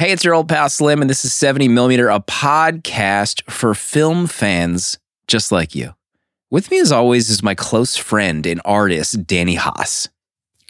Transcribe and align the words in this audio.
Hey, 0.00 0.12
it's 0.12 0.24
your 0.24 0.32
old 0.32 0.48
pal 0.48 0.70
Slim, 0.70 1.02
and 1.02 1.10
this 1.10 1.26
is 1.26 1.34
70 1.34 1.68
Millimeter, 1.68 2.08
a 2.08 2.20
podcast 2.20 3.42
for 3.50 3.74
film 3.74 4.26
fans 4.26 4.98
just 5.26 5.52
like 5.52 5.74
you. 5.74 5.92
With 6.48 6.70
me, 6.70 6.80
as 6.80 6.90
always, 6.90 7.28
is 7.28 7.42
my 7.42 7.54
close 7.54 7.98
friend 7.98 8.46
and 8.46 8.62
artist, 8.64 9.26
Danny 9.26 9.56
Haas, 9.56 10.08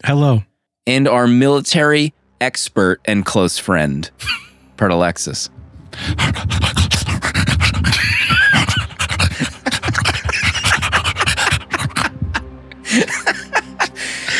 Hello. 0.04 0.42
and 0.84 1.06
our 1.06 1.28
military 1.28 2.12
expert 2.40 3.00
and 3.04 3.24
close 3.24 3.56
friend, 3.56 4.10
Part 4.76 4.90
Alexis. 4.90 5.48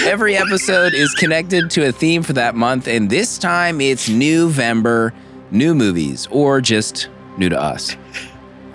Every 0.06 0.34
episode 0.34 0.94
is 0.94 1.12
connected 1.14 1.70
to 1.72 1.86
a 1.86 1.92
theme 1.92 2.22
for 2.22 2.32
that 2.32 2.54
month, 2.54 2.88
and 2.88 3.10
this 3.10 3.36
time 3.36 3.80
it's 3.82 4.08
November, 4.08 5.12
new 5.50 5.74
movies, 5.74 6.26
or 6.30 6.62
just 6.62 7.08
new 7.36 7.50
to 7.50 7.60
us. 7.60 7.96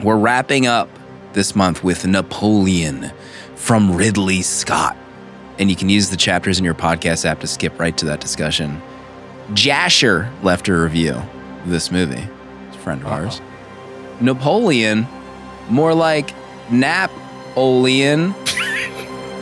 We're 0.03 0.17
wrapping 0.17 0.67
up 0.67 0.87
this 1.33 1.55
month 1.55 1.83
with 1.83 2.05
Napoleon 2.05 3.11
from 3.55 3.95
Ridley 3.95 4.43
Scott. 4.43 4.95
And 5.57 5.69
you 5.69 5.75
can 5.75 5.89
use 5.89 6.09
the 6.09 6.17
chapters 6.17 6.59
in 6.59 6.63
your 6.63 6.75
podcast 6.75 7.25
app 7.25 7.39
to 7.39 7.47
skip 7.47 7.79
right 7.79 7.97
to 7.97 8.05
that 8.05 8.21
discussion. 8.21 8.79
Jasher 9.53 10.31
left 10.43 10.67
a 10.67 10.73
review 10.77 11.13
of 11.13 11.69
this 11.69 11.91
movie. 11.91 12.27
It's 12.67 12.77
a 12.77 12.79
friend 12.79 13.01
of 13.01 13.07
ours. 13.07 13.39
Uh-huh. 13.39 14.17
Napoleon, 14.21 15.07
more 15.69 15.93
like 15.95 16.33
Napoleon. 16.69 18.35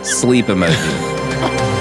Sleep 0.04 0.46
emoji. 0.46 1.70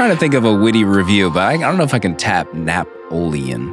trying 0.00 0.10
to 0.14 0.16
think 0.18 0.32
of 0.32 0.46
a 0.46 0.54
witty 0.54 0.82
review, 0.82 1.28
but 1.30 1.40
I, 1.42 1.52
I 1.52 1.56
don't 1.58 1.76
know 1.76 1.84
if 1.84 1.92
I 1.92 1.98
can 1.98 2.16
tap 2.16 2.50
Napoleon. 2.54 3.66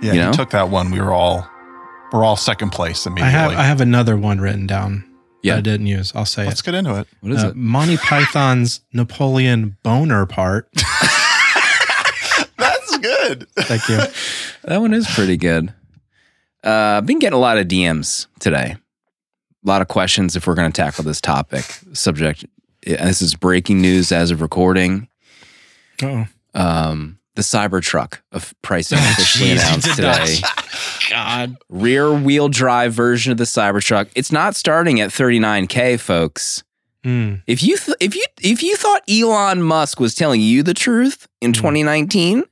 Yeah, 0.00 0.12
You 0.14 0.22
you, 0.28 0.32
took 0.32 0.48
that 0.50 0.70
one. 0.70 0.90
We 0.90 0.98
were 0.98 1.12
all 1.12 1.46
we're 2.10 2.24
all 2.24 2.36
second 2.36 2.70
place 2.70 3.06
I 3.06 3.10
immediately. 3.10 3.32
have 3.32 3.50
I 3.52 3.62
have 3.64 3.82
another 3.82 4.16
one 4.16 4.40
written 4.40 4.66
down. 4.66 5.04
Yeah. 5.42 5.54
that 5.54 5.58
I 5.58 5.60
didn't 5.60 5.88
use. 5.88 6.10
I'll 6.14 6.24
say 6.24 6.46
Let's 6.46 6.60
it. 6.60 6.64
get 6.64 6.72
into 6.74 6.98
it. 6.98 7.06
What 7.20 7.32
is 7.32 7.44
Uh, 7.44 7.48
it? 7.48 7.56
Monty 7.56 7.96
Python's 8.02 8.80
Napoleon 8.94 9.76
boner 9.82 10.24
part. 10.24 10.70
That's 12.56 12.96
good. 12.98 13.46
Thank 13.56 13.86
you. 13.90 13.98
That 14.64 14.80
one 14.80 14.94
is 14.94 15.06
pretty 15.06 15.36
good. 15.36 15.68
Uh, 16.64 16.70
I've 16.96 17.04
been 17.06 17.18
getting 17.18 17.36
a 17.36 17.40
lot 17.40 17.58
of 17.58 17.68
DMs 17.68 18.26
today. 18.38 18.76
A 19.64 19.68
lot 19.68 19.82
of 19.82 19.88
questions 19.88 20.34
if 20.34 20.46
we're 20.46 20.54
going 20.54 20.72
to 20.72 20.76
tackle 20.80 21.04
this 21.04 21.20
topic. 21.20 21.64
Subject. 21.92 22.46
This 22.86 23.20
is 23.20 23.34
breaking 23.34 23.82
news 23.82 24.12
as 24.12 24.30
of 24.30 24.40
recording. 24.40 25.08
Oh 26.02 26.26
Um, 26.54 27.18
the 27.34 27.42
Cybertruck 27.42 28.20
of 28.32 28.54
pricing 28.62 28.98
officially 29.12 29.52
announced 29.52 29.94
today. 29.96 30.36
God. 31.10 31.56
Rear 31.68 32.12
wheel 32.12 32.48
drive 32.48 32.92
version 32.94 33.32
of 33.32 33.38
the 33.38 33.44
Cybertruck. 33.44 34.08
It's 34.14 34.30
not 34.32 34.54
starting 34.54 35.00
at 35.00 35.10
39k, 35.10 35.98
folks. 36.00 36.62
Hmm. 37.04 37.36
If 37.46 37.62
you 37.62 37.76
th- 37.76 37.96
if 38.00 38.14
you 38.14 38.24
if 38.42 38.62
you 38.62 38.76
thought 38.76 39.02
Elon 39.08 39.62
Musk 39.62 39.98
was 39.98 40.14
telling 40.14 40.40
you 40.40 40.62
the 40.62 40.74
truth 40.74 41.26
in 41.40 41.50
Mhm. 41.52 41.56
2019, 41.56 42.44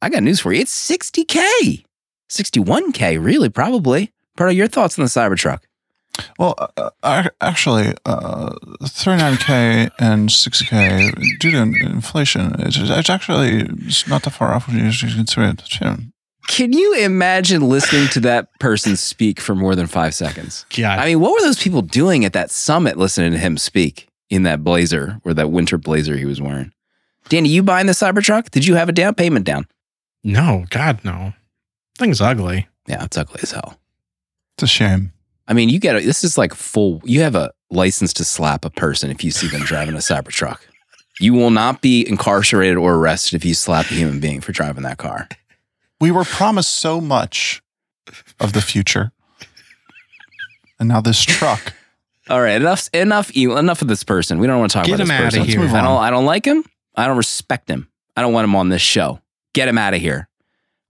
I 0.00 0.08
got 0.08 0.22
news 0.22 0.40
for 0.40 0.52
you. 0.52 0.60
It's 0.62 0.72
60k, 0.72 1.84
61k, 2.30 3.22
really, 3.22 3.48
probably. 3.50 4.12
Part 4.36 4.50
of 4.50 4.56
your 4.56 4.68
thoughts 4.68 4.98
on 4.98 5.04
the 5.04 5.10
Cybertruck? 5.10 5.60
Well, 6.38 6.54
uh, 6.76 6.90
uh, 7.02 7.28
actually, 7.40 7.94
uh, 8.04 8.50
39k 8.82 9.90
and 9.98 10.28
60k 10.28 11.38
due 11.38 11.50
to 11.50 11.58
inflation, 11.58 12.54
it's, 12.58 12.76
it's 12.78 13.10
actually 13.10 13.68
it's 13.86 14.06
not 14.08 14.22
that 14.24 14.30
far 14.30 14.52
off 14.52 14.66
when 14.68 14.78
you 14.78 14.84
usually 14.84 15.12
consider 15.12 15.48
it. 15.48 15.62
Sure. 15.66 15.96
Can 16.48 16.72
you 16.72 16.94
imagine 16.98 17.68
listening 17.68 18.08
to 18.08 18.20
that 18.20 18.48
person 18.58 18.96
speak 18.96 19.40
for 19.40 19.54
more 19.54 19.76
than 19.76 19.86
five 19.86 20.14
seconds? 20.14 20.66
God. 20.76 20.98
I 20.98 21.06
mean, 21.06 21.20
what 21.20 21.32
were 21.32 21.40
those 21.42 21.62
people 21.62 21.80
doing 21.82 22.24
at 22.24 22.32
that 22.32 22.50
summit 22.50 22.96
listening 22.96 23.32
to 23.32 23.38
him 23.38 23.56
speak 23.56 24.08
in 24.30 24.42
that 24.42 24.64
blazer 24.64 25.20
or 25.24 25.32
that 25.34 25.50
winter 25.50 25.78
blazer 25.78 26.16
he 26.16 26.24
was 26.24 26.40
wearing? 26.40 26.72
Danny, 27.28 27.50
you 27.50 27.62
buying 27.62 27.86
the 27.86 27.92
Cybertruck? 27.92 28.50
Did 28.50 28.66
you 28.66 28.74
have 28.74 28.88
a 28.88 28.92
down 28.92 29.14
payment 29.14 29.44
down? 29.46 29.66
no, 30.24 30.64
God, 30.70 31.02
no. 31.04 31.32
Thing's 31.96 32.20
ugly. 32.20 32.66
Yeah, 32.86 33.04
it's 33.04 33.16
ugly 33.16 33.40
as 33.42 33.52
hell. 33.52 33.78
It's 34.56 34.64
a 34.64 34.66
shame. 34.66 35.12
I 35.50 35.52
mean, 35.52 35.68
you 35.68 35.80
get 35.80 35.96
a, 35.96 36.00
this 36.00 36.22
is 36.22 36.38
like 36.38 36.54
full. 36.54 37.02
You 37.04 37.22
have 37.22 37.34
a 37.34 37.50
license 37.70 38.12
to 38.14 38.24
slap 38.24 38.64
a 38.64 38.70
person 38.70 39.10
if 39.10 39.24
you 39.24 39.32
see 39.32 39.48
them 39.48 39.62
driving 39.62 39.96
a 39.96 39.98
Cybertruck. 39.98 40.60
You 41.18 41.34
will 41.34 41.50
not 41.50 41.82
be 41.82 42.08
incarcerated 42.08 42.76
or 42.78 42.94
arrested 42.94 43.34
if 43.34 43.44
you 43.44 43.52
slap 43.54 43.90
a 43.90 43.94
human 43.94 44.20
being 44.20 44.40
for 44.40 44.52
driving 44.52 44.84
that 44.84 44.98
car. 44.98 45.28
We 46.00 46.12
were 46.12 46.24
promised 46.24 46.70
so 46.70 47.00
much 47.00 47.62
of 48.38 48.52
the 48.54 48.62
future, 48.62 49.12
and 50.78 50.88
now 50.88 51.00
this 51.02 51.22
truck. 51.22 51.74
All 52.30 52.40
right, 52.40 52.62
enough, 52.62 52.88
enough, 52.94 53.36
enough 53.36 53.82
of 53.82 53.88
this 53.88 54.04
person. 54.04 54.38
We 54.38 54.46
don't 54.46 54.60
want 54.60 54.70
to 54.70 54.78
talk 54.78 54.86
Get 54.86 54.94
about 54.94 55.04
this 55.04 55.10
him 55.10 55.16
outta 55.16 55.24
person. 55.24 55.44
here. 55.44 55.60
Let's 55.60 55.72
move 55.72 55.80
I 55.80 55.82
don't. 55.82 55.98
I 55.98 56.10
don't 56.10 56.26
like 56.26 56.44
him. 56.46 56.64
I 56.94 57.06
don't 57.06 57.16
respect 57.16 57.68
him. 57.68 57.88
I 58.16 58.22
don't 58.22 58.32
want 58.32 58.44
him 58.44 58.54
on 58.54 58.68
this 58.68 58.82
show. 58.82 59.20
Get 59.52 59.68
him 59.68 59.76
out 59.78 59.94
of 59.94 60.00
here. 60.00 60.28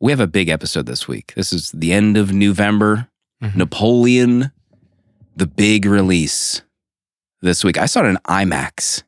We 0.01 0.13
have 0.13 0.21
a 0.21 0.27
big 0.27 0.49
episode 0.49 0.87
this 0.87 1.09
week. 1.09 1.33
This 1.35 1.53
is 1.53 1.71
the 1.73 1.93
end 1.93 2.17
of 2.17 2.33
November. 2.33 3.09
Mhm. 3.43 3.57
Napoleon, 3.57 4.53
the 5.37 5.47
big 5.47 5.85
release 5.87 6.63
this 7.41 7.65
week. 7.65 7.79
I 7.79 7.87
saw 7.87 8.01
it 8.05 8.09
in 8.09 8.17
IMAX. 8.29 9.03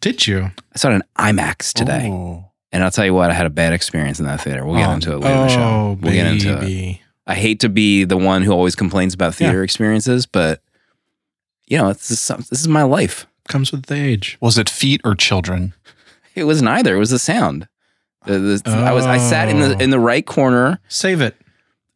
Did 0.00 0.26
you? 0.26 0.50
I 0.74 0.78
saw 0.78 0.90
it 0.90 0.94
in 0.94 1.02
IMAX 1.18 1.72
today. 1.72 2.08
Ooh. 2.08 2.44
And 2.72 2.82
I'll 2.82 2.90
tell 2.90 3.04
you 3.04 3.12
what, 3.14 3.30
I 3.30 3.34
had 3.34 3.46
a 3.46 3.50
bad 3.50 3.72
experience 3.72 4.18
in 4.18 4.26
that 4.26 4.40
theater. 4.40 4.64
We'll 4.64 4.76
get 4.78 4.88
Oh, 4.88 4.92
into 4.92 5.12
it 5.12 5.18
later 5.18 5.34
in 5.34 5.42
the 5.42 5.48
show. 5.48 5.60
Oh, 5.60 5.98
We'll 6.00 6.12
get 6.12 6.26
into 6.26 6.58
it. 6.62 6.98
I 7.26 7.34
hate 7.34 7.60
to 7.60 7.68
be 7.68 8.04
the 8.04 8.16
one 8.16 8.42
who 8.42 8.52
always 8.52 8.74
complains 8.74 9.14
about 9.14 9.34
theater 9.34 9.62
experiences, 9.62 10.26
but 10.26 10.60
you 11.66 11.78
know, 11.78 11.88
it's 11.88 12.08
just, 12.08 12.28
this 12.50 12.60
is 12.60 12.68
my 12.68 12.82
life. 12.82 13.26
Comes 13.48 13.72
with 13.72 13.86
the 13.86 13.94
age. 13.94 14.36
Was 14.40 14.58
it 14.58 14.68
feet 14.68 15.00
or 15.04 15.14
children? 15.14 15.74
It 16.34 16.44
was 16.44 16.62
neither. 16.62 16.96
It 16.96 16.98
was 16.98 17.10
the 17.10 17.18
sound. 17.18 17.68
The, 18.26 18.38
the, 18.38 18.70
I 18.70 18.92
was 18.92 19.04
I 19.04 19.18
sat 19.18 19.48
in 19.48 19.58
the 19.60 19.74
Oh. 19.76 19.78
in 19.78 19.90
the 19.90 19.98
right 19.98 20.24
corner. 20.24 20.78
Save 20.88 21.20
it. 21.20 21.36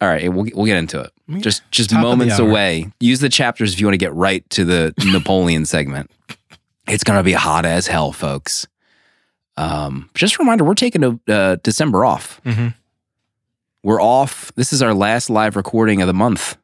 All 0.01 0.09
right, 0.09 0.31
we'll 0.33 0.47
we'll 0.55 0.67
get 0.67 0.77
into 0.77 1.01
it. 1.01 1.11
Just 1.43 1.63
just 1.71 1.91
Top 1.91 2.01
moments 2.03 2.39
away. 2.39 2.93
Use 3.01 3.21
the 3.21 3.29
chapters 3.29 3.73
if 3.73 3.81
you 3.81 3.87
want 3.87 3.95
to 3.95 3.99
get 3.99 4.13
right 4.15 4.49
to 4.51 4.65
the 4.65 4.95
Napoleon 5.07 5.65
segment. 5.65 6.11
It's 6.87 7.03
gonna 7.05 7.23
be 7.23 7.33
hot 7.33 7.65
as 7.65 7.87
hell, 7.87 8.13
folks. 8.13 8.67
Um, 9.57 10.11
just 10.15 10.35
a 10.35 10.39
reminder, 10.39 10.65
we're 10.65 10.75
taking 10.75 11.21
uh, 11.29 11.57
December 11.63 12.05
off. 12.05 12.41
Mhm. 12.45 12.75
We're 13.83 14.03
off. 14.03 14.53
This 14.55 14.73
is 14.73 14.83
our 14.83 14.93
last 14.93 15.31
live 15.31 15.57
recording 15.57 16.03
of 16.03 16.09
the 16.09 16.15
month. 16.15 16.57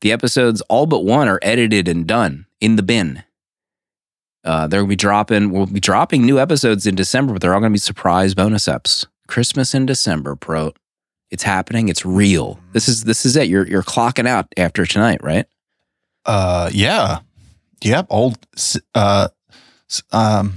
The 0.00 0.10
episodes, 0.10 0.60
all 0.62 0.86
but 0.86 1.04
one, 1.04 1.28
are 1.28 1.38
edited 1.42 1.86
and 1.86 2.06
done 2.06 2.46
in 2.60 2.76
the 2.76 2.82
bin. 2.82 3.22
Uh, 4.42 4.66
they'll 4.66 4.86
be 4.86 4.96
dropping. 4.96 5.50
We'll 5.50 5.66
be 5.66 5.80
dropping 5.80 6.22
new 6.24 6.40
episodes 6.40 6.86
in 6.86 6.94
December, 6.94 7.34
but 7.34 7.42
they're 7.42 7.52
all 7.54 7.60
going 7.60 7.70
to 7.72 7.74
be 7.74 7.78
surprise 7.78 8.34
bonus 8.34 8.64
eps. 8.66 9.06
Christmas 9.28 9.74
in 9.74 9.84
December, 9.86 10.34
pro. 10.34 10.72
It's 11.30 11.42
happening. 11.44 11.88
It's 11.88 12.04
real. 12.04 12.58
This 12.72 12.88
is 12.88 13.04
this 13.04 13.24
is 13.24 13.36
it. 13.36 13.48
You're 13.48 13.66
you're 13.66 13.82
clocking 13.84 14.26
out 14.26 14.52
after 14.56 14.84
tonight, 14.84 15.22
right? 15.22 15.46
Uh, 16.26 16.70
yeah, 16.72 17.20
yep. 17.82 18.06
Old, 18.10 18.36
uh, 18.94 19.28
um, 20.12 20.54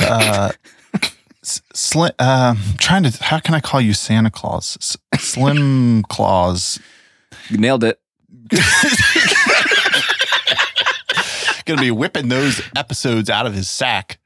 uh, 0.00 0.52
slim. 1.42 2.12
Um, 2.18 2.58
trying 2.78 3.02
to. 3.04 3.22
How 3.22 3.38
can 3.40 3.54
I 3.54 3.60
call 3.60 3.80
you 3.80 3.92
Santa 3.92 4.30
Claus? 4.30 4.78
S- 4.80 4.96
Slim 5.22 6.02
Claus. 6.08 6.78
You 7.50 7.58
nailed 7.58 7.84
it. 7.84 8.00
Going 11.64 11.78
to 11.78 11.84
be 11.84 11.90
whipping 11.92 12.28
those 12.28 12.60
episodes 12.74 13.30
out 13.30 13.46
of 13.46 13.54
his 13.54 13.68
sack 13.68 14.18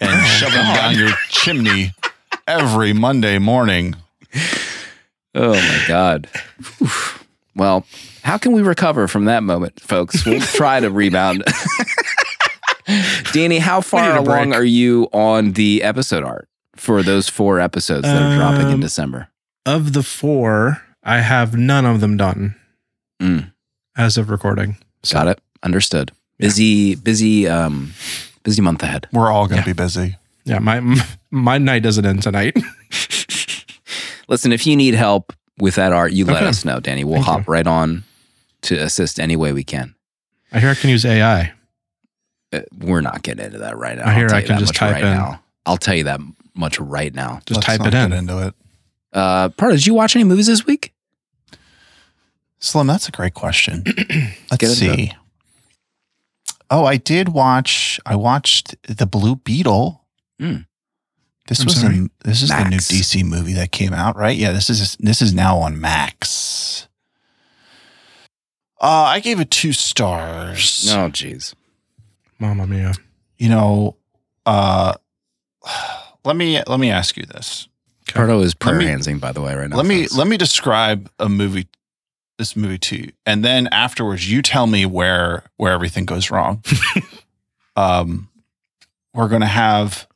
and 0.00 0.24
shoving 0.26 0.54
them 0.54 0.74
down 0.76 0.94
your 0.96 1.10
chimney 1.28 1.92
every 2.46 2.92
Monday 2.92 3.38
morning. 3.38 3.96
Oh 5.34 5.54
my 5.54 5.84
God. 5.88 6.28
Well, 7.56 7.86
how 8.24 8.36
can 8.36 8.50
we 8.50 8.62
recover 8.62 9.06
from 9.06 9.26
that 9.26 9.44
moment, 9.44 9.78
folks? 9.78 10.26
We'll 10.26 10.40
try 10.58 10.80
to 10.80 10.90
rebound. 10.90 11.44
Danny, 13.32 13.60
how 13.60 13.80
far 13.80 14.16
along 14.16 14.48
break. 14.50 14.58
are 14.60 14.64
you 14.64 15.08
on 15.12 15.52
the 15.52 15.82
episode 15.84 16.24
art 16.24 16.48
for 16.74 17.04
those 17.04 17.28
four 17.28 17.60
episodes 17.60 18.02
that 18.08 18.20
are 18.20 18.36
dropping 18.36 18.66
in 18.66 18.74
Um, 18.74 18.80
December? 18.80 19.28
Of 19.64 19.92
the 19.92 20.02
four, 20.02 20.82
I 21.04 21.20
have 21.20 21.56
none 21.56 21.86
of 21.86 22.00
them 22.00 22.16
done 22.16 22.56
Mm. 23.22 23.52
as 23.96 24.18
of 24.18 24.30
recording. 24.30 24.76
So, 25.04 25.14
Got 25.18 25.28
it. 25.28 25.40
Understood. 25.62 26.10
Busy, 26.38 26.96
busy, 26.96 27.46
um, 27.48 27.92
busy 28.42 28.62
month 28.62 28.82
ahead. 28.82 29.06
We're 29.12 29.30
all 29.30 29.46
going 29.46 29.58
Yeah. 29.58 29.62
to 29.62 29.74
be 29.74 29.80
busy. 29.80 30.16
Yeah, 30.44 30.58
my 30.58 30.80
my 31.30 31.56
night 31.58 31.84
doesn't 31.84 32.04
end 32.04 32.22
tonight. 32.24 32.56
Listen, 34.28 34.52
if 34.52 34.66
you 34.66 34.76
need 34.76 34.94
help 34.94 35.32
with 35.58 35.74
that 35.76 35.92
art, 35.92 36.12
you 36.12 36.24
let 36.24 36.42
us 36.42 36.64
know, 36.64 36.80
Danny. 36.80 37.04
We'll 37.04 37.16
Thank 37.22 37.26
hop 37.26 37.48
right 37.48 37.66
on 37.66 38.04
to 38.62 38.76
assist 38.76 39.20
any 39.20 39.36
way 39.36 39.52
we 39.52 39.64
can. 39.64 39.94
I 40.52 40.60
hear 40.60 40.70
I 40.70 40.74
can 40.74 40.90
use 40.90 41.04
AI. 41.04 41.52
Uh, 42.52 42.60
we're 42.78 43.00
not 43.00 43.22
getting 43.22 43.44
into 43.44 43.58
that 43.58 43.76
right 43.76 43.96
now. 43.98 44.08
I 44.08 44.14
hear 44.14 44.24
I'll 44.24 44.28
tell 44.30 44.36
I 44.38 44.40
you 44.40 44.46
can 44.46 44.58
just 44.58 44.74
type 44.74 44.92
right 44.94 45.02
in. 45.04 45.10
now. 45.10 45.42
I'll 45.66 45.76
tell 45.76 45.94
you 45.94 46.04
that 46.04 46.20
much 46.54 46.78
right 46.78 47.12
now. 47.14 47.40
Just 47.46 47.58
Let's 47.58 47.66
type 47.66 47.78
not 47.80 47.88
it 47.88 47.92
get 47.92 48.04
in. 48.06 48.12
into 48.12 48.46
it. 48.48 48.54
Uh, 49.12 49.48
Proto, 49.50 49.74
did 49.76 49.86
you 49.86 49.94
watch 49.94 50.14
any 50.16 50.24
movies 50.24 50.46
this 50.46 50.64
week? 50.66 50.92
Slim, 52.58 52.86
that's 52.86 53.08
a 53.08 53.12
great 53.12 53.34
question. 53.34 53.84
Let's 54.50 54.56
get 54.58 54.70
see. 54.70 55.12
Oh, 56.70 56.84
I 56.84 56.96
did 56.96 57.28
watch. 57.28 58.00
I 58.06 58.16
watched 58.16 58.74
the 58.84 59.06
Blue 59.06 59.36
Beetle. 59.36 60.02
Hmm. 60.40 60.56
This 61.48 61.60
I'm 61.60 61.66
was 61.66 61.80
sorry? 61.80 61.98
a, 61.98 62.08
this 62.26 62.42
is 62.42 62.48
the 62.48 62.64
new 62.68 62.78
DC 62.78 63.22
movie 63.24 63.52
that 63.54 63.70
came 63.70 63.92
out, 63.92 64.16
right? 64.16 64.36
Yeah, 64.36 64.52
this 64.52 64.70
is 64.70 64.96
this 64.98 65.20
is 65.20 65.34
now 65.34 65.58
on 65.58 65.78
Max. 65.80 66.88
Uh, 68.80 68.86
I 69.08 69.20
gave 69.20 69.40
it 69.40 69.50
two 69.50 69.72
stars. 69.72 70.86
No, 70.86 71.08
jeez. 71.10 71.54
Mamma 72.38 72.66
mia. 72.66 72.92
You 73.38 73.48
know, 73.48 73.96
uh, 74.46 74.94
let 76.24 76.36
me 76.36 76.62
let 76.66 76.80
me 76.80 76.90
ask 76.90 77.16
you 77.16 77.24
this. 77.24 77.68
Proto 78.06 78.40
is 78.40 78.52
Let 78.54 78.60
prayer 78.60 78.78
me- 78.78 78.84
handsing, 78.86 79.18
by 79.18 79.32
the 79.32 79.40
way, 79.40 79.54
right 79.54 79.68
now. 79.68 79.76
let 79.76 79.86
me 79.86 80.02
folks. 80.02 80.16
let 80.16 80.26
me 80.28 80.36
describe 80.36 81.10
a 81.18 81.28
movie 81.28 81.68
this 82.36 82.56
movie 82.56 82.78
to 82.78 82.96
you 82.96 83.12
and 83.24 83.44
then 83.44 83.68
afterwards 83.68 84.28
you 84.28 84.42
tell 84.42 84.66
me 84.66 84.84
where 84.84 85.44
where 85.56 85.72
everything 85.72 86.04
goes 86.04 86.32
wrong 86.32 86.60
um 87.76 88.28
we're 89.14 89.28
going 89.28 89.40
to 89.40 89.46
have 89.46 90.08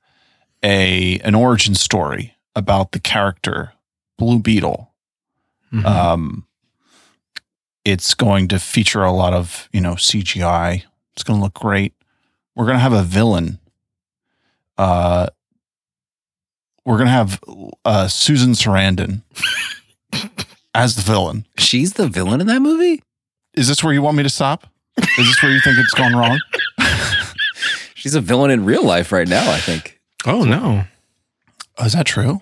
a 0.63 1.19
an 1.21 1.35
origin 1.35 1.75
story 1.75 2.35
about 2.57 2.93
the 2.93 3.01
character 3.01 3.73
blue 4.17 4.39
beetle. 4.39 4.93
Mhm. 5.73 5.85
um 5.85 6.47
it's 7.85 8.15
going 8.15 8.49
to 8.49 8.59
feature 8.59 9.03
a 9.03 9.13
lot 9.13 9.33
of 9.35 9.69
you 9.73 9.81
know 9.81 9.95
cgi 9.95 10.83
it's 11.15 11.23
going 11.23 11.39
to 11.39 11.43
look 11.43 11.55
great. 11.55 11.95
We're 12.55 12.65
going 12.65 12.77
to 12.77 12.81
have 12.83 12.93
a 12.93 13.03
villain. 13.03 13.59
Uh 14.77 15.29
we're 16.85 16.97
going 16.97 17.07
to 17.07 17.13
have 17.13 17.41
uh 17.85 18.09
susan 18.09 18.53
sarandon 18.53 19.23
as 20.75 20.97
the 20.97 21.03
villain. 21.03 21.47
She's 21.59 21.95
the 21.95 22.09
villain 22.09 22.41
in 22.41 22.47
that 22.47 22.61
movie? 22.63 23.03
is 23.55 23.67
this 23.69 23.83
where 23.83 23.93
you 23.93 24.01
want 24.03 24.17
me 24.17 24.23
to 24.23 24.31
stop? 24.31 24.67
Is 24.97 25.27
this 25.27 25.43
where 25.43 25.51
you 25.51 25.61
think 25.61 25.79
it's 25.79 25.95
gone 25.95 26.15
wrong? 26.15 26.39
She's 27.95 28.15
a 28.15 28.21
villain 28.21 28.51
in 28.53 28.65
real 28.65 28.85
life 28.85 29.11
right 29.11 29.27
now, 29.27 29.51
I 29.51 29.59
think. 29.59 29.98
Oh 30.29 30.45
no. 30.45 30.85
oh, 31.79 31.85
is 31.85 31.93
that 31.95 32.07
true 32.07 32.41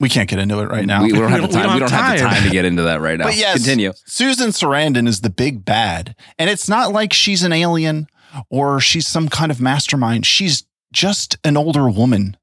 we 0.00 0.08
can't 0.08 0.28
get 0.28 0.38
into 0.38 0.60
it 0.60 0.66
right 0.66 0.86
now 0.86 1.02
We, 1.02 1.12
we 1.12 1.18
don't 1.18 1.30
have 1.30 1.42
the 1.42 1.48
time. 1.48 1.68
we 1.68 1.74
We 1.74 1.80
don't 1.80 1.90
don't 1.90 1.98
have 2.00 2.18
the 2.18 2.24
time 2.24 2.42
to 2.44 2.50
get 2.50 2.64
into 2.64 2.82
that 2.82 3.00
right 3.00 3.18
now. 3.18 3.24
But 3.26 3.36
yes, 3.36 3.56
Continue. 3.56 3.92
Susan 4.06 4.50
Sarandon 4.50 5.08
is 5.08 5.20
the 5.22 5.30
big 5.30 5.64
bad. 5.64 6.14
And 6.38 6.48
it's 6.48 6.68
not 6.68 6.92
like 6.92 7.12
she's 7.12 7.42
an 7.42 7.52
alien 7.52 8.06
or 8.48 8.80
she's 8.80 9.06
some 9.06 9.28
kind 9.28 9.50
of 9.50 9.60
mastermind. 9.60 10.24
She's 10.26 10.64
just 10.92 11.36
an 11.44 11.56
older 11.56 11.88
woman 11.90 12.36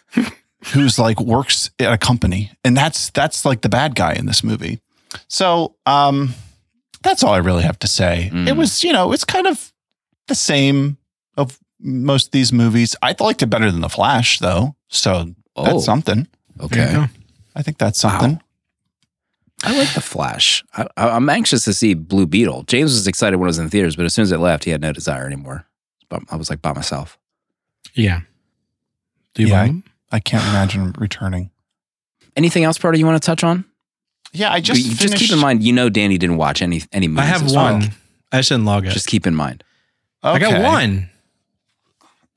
who's 0.72 0.98
like 0.98 1.20
works 1.20 1.70
at 1.78 1.92
a 1.92 1.98
company. 1.98 2.52
And 2.64 2.76
that's 2.76 3.10
that's 3.10 3.44
like 3.44 3.62
the 3.62 3.68
bad 3.68 3.94
guy 3.94 4.12
in 4.12 4.26
this 4.26 4.44
movie. 4.44 4.80
So 5.28 5.76
um 5.86 6.34
that's 7.02 7.24
all 7.24 7.32
I 7.32 7.38
really 7.38 7.62
have 7.62 7.78
to 7.80 7.88
say. 7.88 8.30
Mm. 8.32 8.48
It 8.48 8.56
was, 8.56 8.84
you 8.84 8.92
know, 8.92 9.12
it's 9.12 9.24
kind 9.24 9.46
of 9.46 9.72
the 10.28 10.34
same 10.34 10.98
of 11.36 11.58
most 11.82 12.26
of 12.28 12.30
these 12.32 12.52
movies. 12.52 12.94
I 13.02 13.14
liked 13.18 13.42
it 13.42 13.46
better 13.46 13.70
than 13.70 13.80
The 13.80 13.88
Flash 13.88 14.38
though. 14.38 14.74
So 14.88 15.34
Oh, 15.54 15.64
that's 15.64 15.84
something. 15.84 16.26
Okay. 16.60 17.06
I 17.54 17.62
think 17.62 17.76
that's 17.78 18.00
something. 18.00 18.40
I 19.64 19.76
like 19.78 19.92
the 19.94 20.00
Flash. 20.00 20.64
I, 20.76 20.86
I, 20.96 21.10
I'm 21.10 21.28
anxious 21.28 21.64
to 21.66 21.74
see 21.74 21.94
Blue 21.94 22.26
Beetle. 22.26 22.64
James 22.64 22.92
was 22.92 23.06
excited 23.06 23.36
when 23.36 23.46
it 23.46 23.50
was 23.50 23.58
in 23.58 23.68
theaters, 23.70 23.94
but 23.96 24.04
as 24.06 24.14
soon 24.14 24.22
as 24.24 24.32
it 24.32 24.38
left, 24.38 24.64
he 24.64 24.70
had 24.70 24.80
no 24.80 24.92
desire 24.92 25.24
anymore. 25.26 25.66
But 26.08 26.22
I 26.30 26.36
was 26.36 26.50
like 26.50 26.62
by 26.62 26.72
myself. 26.72 27.18
Yeah. 27.94 28.20
Do 29.34 29.42
you 29.42 29.48
Yeah, 29.50 29.58
want 29.60 29.68
them? 29.68 29.84
I 30.10 30.20
can't 30.20 30.42
imagine 30.44 30.92
returning. 30.98 31.50
Anything 32.34 32.64
else, 32.64 32.78
Proto, 32.78 32.98
you 32.98 33.06
want 33.06 33.22
to 33.22 33.26
touch 33.26 33.44
on? 33.44 33.64
Yeah, 34.32 34.50
I 34.50 34.60
just 34.60 34.82
just, 34.82 35.00
just 35.00 35.16
keep 35.16 35.30
in 35.30 35.38
mind, 35.38 35.62
you 35.62 35.72
know, 35.74 35.90
Danny 35.90 36.16
didn't 36.16 36.38
watch 36.38 36.62
any 36.62 36.82
any 36.90 37.06
movies. 37.06 37.22
I 37.24 37.26
have 37.26 37.42
as 37.44 37.54
well. 37.54 37.74
one. 37.74 37.90
I 38.32 38.38
just 38.38 38.48
didn't 38.48 38.64
log 38.64 38.86
it. 38.86 38.90
Just 38.90 39.06
keep 39.06 39.26
in 39.26 39.34
mind. 39.34 39.62
I 40.22 40.38
got 40.38 40.62
one. 40.62 41.10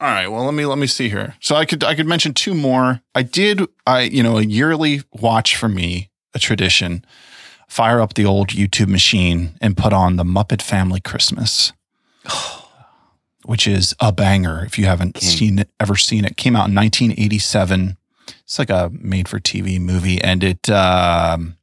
All 0.02 0.10
right. 0.10 0.28
Well, 0.28 0.44
let 0.44 0.54
me 0.54 0.66
let 0.66 0.78
me 0.78 0.88
see 0.88 1.10
here. 1.10 1.36
So 1.40 1.56
I 1.56 1.66
could 1.66 1.84
I 1.84 1.96
could 1.96 2.08
mention 2.08 2.34
two 2.34 2.54
more. 2.54 3.02
I 3.14 3.24
did 3.24 3.62
I 3.88 4.02
you 4.02 4.24
know 4.24 4.38
a 4.38 4.44
yearly 4.44 5.04
watch 5.14 5.56
for 5.56 5.70
me 5.70 6.10
a 6.34 6.40
tradition. 6.40 7.06
Fire 7.68 8.02
up 8.02 8.14
the 8.14 8.26
old 8.26 8.50
YouTube 8.50 8.90
machine 8.90 9.58
and 9.62 9.76
put 9.76 9.94
on 9.94 10.18
the 10.18 10.24
Muppet 10.24 10.62
Family 10.62 11.00
Christmas, 11.00 11.72
which 13.46 13.68
is 13.68 13.96
a 14.00 14.12
banger. 14.12 14.64
If 14.66 14.78
you 14.78 14.86
haven't 14.86 15.18
seen 15.18 15.60
it, 15.60 15.70
ever 15.80 15.96
seen 15.96 16.26
it, 16.26 16.38
came 16.38 16.56
out 16.56 16.68
in 16.68 16.76
1987. 16.76 17.98
It's 18.44 18.60
like 18.60 18.70
a 18.70 18.92
made 18.94 19.28
for 19.28 19.40
TV 19.40 19.80
movie, 19.80 20.22
and 20.22 20.44
it. 20.44 20.70
Um, 20.70 21.58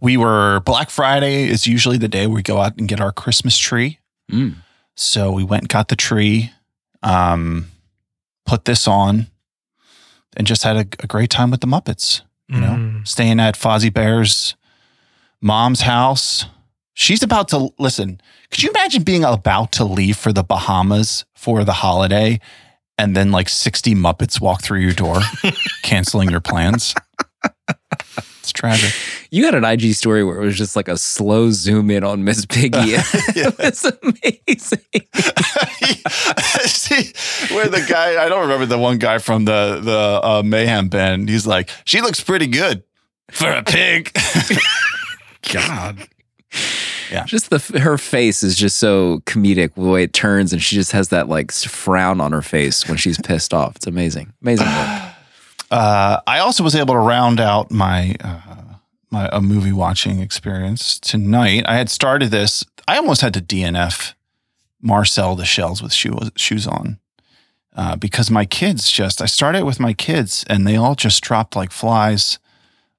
we 0.00 0.16
were 0.16 0.60
Black 0.60 0.90
Friday 0.90 1.48
is 1.48 1.66
usually 1.66 1.98
the 1.98 2.08
day 2.08 2.26
we 2.26 2.42
go 2.42 2.58
out 2.58 2.76
and 2.78 2.86
get 2.86 3.00
our 3.00 3.10
Christmas 3.10 3.56
tree. 3.58 3.98
Mm. 4.30 4.56
So 4.96 5.30
we 5.32 5.44
went 5.44 5.62
and 5.64 5.68
got 5.68 5.88
the 5.88 5.96
tree, 5.96 6.50
um, 7.02 7.66
put 8.46 8.64
this 8.64 8.88
on, 8.88 9.26
and 10.36 10.46
just 10.46 10.62
had 10.62 10.76
a, 10.76 10.86
a 11.02 11.06
great 11.06 11.30
time 11.30 11.50
with 11.50 11.60
the 11.60 11.66
Muppets. 11.66 12.22
You 12.48 12.60
know, 12.60 12.68
Mm. 12.74 13.08
staying 13.08 13.40
at 13.40 13.56
Fozzie 13.56 13.92
Bear's 13.92 14.54
mom's 15.42 15.80
house. 15.80 16.44
She's 16.94 17.22
about 17.24 17.48
to 17.48 17.70
listen. 17.78 18.20
Could 18.50 18.62
you 18.62 18.70
imagine 18.70 19.02
being 19.02 19.24
about 19.24 19.72
to 19.72 19.84
leave 19.84 20.16
for 20.16 20.32
the 20.32 20.44
Bahamas 20.44 21.24
for 21.34 21.64
the 21.64 21.72
holiday, 21.72 22.38
and 22.96 23.16
then 23.16 23.32
like 23.32 23.48
sixty 23.48 23.94
Muppets 23.96 24.40
walk 24.40 24.62
through 24.62 24.78
your 24.80 24.92
door, 24.92 25.20
canceling 25.82 26.30
your 26.30 26.40
plans? 26.40 26.94
It's 28.46 28.52
tragic. 28.52 28.92
You 29.32 29.44
had 29.44 29.56
an 29.56 29.64
IG 29.64 29.94
story 29.94 30.22
where 30.22 30.40
it 30.40 30.44
was 30.44 30.56
just 30.56 30.76
like 30.76 30.86
a 30.86 30.96
slow 30.96 31.50
zoom 31.50 31.90
in 31.90 32.04
on 32.04 32.22
Miss 32.22 32.46
Piggy. 32.46 32.78
it 32.78 33.58
was 33.58 33.84
amazing. 33.84 34.78
See, 36.68 37.12
where 37.52 37.66
the 37.66 37.84
guy, 37.88 38.24
I 38.24 38.28
don't 38.28 38.42
remember 38.42 38.64
the 38.64 38.78
one 38.78 38.98
guy 38.98 39.18
from 39.18 39.46
the 39.46 39.80
the 39.82 40.20
uh, 40.22 40.42
Mayhem 40.44 40.88
band. 40.88 41.28
He's 41.28 41.44
like, 41.44 41.70
she 41.84 42.00
looks 42.00 42.20
pretty 42.20 42.46
good 42.46 42.84
for 43.32 43.50
a 43.50 43.64
pig. 43.64 44.16
God. 45.52 46.06
Yeah. 47.10 47.24
Just 47.24 47.50
the 47.50 47.80
her 47.80 47.98
face 47.98 48.44
is 48.44 48.54
just 48.54 48.76
so 48.76 49.22
comedic 49.26 49.74
the 49.74 49.80
way 49.80 50.04
it 50.04 50.12
turns, 50.12 50.52
and 50.52 50.62
she 50.62 50.76
just 50.76 50.92
has 50.92 51.08
that 51.08 51.28
like 51.28 51.50
frown 51.50 52.20
on 52.20 52.30
her 52.30 52.42
face 52.42 52.88
when 52.88 52.96
she's 52.96 53.20
pissed 53.20 53.52
off. 53.52 53.74
It's 53.74 53.88
amazing, 53.88 54.32
amazing 54.40 54.66
work. 54.66 55.05
Uh, 55.70 56.20
I 56.26 56.38
also 56.38 56.62
was 56.62 56.74
able 56.74 56.94
to 56.94 57.00
round 57.00 57.40
out 57.40 57.70
my 57.70 58.14
uh, 58.22 58.56
my 59.10 59.28
a 59.32 59.40
movie 59.40 59.72
watching 59.72 60.20
experience 60.20 60.98
tonight. 60.98 61.64
I 61.66 61.76
had 61.76 61.90
started 61.90 62.30
this. 62.30 62.64
I 62.86 62.96
almost 62.96 63.20
had 63.20 63.34
to 63.34 63.40
DNF 63.40 64.14
Marcel 64.80 65.34
the 65.34 65.44
Shells 65.44 65.82
with 65.82 65.92
shoe, 65.92 66.18
shoes 66.36 66.66
on 66.66 66.98
uh, 67.74 67.96
because 67.96 68.30
my 68.30 68.44
kids 68.44 68.90
just. 68.90 69.20
I 69.20 69.26
started 69.26 69.64
with 69.64 69.80
my 69.80 69.92
kids 69.92 70.44
and 70.48 70.66
they 70.66 70.76
all 70.76 70.94
just 70.94 71.22
dropped 71.22 71.56
like 71.56 71.72
flies. 71.72 72.38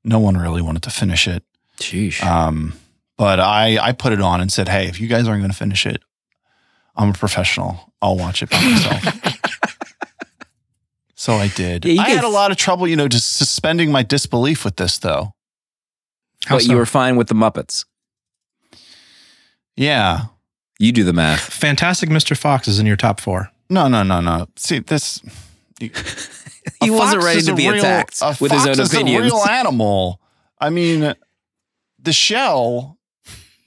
No 0.03 0.19
one 0.19 0.37
really 0.37 0.61
wanted 0.61 0.83
to 0.83 0.89
finish 0.89 1.27
it. 1.27 1.43
Sheesh. 1.79 2.23
Um, 2.23 2.73
but 3.17 3.39
I 3.39 3.77
I 3.79 3.91
put 3.93 4.13
it 4.13 4.21
on 4.21 4.41
and 4.41 4.51
said, 4.51 4.69
hey, 4.69 4.87
if 4.87 4.99
you 4.99 5.07
guys 5.07 5.27
aren't 5.27 5.41
going 5.41 5.51
to 5.51 5.57
finish 5.57 5.85
it, 5.85 6.01
I'm 6.95 7.09
a 7.09 7.13
professional. 7.13 7.93
I'll 8.01 8.17
watch 8.17 8.43
it 8.43 8.49
by 8.49 8.61
myself. 8.61 9.03
so 11.17 11.33
I 11.33 11.49
did. 11.49 11.83
Yeah, 11.83 12.01
I 12.01 12.05
get 12.07 12.15
had 12.17 12.23
a 12.23 12.29
lot 12.29 12.51
of 12.51 12.57
trouble, 12.57 12.87
you 12.87 12.95
know, 12.95 13.09
just 13.09 13.35
suspending 13.35 13.91
my 13.91 14.03
disbelief 14.03 14.63
with 14.63 14.77
this, 14.77 14.97
though. 14.99 15.33
How 16.45 16.55
but 16.55 16.63
so? 16.63 16.71
you 16.71 16.77
were 16.77 16.85
fine 16.85 17.17
with 17.17 17.27
the 17.27 17.35
Muppets. 17.35 17.83
Yeah. 19.75 20.25
You 20.79 20.91
do 20.91 21.03
the 21.03 21.13
math. 21.13 21.41
Fantastic 21.53 22.09
Mr. 22.09 22.37
Fox 22.37 22.67
is 22.67 22.79
in 22.79 22.85
your 22.85 22.95
top 22.95 23.19
four. 23.19 23.51
No, 23.69 23.87
no, 23.87 24.03
no, 24.03 24.21
no. 24.21 24.47
See 24.55 24.79
this. 24.79 25.21
He 26.81 26.89
wasn't 26.91 27.23
ready 27.23 27.41
to 27.43 27.55
be 27.55 27.67
real- 27.69 27.79
attacked 27.79 28.21
a 28.21 28.35
with 28.41 28.51
his 28.51 28.65
own 28.67 28.73
is 28.79 28.93
opinions. 28.93 29.31
A 29.31 29.35
real 29.35 29.43
animal. 29.49 30.19
I 30.59 30.69
mean, 30.69 31.13
the 31.97 32.11
shell. 32.13 32.97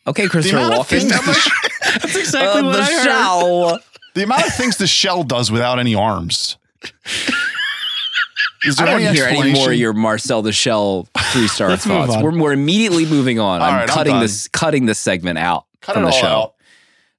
Okay, 0.07 0.25
The 0.25 0.28
Christopher 0.30 0.59
Walken. 0.59 0.85
things. 0.87 1.09
The, 1.09 1.50
That's 1.95 2.14
Uh, 2.14 2.19
exactly 2.19 2.62
what 2.62 2.73
the 2.73 2.78
I 2.78 2.85
heard. 2.85 3.04
shell. 3.04 3.78
the 4.14 4.23
amount 4.25 4.47
of 4.47 4.54
things 4.54 4.76
the 4.76 4.87
shell 4.87 5.23
does 5.25 5.50
without 5.50 5.78
any 5.78 5.95
arms. 5.95 6.59
Is 8.64 8.78
I 8.78 8.84
there 8.84 8.98
don't 8.98 9.06
any 9.06 9.16
hear 9.16 9.26
any 9.26 9.52
more 9.52 9.72
of 9.72 9.78
your 9.78 9.92
Marcel 9.92 10.42
the 10.42 10.52
Shell 10.52 11.08
three 11.32 11.48
star 11.48 11.76
thoughts. 11.76 12.22
We're, 12.22 12.38
we're 12.38 12.52
immediately 12.52 13.06
moving 13.06 13.38
on. 13.38 13.62
I'm 13.62 13.72
right, 13.74 13.82
I'm 13.82 13.88
cutting 13.88 14.20
this 14.20 14.48
cutting 14.48 14.86
this 14.86 14.98
segment 14.98 15.38
out 15.38 15.66
Cut 15.80 15.94
from 15.94 16.04
the 16.04 16.10
show. 16.10 16.26
out. 16.26 16.54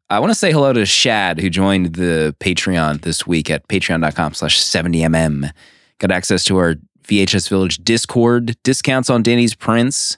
I 0.09 0.19
want 0.19 0.31
to 0.31 0.35
say 0.35 0.51
hello 0.51 0.73
to 0.73 0.85
Shad, 0.85 1.39
who 1.39 1.49
joined 1.49 1.95
the 1.95 2.35
Patreon 2.41 3.01
this 3.01 3.25
week 3.25 3.49
at 3.49 3.65
patreon.com 3.69 4.33
slash 4.33 4.61
70mm. 4.61 5.51
Got 5.99 6.11
access 6.11 6.43
to 6.45 6.57
our 6.57 6.75
VHS 7.07 7.47
Village 7.47 7.77
Discord, 7.77 8.57
discounts 8.63 9.09
on 9.09 9.23
Danny's 9.23 9.55
prints, 9.55 10.17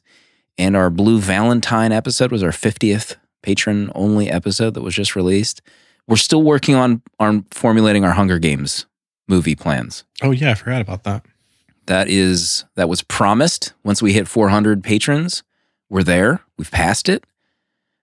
and 0.57 0.75
our 0.75 0.89
Blue 0.89 1.19
Valentine 1.19 1.91
episode 1.91 2.31
was 2.31 2.41
our 2.41 2.49
50th 2.49 3.17
patron 3.43 3.91
only 3.93 4.29
episode 4.29 4.73
that 4.73 4.81
was 4.81 4.95
just 4.95 5.15
released. 5.15 5.61
We're 6.07 6.15
still 6.15 6.41
working 6.41 6.73
on, 6.73 7.03
on 7.19 7.45
formulating 7.51 8.03
our 8.03 8.13
Hunger 8.13 8.39
Games 8.39 8.87
movie 9.27 9.55
plans. 9.55 10.03
Oh 10.21 10.31
yeah, 10.31 10.51
I 10.51 10.55
forgot 10.55 10.81
about 10.81 11.03
that. 11.03 11.25
That 11.85 12.07
is 12.07 12.65
that 12.75 12.89
was 12.89 13.01
promised 13.01 13.73
once 13.83 14.01
we 14.01 14.13
hit 14.13 14.27
400 14.27 14.83
patrons. 14.83 15.43
We're 15.89 16.03
there. 16.03 16.41
We've 16.57 16.71
passed 16.71 17.09
it. 17.09 17.25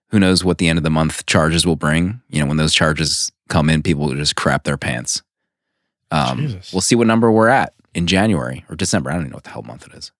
Who 0.09 0.19
knows 0.19 0.43
what 0.43 0.57
the 0.57 0.67
end 0.67 0.77
of 0.77 0.83
the 0.83 0.89
month 0.89 1.25
charges 1.25 1.65
will 1.65 1.75
bring? 1.75 2.21
You 2.29 2.41
know, 2.41 2.47
when 2.47 2.57
those 2.57 2.73
charges 2.73 3.31
come 3.49 3.69
in, 3.69 3.81
people 3.81 4.05
will 4.07 4.15
just 4.15 4.35
crap 4.35 4.63
their 4.63 4.77
pants. 4.77 5.21
Um, 6.11 6.39
Jesus. 6.39 6.73
we'll 6.73 6.81
see 6.81 6.95
what 6.95 7.07
number 7.07 7.31
we're 7.31 7.47
at 7.47 7.73
in 7.93 8.07
January 8.07 8.65
or 8.69 8.75
December. 8.75 9.09
I 9.09 9.13
don't 9.13 9.23
even 9.23 9.31
know 9.31 9.37
what 9.37 9.45
the 9.45 9.51
hell 9.51 9.61
month 9.63 9.87
it 9.87 9.93
is. 9.93 10.11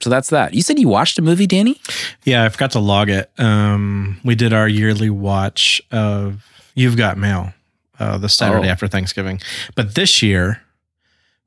So 0.00 0.10
that's 0.10 0.30
that. 0.30 0.54
You 0.54 0.62
said 0.62 0.78
you 0.78 0.88
watched 0.88 1.18
a 1.18 1.22
movie, 1.22 1.46
Danny? 1.46 1.80
Yeah, 2.24 2.44
I 2.44 2.48
forgot 2.48 2.72
to 2.72 2.78
log 2.78 3.08
it. 3.10 3.30
Um, 3.38 4.20
we 4.24 4.34
did 4.34 4.52
our 4.52 4.68
yearly 4.68 5.10
watch 5.10 5.82
of 5.90 6.44
You've 6.74 6.96
Got 6.96 7.18
Mail, 7.18 7.52
uh, 7.98 8.18
the 8.18 8.28
Saturday 8.28 8.68
Oh. 8.68 8.70
after 8.72 8.88
Thanksgiving. 8.88 9.40
But 9.74 9.94
this 9.94 10.22
year, 10.22 10.62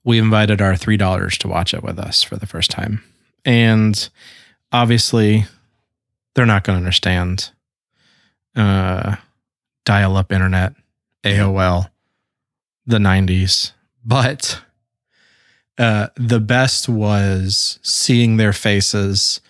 we 0.03 0.17
invited 0.17 0.61
our 0.61 0.75
three 0.75 0.97
daughters 0.97 1.37
to 1.39 1.47
watch 1.47 1.73
it 1.73 1.83
with 1.83 1.99
us 1.99 2.23
for 2.23 2.35
the 2.35 2.47
first 2.47 2.71
time, 2.71 3.03
and 3.45 4.09
obviously, 4.71 5.45
they're 6.33 6.45
not 6.45 6.63
going 6.63 6.75
to 6.75 6.81
understand 6.81 7.51
uh, 8.55 9.15
dial-up 9.85 10.31
internet, 10.31 10.73
AOL, 11.23 11.89
the 12.85 12.97
'90s, 12.97 13.71
but. 14.05 14.61
Uh, 15.77 16.07
the 16.15 16.39
best 16.39 16.87
was 16.87 17.79
seeing 17.81 18.37
their 18.37 18.53
faces 18.53 19.41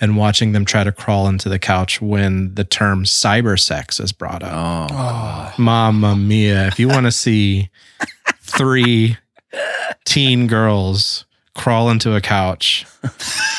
and 0.00 0.16
watching 0.16 0.52
them 0.52 0.64
try 0.64 0.82
to 0.84 0.92
crawl 0.92 1.28
into 1.28 1.48
the 1.48 1.58
couch 1.58 2.00
when 2.00 2.54
the 2.54 2.64
term 2.64 3.04
cyber 3.04 3.58
sex 3.60 4.00
is 4.00 4.12
brought 4.12 4.42
up. 4.42 4.90
Oh, 4.92 4.96
Oh, 4.96 5.54
Mamma 5.62 6.16
mia. 6.16 6.66
If 6.68 6.78
you 6.78 6.88
want 6.88 7.06
to 7.06 7.12
see 7.12 7.68
three 8.40 9.16
teen 10.04 10.46
girls 10.46 11.24
crawl 11.54 11.90
into 11.90 12.14
a 12.14 12.20
couch, 12.20 12.86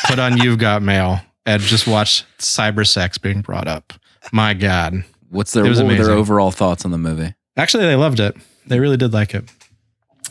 put 0.07 0.19
on 0.19 0.37
You've 0.37 0.57
Got 0.59 0.81
Mail 0.81 1.19
and 1.45 1.61
just 1.61 1.87
watch 1.87 2.23
cyber 2.39 2.87
sex 2.87 3.17
being 3.17 3.41
brought 3.41 3.67
up. 3.67 3.93
My 4.31 4.53
God. 4.53 5.03
what's 5.29 5.51
their, 5.53 5.63
what 5.63 5.75
were 5.85 5.95
their 5.95 6.11
overall 6.11 6.51
thoughts 6.51 6.85
on 6.85 6.91
the 6.91 6.97
movie? 6.97 7.33
Actually, 7.57 7.85
they 7.85 7.95
loved 7.95 8.19
it. 8.19 8.35
They 8.65 8.79
really 8.79 8.97
did 8.97 9.13
like 9.13 9.33
it. 9.35 9.43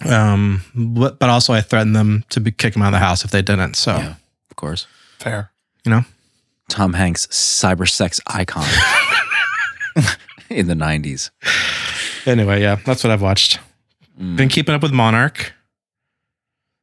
Um, 0.09 0.63
but, 0.75 1.19
but 1.19 1.29
also 1.29 1.53
I 1.53 1.61
threatened 1.61 1.95
them 1.95 2.25
to 2.31 2.41
be, 2.41 2.51
kick 2.51 2.73
them 2.73 2.83
out 2.83 2.89
of 2.89 2.93
the 2.93 2.99
house 3.05 3.25
if 3.25 3.31
they 3.31 3.43
didn't. 3.43 3.75
So, 3.77 3.93
Yeah. 3.97 4.15
Of 4.51 4.57
course. 4.57 4.87
fair. 5.19 5.51
You 5.85 5.91
know, 5.91 6.05
Tom 6.69 6.93
Hanks, 6.95 7.27
cyber 7.29 7.89
sex 7.89 8.21
icon 8.27 8.65
in 10.51 10.67
the 10.69 10.75
90s. 10.75 11.31
anyway, 12.27 12.61
yeah, 12.63 12.77
that's 12.85 13.03
what 13.05 13.11
I've 13.11 13.23
watched. 13.23 13.59
Mm. 14.21 14.37
Been 14.37 14.49
keeping 14.49 14.75
up 14.75 14.83
with 14.83 14.93
Monarch. 14.93 15.53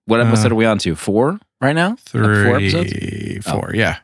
What 0.06 0.22
episode 0.22 0.52
Uh, 0.52 0.56
are 0.56 0.58
we 0.58 0.66
on 0.66 0.78
to? 0.80 0.96
Four 0.96 1.40
right 1.62 1.74
now? 1.76 1.90
Like 1.92 2.00
Four 2.10 2.56
episodes? 2.56 2.92
Three, 2.92 3.40
four, 3.42 3.72
yeah. 3.76 3.98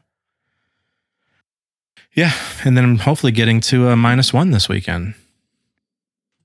Yeah. 2.14 2.34
And 2.64 2.78
then 2.78 2.84
I'm 2.84 2.98
hopefully 3.00 3.32
getting 3.32 3.60
to 3.62 3.88
a 3.90 3.96
minus 3.96 4.34
one 4.34 4.52
this 4.52 4.70
weekend. 4.70 5.16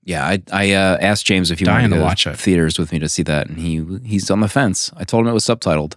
Yeah, 0.04 0.24
I 0.26 0.42
I 0.50 0.72
uh, 0.72 0.96
asked 1.02 1.26
James 1.26 1.50
if 1.50 1.58
he 1.58 1.66
Dying 1.66 1.82
wanted 1.82 1.96
to 1.96 2.00
to 2.00 2.02
watch 2.04 2.26
it. 2.26 2.38
theaters 2.38 2.78
with 2.78 2.92
me 2.92 2.98
to 3.00 3.08
see 3.10 3.22
that, 3.24 3.48
and 3.48 3.58
he 3.58 3.84
he's 4.08 4.30
on 4.30 4.40
the 4.40 4.48
fence. 4.48 4.90
I 4.96 5.04
told 5.04 5.24
him 5.24 5.28
it 5.30 5.34
was 5.34 5.44
subtitled. 5.44 5.96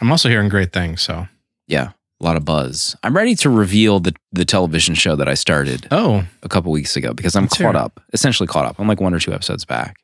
I'm 0.00 0.12
also 0.12 0.28
hearing 0.28 0.48
great 0.48 0.72
things. 0.72 1.02
So, 1.02 1.26
Yeah, 1.70 1.90
a 2.20 2.24
lot 2.24 2.36
of 2.36 2.44
buzz. 2.44 2.96
I'm 3.02 3.14
ready 3.16 3.34
to 3.36 3.48
reveal 3.50 4.00
the 4.00 4.14
the 4.32 4.44
television 4.44 4.94
show 4.94 5.16
that 5.16 5.28
I 5.28 5.34
started 5.34 5.86
oh, 5.90 6.24
a 6.42 6.48
couple 6.48 6.72
weeks 6.72 6.96
ago 6.96 7.12
because 7.14 7.36
I'm 7.36 7.48
caught 7.48 7.76
up, 7.76 8.00
essentially 8.12 8.46
caught 8.46 8.64
up. 8.64 8.78
I'm 8.78 8.88
like 8.88 9.00
one 9.00 9.14
or 9.14 9.20
two 9.20 9.32
episodes 9.32 9.64
back. 9.64 9.96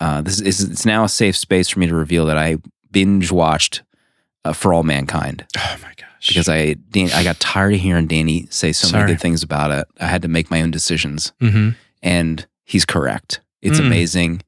Uh, 0.00 0.22
this 0.22 0.40
is 0.40 0.60
it's 0.62 0.86
now 0.86 1.04
a 1.04 1.08
safe 1.08 1.36
space 1.36 1.68
for 1.68 1.78
me 1.78 1.86
to 1.86 1.94
reveal 1.94 2.26
that 2.26 2.38
I 2.38 2.56
binge 2.90 3.30
watched 3.30 3.82
uh, 4.44 4.52
For 4.54 4.72
All 4.72 4.82
Mankind 4.82 5.44
oh 5.58 5.76
my 5.82 5.92
gosh. 5.96 6.28
because 6.28 6.48
I 6.48 6.74
Dan, 6.90 7.10
I 7.12 7.22
got 7.22 7.38
tired 7.38 7.74
of 7.74 7.80
hearing 7.80 8.06
Danny 8.06 8.46
say 8.50 8.72
so 8.72 8.88
Sorry. 8.88 9.02
many 9.02 9.12
good 9.12 9.20
things 9.20 9.42
about 9.42 9.70
it. 9.70 9.86
I 10.00 10.06
had 10.06 10.22
to 10.22 10.28
make 10.28 10.50
my 10.50 10.62
own 10.62 10.70
decisions. 10.70 11.32
hmm 11.40 11.70
and 12.02 12.46
he's 12.64 12.86
correct. 12.86 13.40
It's 13.60 13.78
Mm. 13.78 13.86
amazing. 13.86 14.42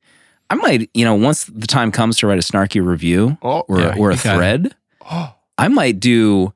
I 0.49 0.55
might, 0.55 0.89
you 0.95 1.05
know, 1.05 1.15
once 1.15 1.45
the 1.45 1.67
time 1.67 1.93
comes 1.93 2.17
to 2.19 2.27
write 2.27 2.39
a 2.39 2.43
snarky 2.43 2.83
review 2.83 3.37
Oh, 3.43 3.61
or 3.69 3.79
Yeah, 3.81 3.95
or 3.99 4.11
a 4.11 4.17
you 4.17 4.23
got 4.23 4.35
it. 4.35 4.37
thread, 4.39 4.75
oh, 5.11 5.35
I 5.63 5.69
might 5.69 6.01
do 6.01 6.53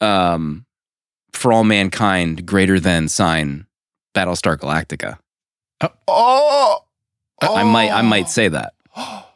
um 0.00 0.64
for 1.32 1.52
all 1.52 1.64
mankind 1.64 2.46
greater 2.46 2.80
than 2.80 3.08
sign 3.08 3.66
Battlestar 4.14 4.56
Galactica. 4.56 5.18
oh, 6.08 6.84
I 7.42 7.62
might 7.62 7.90
I 7.90 8.02
might 8.02 8.28
say 8.28 8.48
that. 8.48 8.72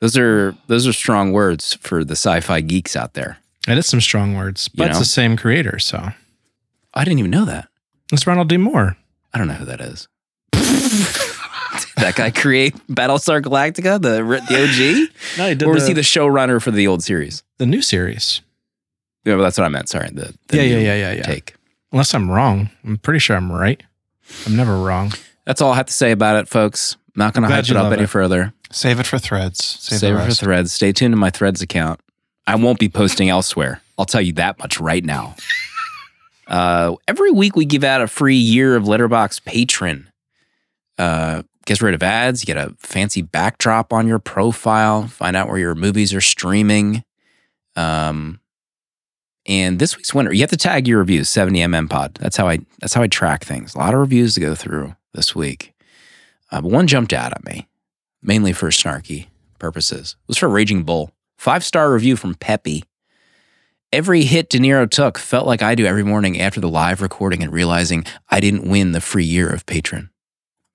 Those 0.00 0.18
are 0.18 0.54
those 0.66 0.86
are 0.86 0.92
strong 0.92 1.32
words 1.32 1.74
for 1.80 2.04
the 2.04 2.12
sci-fi 2.12 2.60
geeks 2.60 2.96
out 2.96 3.14
there. 3.14 3.38
It 3.66 3.78
is 3.78 3.86
some 3.86 4.02
strong 4.02 4.36
words, 4.36 4.68
but 4.68 4.84
You 4.84 4.90
it's 4.90 4.98
the 4.98 5.06
same 5.06 5.38
creator. 5.38 5.78
So, 5.78 6.10
I 6.92 7.02
didn't 7.02 7.18
even 7.18 7.30
know 7.30 7.46
that. 7.46 7.68
it's 8.12 8.26
Ronald 8.26 8.48
D. 8.50 8.58
Moore. 8.58 8.96
I 9.32 9.38
don't 9.38 9.48
know 9.48 9.54
who 9.54 9.64
that 9.64 9.80
is. 9.80 10.06
That 11.96 12.14
guy 12.14 12.30
create 12.30 12.74
Battlestar 12.88 13.40
Galactica, 13.42 14.00
the 14.00 14.22
the 14.48 14.62
OG? 14.62 15.38
No, 15.38 15.48
he 15.48 15.54
did 15.54 15.62
Or 15.66 15.72
was 15.72 15.84
the, 15.84 15.88
he 15.88 15.94
the 15.94 16.00
showrunner 16.02 16.60
for 16.62 16.70
the 16.70 16.86
old 16.86 17.02
series? 17.02 17.42
the 17.58 17.66
new 17.66 17.80
series. 17.82 18.42
Yeah, 19.24 19.34
well, 19.34 19.44
that's 19.44 19.58
what 19.58 19.64
I 19.64 19.68
meant. 19.68 19.88
Sorry. 19.88 20.08
The, 20.12 20.34
the 20.48 20.56
Yeah, 20.58 20.62
yeah, 20.62 20.78
yeah, 20.78 20.94
yeah, 20.94 21.12
yeah. 21.14 21.22
Take. 21.22 21.54
Unless 21.90 22.14
I'm 22.14 22.30
wrong. 22.30 22.70
I'm 22.84 22.98
pretty 22.98 23.18
sure 23.18 23.34
I'm 23.36 23.50
right. 23.50 23.82
I'm 24.46 24.56
never 24.56 24.76
wrong. 24.78 25.12
That's 25.46 25.60
all 25.60 25.72
I 25.72 25.76
have 25.76 25.86
to 25.86 25.92
say 25.92 26.10
about 26.12 26.36
it, 26.36 26.48
folks. 26.48 26.96
Not 27.16 27.32
going 27.34 27.48
to 27.48 27.52
hype 27.54 27.64
it 27.64 27.76
up 27.76 27.84
love 27.84 27.92
any 27.94 28.02
it. 28.04 28.08
further. 28.10 28.52
Save 28.70 29.00
it 29.00 29.06
for 29.06 29.18
threads. 29.18 29.64
Save, 29.64 29.98
Save 30.00 30.16
it 30.16 30.24
for 30.26 30.32
threads. 30.34 30.72
Stay 30.72 30.92
tuned 30.92 31.12
to 31.12 31.16
my 31.16 31.30
threads 31.30 31.62
account. 31.62 32.00
I 32.46 32.56
won't 32.56 32.78
be 32.78 32.88
posting 32.88 33.28
elsewhere. 33.30 33.80
I'll 33.98 34.04
tell 34.04 34.20
you 34.20 34.34
that 34.34 34.58
much 34.58 34.78
right 34.78 35.04
now. 35.04 35.34
Uh, 36.46 36.94
every 37.08 37.30
week 37.30 37.56
we 37.56 37.64
give 37.64 37.82
out 37.84 38.02
a 38.02 38.06
free 38.06 38.36
year 38.36 38.76
of 38.76 38.84
Letterboxd 38.84 39.44
patron. 39.44 40.08
Uh, 40.98 41.42
gets 41.66 41.82
rid 41.82 41.94
of 41.94 42.02
ads. 42.02 42.42
You 42.42 42.46
get 42.46 42.56
a 42.56 42.74
fancy 42.78 43.20
backdrop 43.20 43.92
on 43.92 44.08
your 44.08 44.18
profile. 44.18 45.06
Find 45.08 45.36
out 45.36 45.48
where 45.48 45.58
your 45.58 45.74
movies 45.74 46.14
are 46.14 46.20
streaming. 46.20 47.04
Um, 47.74 48.40
and 49.44 49.78
this 49.78 49.96
week's 49.96 50.14
winner, 50.14 50.32
you 50.32 50.40
have 50.40 50.50
to 50.50 50.56
tag 50.56 50.88
your 50.88 50.98
reviews, 50.98 51.28
70mm 51.28 51.90
pod. 51.90 52.14
That's 52.20 52.36
how 52.36 52.48
I 52.48 52.60
that's 52.80 52.94
how 52.94 53.02
I 53.02 53.06
track 53.06 53.44
things. 53.44 53.74
A 53.74 53.78
lot 53.78 53.94
of 53.94 54.00
reviews 54.00 54.34
to 54.34 54.40
go 54.40 54.54
through 54.54 54.96
this 55.12 55.34
week. 55.34 55.74
Uh, 56.50 56.60
but 56.60 56.70
one 56.70 56.86
jumped 56.86 57.12
out 57.12 57.32
at 57.32 57.44
me, 57.44 57.68
mainly 58.22 58.52
for 58.52 58.68
snarky 58.68 59.26
purposes. 59.58 60.16
It 60.22 60.28
was 60.28 60.38
for 60.38 60.48
Raging 60.48 60.84
Bull. 60.84 61.12
Five 61.36 61.64
star 61.64 61.92
review 61.92 62.16
from 62.16 62.34
Peppy. 62.34 62.84
Every 63.92 64.24
hit 64.24 64.50
De 64.50 64.58
Niro 64.58 64.90
took 64.90 65.16
felt 65.16 65.46
like 65.46 65.62
I 65.62 65.74
do 65.74 65.86
every 65.86 66.02
morning 66.02 66.40
after 66.40 66.60
the 66.60 66.68
live 66.68 67.00
recording 67.00 67.42
and 67.42 67.52
realizing 67.52 68.04
I 68.28 68.40
didn't 68.40 68.68
win 68.68 68.92
the 68.92 69.00
free 69.00 69.24
year 69.24 69.48
of 69.48 69.64
patron. 69.64 70.10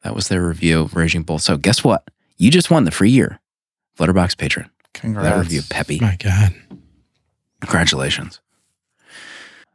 That 0.03 0.15
was 0.15 0.27
their 0.27 0.45
review 0.45 0.81
of 0.81 0.95
Raging 0.95 1.23
Bull. 1.23 1.39
So 1.39 1.57
guess 1.57 1.83
what? 1.83 2.09
You 2.37 2.49
just 2.49 2.71
won 2.71 2.85
the 2.85 2.91
free 2.91 3.11
year. 3.11 3.39
Letterboxd 3.99 4.37
patron. 4.37 4.69
Congrats. 4.93 5.29
That 5.29 5.39
review, 5.39 5.61
Peppy. 5.69 5.99
My 5.99 6.15
God. 6.17 6.53
Congratulations. 7.61 8.39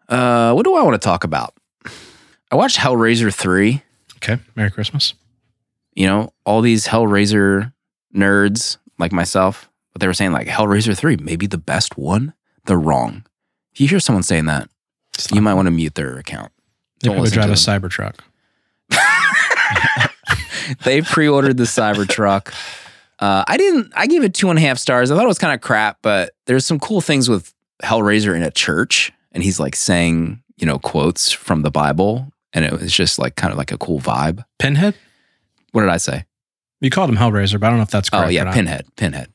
Uh, 0.09 0.53
what 0.53 0.65
do 0.65 0.75
I 0.75 0.83
want 0.83 1.01
to 1.01 1.05
talk 1.05 1.25
about? 1.25 1.55
I 2.51 2.57
watched 2.57 2.79
Hellraiser 2.79 3.33
3. 3.33 3.83
Okay. 4.17 4.39
Merry 4.55 4.71
Christmas. 4.71 5.15
You 5.95 6.07
know, 6.07 6.33
all 6.45 6.61
these 6.61 6.87
Hellraiser 6.87 7.73
nerds 8.15 8.79
like 8.99 9.13
myself, 9.13 9.71
but 9.93 10.01
they 10.01 10.07
were 10.07 10.15
saying 10.15 10.33
like 10.33 10.47
Hellraiser 10.47 10.97
3, 10.97 11.17
maybe 11.19 11.47
the 11.47 11.59
best 11.59 11.97
one. 11.97 12.35
They're 12.67 12.79
wrong. 12.79 13.25
If 13.73 13.81
you 13.81 13.89
hear 13.89 14.01
someone 14.01 14.23
saying 14.23 14.47
that, 14.47 14.69
you 15.33 15.41
might 15.41 15.55
want 15.55 15.67
to 15.67 15.71
mute 15.71 15.95
their 15.95 16.19
account. 16.19 16.53
They 17.01 17.09
don't 17.09 17.17
probably 17.17 17.31
drive 17.31 17.47
to 17.47 17.53
a 17.53 17.55
Cybertruck. 17.55 18.17
They 20.85 21.03
pre-ordered 21.03 21.57
the 21.57 21.65
Cybertruck. 21.65 22.53
Uh, 23.19 23.45
I 23.47 23.57
didn't. 23.57 23.93
I 23.97 24.07
gave 24.07 24.25
it 24.25 24.35
two 24.35 24.51
and 24.51 24.59
a 24.59 24.63
half 24.63 24.79
stars. 24.79 25.11
I 25.11 25.15
thought 25.15 25.25
it 25.25 25.29
was 25.29 25.39
kind 25.39 25.55
of 25.55 25.61
crap, 25.61 25.99
but 26.03 26.33
there's 26.47 26.67
some 26.67 26.79
cool 26.79 27.01
things 27.01 27.29
with 27.29 27.53
Hellraiser 27.83 28.37
in 28.37 28.43
a 28.43 28.51
church, 28.51 29.13
and 29.33 29.43
he's 29.43 29.59
like 29.59 29.75
saying, 29.75 30.43
you 30.57 30.67
know, 30.67 30.79
quotes 30.79 31.33
from 31.33 31.63
the 31.63 31.71
Bible, 31.71 32.31
and 32.53 32.65
it 32.65 32.73
was 32.73 32.93
just 32.93 33.19
like 33.19 33.37
kind 33.37 33.53
of 33.53 33.59
like 33.59 33.73
a 33.73 33.79
cool 33.79 34.01
vibe. 34.01 34.45
Pinhead? 34.59 34.95
What 35.73 35.81
did 35.83 35.91
I 35.91 35.97
say? 35.97 36.25
You 36.81 36.91
called 36.91 37.09
him 37.09 37.17
Hellraiser, 37.17 37.59
but 37.59 37.67
I 37.67 37.71
don't 37.71 37.79
know 37.79 37.85
if 37.85 37.91
that's 37.91 38.11
correct. 38.11 38.25
Oh 38.25 38.29
or 38.29 38.33
yeah, 38.33 38.45
not. 38.45 38.55
Pinhead. 38.55 38.87
Pinhead. 38.97 39.33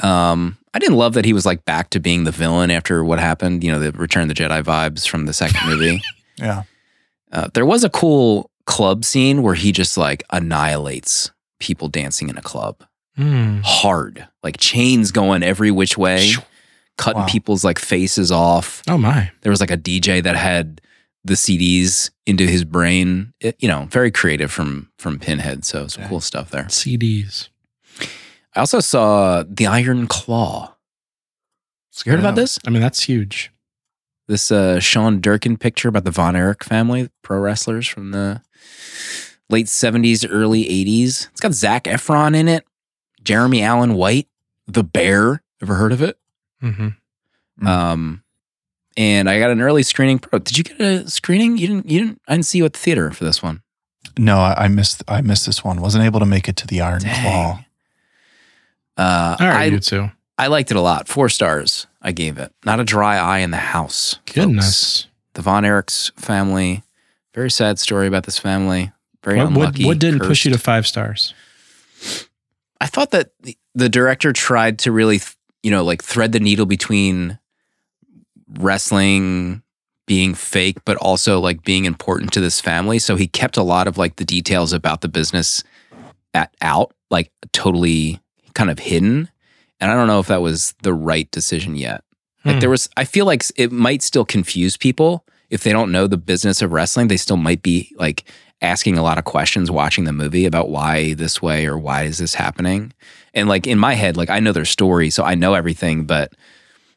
Um, 0.00 0.56
I 0.74 0.78
didn't 0.78 0.96
love 0.96 1.14
that 1.14 1.24
he 1.24 1.32
was 1.32 1.44
like 1.44 1.64
back 1.64 1.90
to 1.90 2.00
being 2.00 2.24
the 2.24 2.30
villain 2.30 2.70
after 2.70 3.04
what 3.04 3.18
happened. 3.18 3.62
You 3.62 3.72
know, 3.72 3.78
the 3.78 3.92
Return 3.92 4.22
of 4.22 4.28
the 4.28 4.34
Jedi 4.34 4.62
vibes 4.62 5.06
from 5.06 5.26
the 5.26 5.32
second 5.32 5.60
movie. 5.66 6.00
Yeah. 6.38 6.62
Uh, 7.30 7.48
there 7.52 7.66
was 7.66 7.84
a 7.84 7.90
cool 7.90 8.50
club 8.66 9.04
scene 9.04 9.42
where 9.42 9.54
he 9.54 9.72
just 9.72 9.96
like 9.96 10.22
annihilates 10.30 11.30
people 11.60 11.88
dancing 11.88 12.28
in 12.28 12.36
a 12.38 12.42
club 12.42 12.82
Hmm. 13.16 13.60
hard, 13.62 14.26
like 14.42 14.56
chains 14.58 15.12
going 15.12 15.42
every 15.42 15.70
which 15.70 15.98
way, 15.98 16.32
cutting 16.96 17.20
Wow. 17.22 17.28
people's 17.28 17.62
like 17.62 17.78
faces 17.78 18.32
off. 18.32 18.82
Oh 18.88 18.96
my. 18.96 19.30
There 19.42 19.50
was 19.50 19.60
like 19.60 19.70
a 19.70 19.76
DJ 19.76 20.22
that 20.22 20.34
had 20.36 20.80
the 21.24 21.34
CDs 21.34 22.10
into 22.26 22.46
his 22.46 22.64
brain. 22.64 23.32
It, 23.40 23.56
you 23.60 23.68
know, 23.68 23.86
very 23.90 24.10
creative 24.10 24.50
from 24.50 24.90
from 24.98 25.18
Pinhead. 25.18 25.64
So 25.66 25.86
some 25.88 26.04
Okay. 26.04 26.08
cool 26.08 26.20
stuff 26.20 26.50
there. 26.50 26.64
CDs. 26.64 27.48
I 28.56 28.60
also 28.60 28.80
saw 28.80 29.44
The 29.48 29.66
Iron 29.66 30.06
Claw. 30.06 30.74
You 32.04 32.12
heard 32.12 32.20
about 32.20 32.34
this? 32.36 32.58
I 32.66 32.70
mean, 32.70 32.80
that's 32.82 33.02
huge. 33.02 33.50
This 34.28 34.50
uh, 34.50 34.80
Sean 34.80 35.20
Durkin 35.20 35.56
picture 35.58 35.88
about 35.88 36.04
the 36.04 36.10
Von 36.10 36.34
Erich 36.36 36.64
family, 36.64 37.10
pro 37.22 37.38
wrestlers 37.38 37.86
from 37.86 38.10
the 38.12 38.40
late 39.48 39.66
70s, 39.66 40.26
early 40.30 40.64
80s. 40.64 41.28
It's 41.30 41.40
got 41.40 41.52
Zac 41.52 41.84
Efron 41.84 42.34
in 42.36 42.48
it, 42.48 42.64
Jeremy 43.22 43.62
Allen 43.62 43.94
White, 43.94 44.28
The 44.66 44.82
Bear. 44.84 45.42
Ever 45.60 45.74
heard 45.74 45.92
of 45.92 46.02
it? 46.02 46.18
hmm 46.60 46.88
Mm. 47.60 47.66
Um, 47.68 48.22
and 48.96 49.28
I 49.30 49.38
got 49.38 49.50
an 49.50 49.60
early 49.60 49.82
screening. 49.82 50.18
Pro. 50.18 50.38
Did 50.38 50.56
you 50.58 50.64
get 50.64 50.80
a 50.80 51.08
screening? 51.08 51.58
You 51.58 51.66
didn't. 51.68 51.88
You 51.88 51.98
didn't. 52.00 52.20
I 52.26 52.32
didn't 52.34 52.46
see 52.46 52.58
you 52.58 52.64
at 52.64 52.72
the 52.72 52.78
theater 52.78 53.10
for 53.12 53.24
this 53.24 53.42
one. 53.42 53.62
No, 54.18 54.38
I, 54.38 54.64
I 54.64 54.68
missed. 54.68 55.04
I 55.06 55.20
missed 55.20 55.46
this 55.46 55.62
one. 55.62 55.80
Wasn't 55.80 56.02
able 56.04 56.18
to 56.20 56.26
make 56.26 56.48
it 56.48 56.56
to 56.56 56.66
the 56.66 56.80
Iron 56.80 57.02
Dang. 57.02 57.22
Claw. 57.22 57.64
Uh, 58.96 59.36
All 59.38 59.46
right, 59.48 59.56
I 59.56 59.64
you 59.66 59.78
too. 59.80 60.10
I 60.38 60.48
liked 60.48 60.70
it 60.70 60.76
a 60.76 60.80
lot. 60.80 61.08
Four 61.08 61.28
stars. 61.28 61.86
I 62.00 62.12
gave 62.12 62.38
it. 62.38 62.52
Not 62.64 62.80
a 62.80 62.84
dry 62.84 63.16
eye 63.18 63.38
in 63.38 63.50
the 63.50 63.56
house. 63.58 64.14
folks. 64.14 64.32
Goodness. 64.34 65.06
the 65.34 65.42
Von 65.42 65.62
Erichs 65.64 66.10
family. 66.18 66.82
Very 67.34 67.50
sad 67.50 67.78
story 67.78 68.06
about 68.06 68.24
this 68.24 68.38
family. 68.38 68.92
Very 69.24 69.38
What, 69.38 69.44
what, 69.46 69.56
unlucky. 69.56 69.84
what 69.86 69.98
didn't 69.98 70.20
push 70.20 70.44
you 70.44 70.52
to 70.52 70.58
five 70.58 70.86
stars? 70.86 71.32
I 72.80 72.86
thought 72.86 73.10
that 73.12 73.30
the, 73.42 73.56
the 73.74 73.88
director 73.88 74.32
tried 74.32 74.78
to 74.80 74.92
really, 74.92 75.18
th- 75.18 75.36
you 75.62 75.70
know, 75.70 75.84
like 75.84 76.02
thread 76.02 76.32
the 76.32 76.40
needle 76.40 76.66
between 76.66 77.38
wrestling 78.58 79.62
being 80.06 80.34
fake, 80.34 80.78
but 80.84 80.96
also 80.98 81.38
like 81.40 81.62
being 81.62 81.84
important 81.84 82.32
to 82.32 82.40
this 82.40 82.60
family. 82.60 82.98
So 82.98 83.16
he 83.16 83.26
kept 83.28 83.56
a 83.56 83.62
lot 83.62 83.86
of 83.86 83.96
like 83.98 84.16
the 84.16 84.24
details 84.24 84.72
about 84.72 85.00
the 85.00 85.08
business 85.08 85.62
at 86.34 86.54
out, 86.60 86.92
like 87.10 87.30
totally 87.52 88.20
kind 88.54 88.70
of 88.70 88.78
hidden. 88.80 89.28
And 89.80 89.90
I 89.90 89.94
don't 89.94 90.08
know 90.08 90.18
if 90.18 90.26
that 90.26 90.42
was 90.42 90.74
the 90.82 90.92
right 90.92 91.30
decision 91.30 91.76
yet. 91.76 92.02
Like 92.44 92.54
Hmm. 92.56 92.60
there 92.60 92.70
was, 92.70 92.88
I 92.96 93.04
feel 93.04 93.24
like 93.26 93.44
it 93.56 93.70
might 93.70 94.02
still 94.02 94.24
confuse 94.24 94.76
people 94.76 95.24
if 95.52 95.62
they 95.64 95.70
don't 95.72 95.92
know 95.92 96.06
the 96.06 96.16
business 96.16 96.62
of 96.62 96.72
wrestling. 96.72 97.08
They 97.08 97.18
still 97.18 97.36
might 97.36 97.62
be 97.62 97.94
like 97.96 98.24
asking 98.62 98.96
a 98.96 99.02
lot 99.02 99.18
of 99.18 99.24
questions 99.24 99.70
watching 99.70 100.04
the 100.04 100.12
movie 100.12 100.46
about 100.46 100.70
why 100.70 101.12
this 101.14 101.42
way 101.42 101.66
or 101.66 101.76
why 101.76 102.04
is 102.04 102.16
this 102.18 102.34
happening. 102.34 102.92
And 103.34 103.48
like 103.48 103.66
in 103.66 103.78
my 103.78 103.94
head, 103.94 104.16
like 104.16 104.30
I 104.30 104.40
know 104.40 104.52
their 104.52 104.64
story, 104.64 105.10
so 105.10 105.24
I 105.24 105.34
know 105.34 105.52
everything, 105.54 106.04
but 106.04 106.32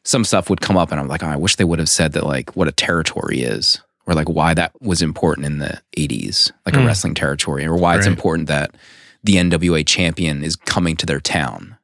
some 0.04 0.24
stuff 0.24 0.48
would 0.48 0.62
come 0.62 0.76
up 0.78 0.90
and 0.90 0.98
I'm 0.98 1.06
like, 1.08 1.22
oh, 1.22 1.26
I 1.26 1.36
wish 1.36 1.56
they 1.56 1.64
would 1.64 1.78
have 1.80 1.88
said 1.90 2.12
that 2.12 2.24
like 2.24 2.56
what 2.56 2.66
a 2.66 2.72
territory 2.72 3.40
is 3.42 3.80
or 4.06 4.14
like 4.14 4.28
why 4.28 4.54
that 4.54 4.72
was 4.80 5.02
important 5.02 5.44
in 5.46 5.58
the 5.58 5.80
80s, 5.98 6.50
like 6.64 6.76
a 6.76 6.80
Hmm. 6.80 6.86
wrestling 6.86 7.14
territory, 7.14 7.66
or 7.66 7.76
why 7.76 7.96
it's 7.96 8.06
important 8.06 8.48
that 8.48 8.74
the 9.22 9.34
NWA 9.34 9.84
champion 9.84 10.42
is 10.42 10.56
coming 10.56 10.96
to 10.96 11.04
their 11.06 11.20
town. 11.20 11.76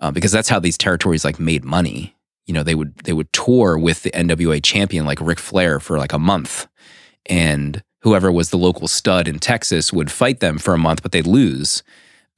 Uh, 0.00 0.10
because 0.10 0.32
that's 0.32 0.48
how 0.48 0.58
these 0.58 0.78
territories 0.78 1.24
like 1.24 1.38
made 1.38 1.62
money. 1.62 2.16
You 2.50 2.54
know, 2.54 2.64
they 2.64 2.74
would 2.74 2.96
they 3.04 3.12
would 3.12 3.32
tour 3.32 3.78
with 3.78 4.02
the 4.02 4.10
NWA 4.10 4.60
champion 4.60 5.04
like 5.06 5.20
Ric 5.20 5.38
Flair 5.38 5.78
for 5.78 5.98
like 5.98 6.12
a 6.12 6.18
month, 6.18 6.66
and 7.26 7.80
whoever 8.02 8.32
was 8.32 8.50
the 8.50 8.58
local 8.58 8.88
stud 8.88 9.28
in 9.28 9.38
Texas 9.38 9.92
would 9.92 10.10
fight 10.10 10.40
them 10.40 10.58
for 10.58 10.74
a 10.74 10.78
month, 10.78 11.00
but 11.00 11.12
they'd 11.12 11.28
lose 11.28 11.84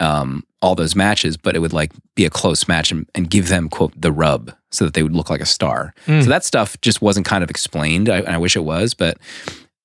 um, 0.01 0.45
all 0.61 0.75
those 0.75 0.95
matches. 0.95 1.39
But 1.39 1.57
it 1.57 1.61
would 1.61 1.73
like 1.73 1.93
be 2.15 2.27
a 2.27 2.31
close 2.31 2.69
match 2.69 2.93
and, 2.93 3.09
and 3.15 3.31
give 3.31 3.49
them 3.49 3.71
quote 3.71 3.99
the 3.99 4.13
rub 4.13 4.53
so 4.71 4.85
that 4.85 4.93
they 4.93 5.03
would 5.03 5.15
look 5.17 5.31
like 5.31 5.41
a 5.41 5.47
star. 5.47 5.95
Mm. 6.07 6.23
So 6.25 6.29
that 6.29 6.45
stuff 6.45 6.79
just 6.83 7.01
wasn't 7.01 7.25
kind 7.27 7.43
of 7.43 7.49
explained. 7.49 8.11
I, 8.11 8.19
and 8.19 8.29
I 8.35 8.39
wish 8.39 8.55
it 8.55 8.65
was, 8.65 8.93
but 8.93 9.17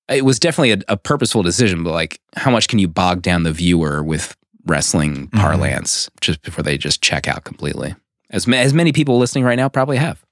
it 0.09 0.25
was 0.25 0.39
definitely 0.39 0.71
a, 0.73 0.79
a 0.93 0.97
purposeful 0.97 1.41
decision. 1.43 1.83
But 1.85 1.91
like, 1.93 2.19
how 2.35 2.51
much 2.51 2.67
can 2.67 2.79
you 2.79 2.89
bog 2.89 3.21
down 3.21 3.43
the 3.43 3.53
viewer 3.53 4.03
with 4.03 4.35
wrestling 4.65 5.27
Mhm. 5.29 5.39
parlance 5.39 6.09
just 6.19 6.41
before 6.41 6.63
they 6.63 6.77
just 6.77 7.01
check 7.01 7.27
out 7.29 7.45
completely? 7.45 7.95
As, 8.29 8.47
ma- 8.47 8.57
as 8.57 8.73
many 8.73 8.91
people 8.91 9.17
listening 9.17 9.43
right 9.43 9.55
now 9.55 9.69
probably 9.69 9.97
have. 9.97 10.23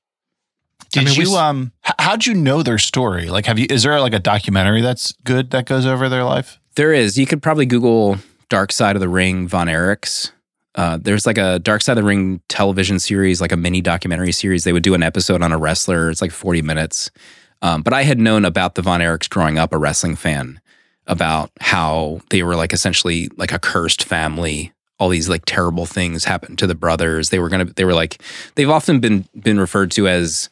Did 0.92 1.06
mean, 1.06 1.16
you 1.16 1.24
s- 1.24 1.34
um? 1.36 1.72
h- 1.86 1.94
how'd 2.00 2.26
you 2.26 2.34
know 2.34 2.64
their 2.64 2.78
story? 2.78 3.30
Like, 3.30 3.46
have 3.46 3.58
you? 3.60 3.68
Is 3.70 3.84
there 3.84 4.00
like 4.00 4.14
a 4.14 4.20
documentary 4.20 4.82
that's 4.82 5.14
good 5.24 5.52
that 5.52 5.66
goes 5.66 5.86
over 5.86 6.10
their 6.10 6.24
life? 6.24 6.60
There 6.76 6.94
is. 6.94 7.18
You 7.18 7.26
could 7.26 7.42
probably 7.42 7.66
Google 7.66 8.18
Dark 8.50 8.72
Side 8.72 8.96
of 8.96 9.00
the 9.00 9.10
Ring 9.10 9.48
Von 9.48 9.68
Erichs. 9.68 10.32
Uh, 10.76 10.98
there's 11.02 11.26
like 11.26 11.38
a 11.38 11.60
Dark 11.60 11.82
Side 11.82 11.94
of 11.98 12.04
the 12.04 12.08
Ring 12.08 12.42
television 12.50 13.00
series, 13.00 13.40
like 13.40 13.54
a 13.54 13.58
mini 13.58 13.80
documentary 13.82 14.34
series. 14.34 14.66
They 14.66 14.74
would 14.74 14.84
do 14.84 14.94
an 14.94 15.04
episode 15.04 15.42
on 15.42 15.52
a 15.54 15.58
wrestler. 15.58 16.10
It's 16.10 16.22
like 16.22 16.32
40 16.32 16.62
minutes. 16.62 17.10
Um, 17.62 17.82
but 17.82 17.94
I 17.94 18.04
had 18.04 18.20
known 18.20 18.44
about 18.44 18.76
the 18.76 18.82
Von 18.82 19.00
Erichs 19.00 19.30
growing 19.30 19.58
up, 19.58 19.72
a 19.74 19.78
wrestling 19.78 20.18
fan, 20.18 20.60
about 21.08 21.52
how 21.62 22.20
they 22.30 22.44
were 22.44 22.56
like 22.58 22.74
essentially 22.74 23.30
like 23.38 23.54
a 23.54 23.60
cursed 23.60 24.04
family. 24.04 24.74
All 24.98 25.10
these 25.10 25.28
like 25.30 25.44
terrible 25.46 25.86
things 25.86 26.24
happened 26.24 26.58
to 26.60 26.68
the 26.68 26.76
brothers. 26.76 27.30
They 27.30 27.40
were 27.40 27.50
gonna. 27.50 27.66
They 27.66 27.84
were 27.86 27.94
like. 27.94 28.22
They've 28.56 28.70
often 28.70 29.00
been 29.00 29.28
been 29.38 29.60
referred 29.60 29.92
to 29.92 30.08
as 30.08 30.50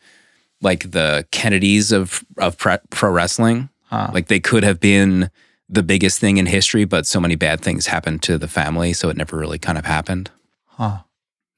like 0.62 0.92
the 0.92 1.26
Kennedys 1.32 1.92
of 1.92 2.24
of 2.38 2.58
pre- 2.58 2.78
pro 2.90 3.10
wrestling. 3.12 3.70
Huh. 3.86 4.10
Like 4.14 4.28
they 4.28 4.40
could 4.40 4.64
have 4.64 4.80
been 4.80 5.30
the 5.70 5.84
biggest 5.84 6.20
thing 6.20 6.38
in 6.38 6.46
history, 6.46 6.84
but 6.86 7.06
so 7.06 7.20
many 7.22 7.36
bad 7.36 7.62
things 7.62 7.88
happened 7.88 8.22
to 8.24 8.38
the 8.38 8.48
family, 8.50 8.92
so 8.94 9.10
it 9.10 9.16
never 9.18 9.38
really 9.38 9.58
kind 9.60 9.78
of 9.78 9.86
happened. 9.86 10.30
Huh. 10.68 11.00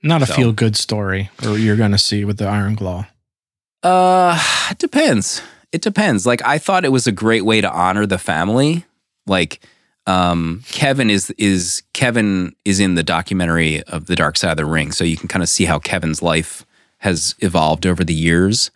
Not 0.03 0.21
a 0.21 0.25
So- 0.27 0.35
feel 0.35 0.51
good 0.51 0.75
story, 0.75 1.31
or 1.43 1.57
you're 1.57 1.75
going 1.75 1.91
to 1.91 1.97
see 1.97 2.23
with 2.23 2.37
the 2.37 2.45
Iron 2.47 2.75
Claw. 2.75 3.07
Uh, 3.81 4.39
it 4.69 4.77
depends. 4.77 5.41
It 5.71 5.81
depends. 5.81 6.25
Like 6.25 6.41
I 6.45 6.57
thought 6.59 6.85
it 6.85 6.91
was 6.91 7.07
a 7.07 7.11
great 7.11 7.43
way 7.45 7.61
to 7.61 7.71
honor 7.71 8.05
the 8.05 8.17
family. 8.17 8.85
Like 9.27 9.59
um 10.07 10.63
Kevin 10.67 11.09
is 11.09 11.31
is 11.37 11.81
Kevin 11.93 12.55
is 12.63 12.79
in 12.79 12.95
the 12.95 13.03
documentary 13.03 13.81
of 13.83 14.05
the 14.05 14.15
Dark 14.15 14.37
Side 14.37 14.51
of 14.51 14.57
the 14.57 14.65
Ring, 14.65 14.91
so 14.91 15.03
you 15.03 15.17
can 15.17 15.27
kind 15.27 15.43
of 15.43 15.49
see 15.49 15.65
how 15.65 15.79
Kevin's 15.79 16.21
life 16.21 16.65
has 16.99 17.35
evolved 17.39 17.85
over 17.85 18.03
the 18.03 18.13
years. 18.13 18.71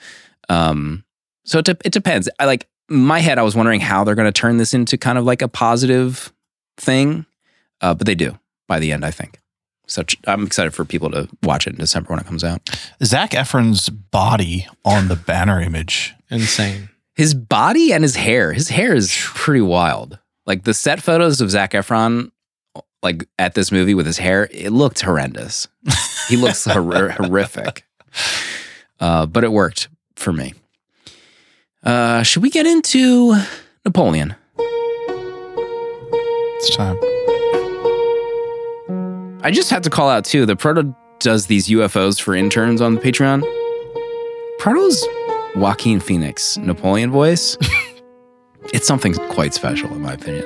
Um 0.50 1.04
so 1.46 1.60
it, 1.60 1.66
de- 1.66 1.78
it 1.86 1.92
depends. 1.92 2.30
I 2.40 2.46
like 2.46 2.68
my 2.90 3.20
head 3.20 3.38
I 3.40 3.44
was 3.44 3.56
wondering 3.56 3.80
how 3.82 4.04
they're 4.04 4.16
going 4.16 4.32
to 4.32 4.42
turn 4.42 4.58
this 4.58 4.74
into 4.74 4.98
kind 4.98 5.18
of 5.18 5.26
like 5.26 5.42
a 5.42 5.48
positive 5.48 6.34
thing. 6.78 7.26
Uh 7.82 7.94
but 7.94 8.08
they 8.08 8.16
do 8.16 8.38
by 8.68 8.80
the 8.80 8.92
end, 8.92 9.06
I 9.06 9.12
think. 9.12 9.40
So 9.88 10.04
I'm 10.28 10.46
excited 10.46 10.74
for 10.76 10.86
people 10.86 11.10
to 11.12 11.28
watch 11.42 11.66
it 11.66 11.72
in 11.74 11.80
December 11.80 12.10
when 12.12 12.20
it 12.20 12.26
comes 12.28 12.44
out. 12.44 12.62
Zac 13.04 13.32
Efron's 13.32 13.90
body 13.90 14.68
on 14.86 15.08
the 15.08 15.16
banner 15.16 15.60
image. 15.60 16.14
Insane. 16.30 16.90
his 17.16 17.34
body 17.34 17.92
and 17.92 18.04
his 18.04 18.16
hair. 18.16 18.54
His 18.54 18.70
hair 18.70 18.94
is 18.94 19.12
pretty 19.34 19.62
wild. 19.62 20.20
Like 20.50 20.64
the 20.64 20.74
set 20.74 21.00
photos 21.00 21.42
of 21.42 21.52
Zac 21.52 21.74
Efron, 21.74 22.32
like 23.04 23.30
at 23.38 23.54
this 23.54 23.72
movie 23.72 23.94
with 23.94 24.08
his 24.08 24.18
hair, 24.18 24.50
it 24.52 24.72
looked 24.72 25.00
horrendous. 25.02 25.68
He 26.28 26.38
looks 26.38 26.66
hor- 26.66 27.10
horrific. 27.12 27.86
Uh, 29.00 29.28
but 29.28 29.44
it 29.44 29.52
worked 29.52 29.90
for 30.16 30.34
me. 30.34 30.56
Uh, 31.84 32.24
should 32.24 32.42
we 32.42 32.50
get 32.50 32.66
into 32.66 33.40
Napoleon? 33.86 34.34
It's 36.58 36.76
time. 36.76 36.98
I 39.44 39.52
just 39.54 39.70
had 39.70 39.84
to 39.84 39.92
call 39.92 40.10
out 40.10 40.26
too. 40.26 40.48
The 40.48 40.56
Proto 40.56 40.96
does 41.20 41.46
these 41.46 41.68
UFOs 41.68 42.20
for 42.20 42.34
interns 42.34 42.82
on 42.82 42.96
the 42.96 43.02
Patreon. 43.02 43.44
Proto's 44.58 45.08
Joaquin 45.56 46.00
Phoenix 46.00 46.58
Napoleon 46.58 47.12
voice. 47.12 47.56
it's 48.74 48.88
something 48.88 49.14
quite 49.30 49.54
special, 49.54 49.94
in 49.94 50.02
my 50.02 50.14
opinion. 50.14 50.46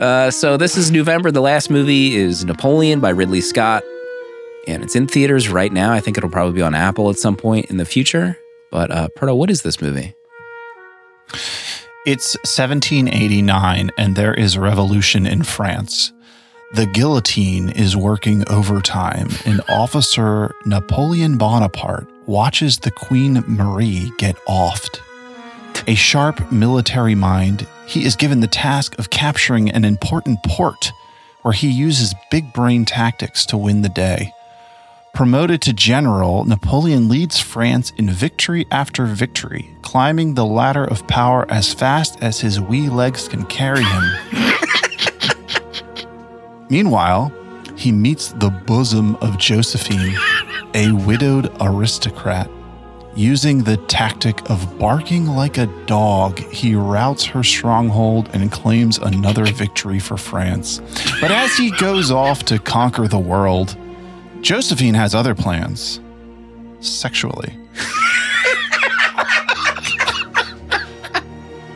Uh, 0.00 0.30
so 0.30 0.56
this 0.56 0.76
is 0.76 0.90
November. 0.90 1.30
The 1.30 1.40
last 1.40 1.70
movie 1.70 2.16
is 2.16 2.44
Napoleon 2.44 3.00
by 3.00 3.10
Ridley 3.10 3.40
Scott, 3.40 3.84
and 4.66 4.82
it's 4.82 4.96
in 4.96 5.06
theaters 5.06 5.48
right 5.48 5.72
now. 5.72 5.92
I 5.92 6.00
think 6.00 6.18
it'll 6.18 6.30
probably 6.30 6.54
be 6.54 6.62
on 6.62 6.74
Apple 6.74 7.10
at 7.10 7.16
some 7.16 7.36
point 7.36 7.66
in 7.70 7.76
the 7.76 7.84
future. 7.84 8.36
But 8.70 8.90
uh, 8.90 9.08
Proto, 9.14 9.34
what 9.34 9.50
is 9.50 9.62
this 9.62 9.80
movie? 9.80 10.14
It's 12.06 12.36
1789, 12.38 13.90
and 13.96 14.16
there 14.16 14.34
is 14.34 14.56
a 14.56 14.60
revolution 14.60 15.26
in 15.26 15.42
France. 15.42 16.12
The 16.74 16.86
guillotine 16.86 17.70
is 17.70 17.96
working 17.96 18.46
overtime, 18.50 19.28
and 19.46 19.60
Officer 19.68 20.54
Napoleon 20.66 21.38
Bonaparte 21.38 22.08
watches 22.26 22.78
the 22.78 22.90
Queen 22.90 23.44
Marie 23.46 24.12
get 24.18 24.36
offed. 24.48 25.00
A 25.86 25.94
sharp 25.94 26.50
military 26.50 27.14
mind 27.14 27.66
he 27.86 28.04
is 28.04 28.16
given 28.16 28.40
the 28.40 28.46
task 28.46 28.98
of 28.98 29.10
capturing 29.10 29.70
an 29.70 29.84
important 29.84 30.42
port 30.42 30.92
where 31.42 31.52
he 31.52 31.68
uses 31.68 32.14
big 32.30 32.52
brain 32.52 32.84
tactics 32.84 33.44
to 33.46 33.58
win 33.58 33.82
the 33.82 33.88
day. 33.90 34.32
Promoted 35.12 35.60
to 35.62 35.72
general, 35.72 36.44
Napoleon 36.44 37.08
leads 37.08 37.38
France 37.38 37.92
in 37.98 38.10
victory 38.10 38.66
after 38.70 39.04
victory, 39.04 39.70
climbing 39.82 40.34
the 40.34 40.46
ladder 40.46 40.84
of 40.84 41.06
power 41.06 41.48
as 41.50 41.72
fast 41.72 42.20
as 42.20 42.40
his 42.40 42.60
wee 42.60 42.88
legs 42.88 43.28
can 43.28 43.44
carry 43.44 43.84
him. 43.84 44.04
Meanwhile, 46.70 47.32
he 47.76 47.92
meets 47.92 48.32
the 48.32 48.50
bosom 48.50 49.16
of 49.16 49.38
Josephine, 49.38 50.16
a 50.74 50.90
widowed 50.90 51.54
aristocrat. 51.60 52.50
Using 53.16 53.62
the 53.62 53.76
tactic 53.76 54.50
of 54.50 54.76
barking 54.76 55.26
like 55.26 55.56
a 55.56 55.66
dog, 55.86 56.40
he 56.40 56.74
routs 56.74 57.24
her 57.26 57.44
stronghold 57.44 58.28
and 58.32 58.50
claims 58.50 58.98
another 58.98 59.44
victory 59.44 60.00
for 60.00 60.16
France. 60.16 60.80
But 61.20 61.30
as 61.30 61.56
he 61.56 61.70
goes 61.70 62.10
off 62.10 62.44
to 62.46 62.58
conquer 62.58 63.06
the 63.06 63.20
world, 63.20 63.76
Josephine 64.40 64.94
has 64.94 65.14
other 65.14 65.34
plans. 65.34 66.00
Sexually. 66.80 67.56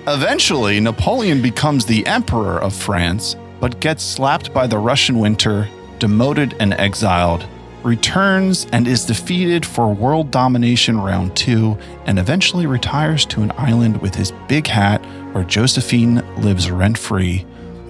Eventually, 0.09 0.81
Napoleon 0.81 1.41
becomes 1.41 1.85
the 1.87 2.05
emperor 2.07 2.59
of 2.59 2.75
France, 2.75 3.37
but 3.61 3.79
gets 3.79 4.03
slapped 4.03 4.53
by 4.53 4.67
the 4.67 4.79
Russian 4.79 5.21
winter, 5.21 5.69
demoted 6.01 6.57
and 6.59 6.75
exiled, 6.75 7.47
returns 7.85 8.67
and 8.73 8.87
is 8.89 9.05
defeated 9.05 9.65
for 9.65 9.93
world 9.93 10.31
domination 10.31 11.01
round 11.01 11.37
two, 11.37 11.77
and 12.07 12.19
eventually 12.19 12.67
retires 12.67 13.25
to 13.27 13.43
an 13.43 13.53
island 13.57 14.01
with 14.01 14.15
his 14.15 14.33
big 14.49 14.67
hat 14.67 14.99
where 15.33 15.45
Josephine 15.45 16.17
lives 16.43 16.71
rent 16.71 16.97
free 16.99 17.45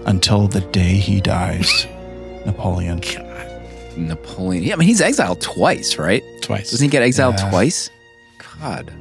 until 0.07 0.49
the 0.49 0.61
day 0.61 0.95
he 0.95 1.21
dies. 1.21 1.87
Napoleon. 2.47 3.01
Napoleon. 3.97 4.63
Yeah, 4.63 4.75
I 4.75 4.77
mean 4.77 4.89
he's 4.89 5.01
exiled 5.01 5.41
twice, 5.41 5.99
right? 5.99 6.23
Twice. 6.41 6.71
Doesn't 6.71 6.85
he 6.85 6.91
get 6.91 7.03
exiled 7.03 7.35
Yeah. 7.39 7.51
twice? 7.51 7.91
God. 8.61 8.93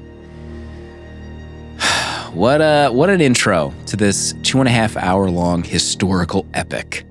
What 2.34 2.62
a 2.62 2.89
what 2.89 3.10
an 3.10 3.21
intro 3.21 3.73
to 3.88 3.95
this 3.95 4.34
two 4.43 4.60
and 4.60 4.67
a 4.67 4.71
half 4.71 4.95
hour 4.97 5.30
long 5.30 5.63
historical 5.63 6.45
epic. 6.54 7.04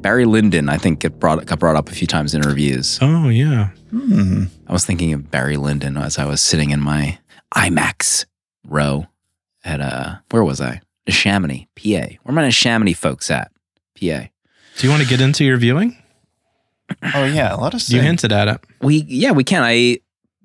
Barry 0.00 0.24
Lyndon, 0.24 0.68
I 0.68 0.78
think, 0.78 1.00
get 1.00 1.18
brought 1.18 1.44
got 1.46 1.58
brought 1.58 1.76
up 1.76 1.88
a 1.88 1.92
few 1.92 2.06
times 2.06 2.34
in 2.34 2.42
reviews. 2.42 2.98
Oh 3.00 3.28
yeah. 3.28 3.70
Hmm. 3.90 4.44
I 4.66 4.72
was 4.72 4.84
thinking 4.84 5.12
of 5.12 5.30
Barry 5.30 5.56
Lyndon 5.56 5.96
as 5.96 6.18
I 6.18 6.24
was 6.24 6.40
sitting 6.40 6.70
in 6.70 6.80
my 6.80 7.18
IMAX 7.54 8.26
row 8.66 9.06
at 9.64 9.80
uh 9.80 10.16
where 10.30 10.44
was 10.44 10.60
I? 10.60 10.80
Chamonix, 11.08 11.66
PA. 11.76 11.82
Where 11.82 12.18
are 12.26 12.32
my 12.32 12.50
Chamonix 12.50 12.94
folks 12.94 13.30
at? 13.30 13.50
PA. 13.98 14.28
Do 14.76 14.86
you 14.86 14.90
want 14.90 15.02
to 15.02 15.08
get 15.08 15.20
into 15.20 15.44
your 15.44 15.56
viewing? 15.56 15.96
Oh 17.14 17.24
yeah, 17.24 17.54
let 17.54 17.74
us. 17.74 17.90
You 17.90 18.00
hinted 18.00 18.32
at 18.32 18.48
it. 18.48 18.60
We 18.80 19.04
yeah, 19.08 19.32
we 19.32 19.44
can. 19.44 19.62
I 19.62 20.00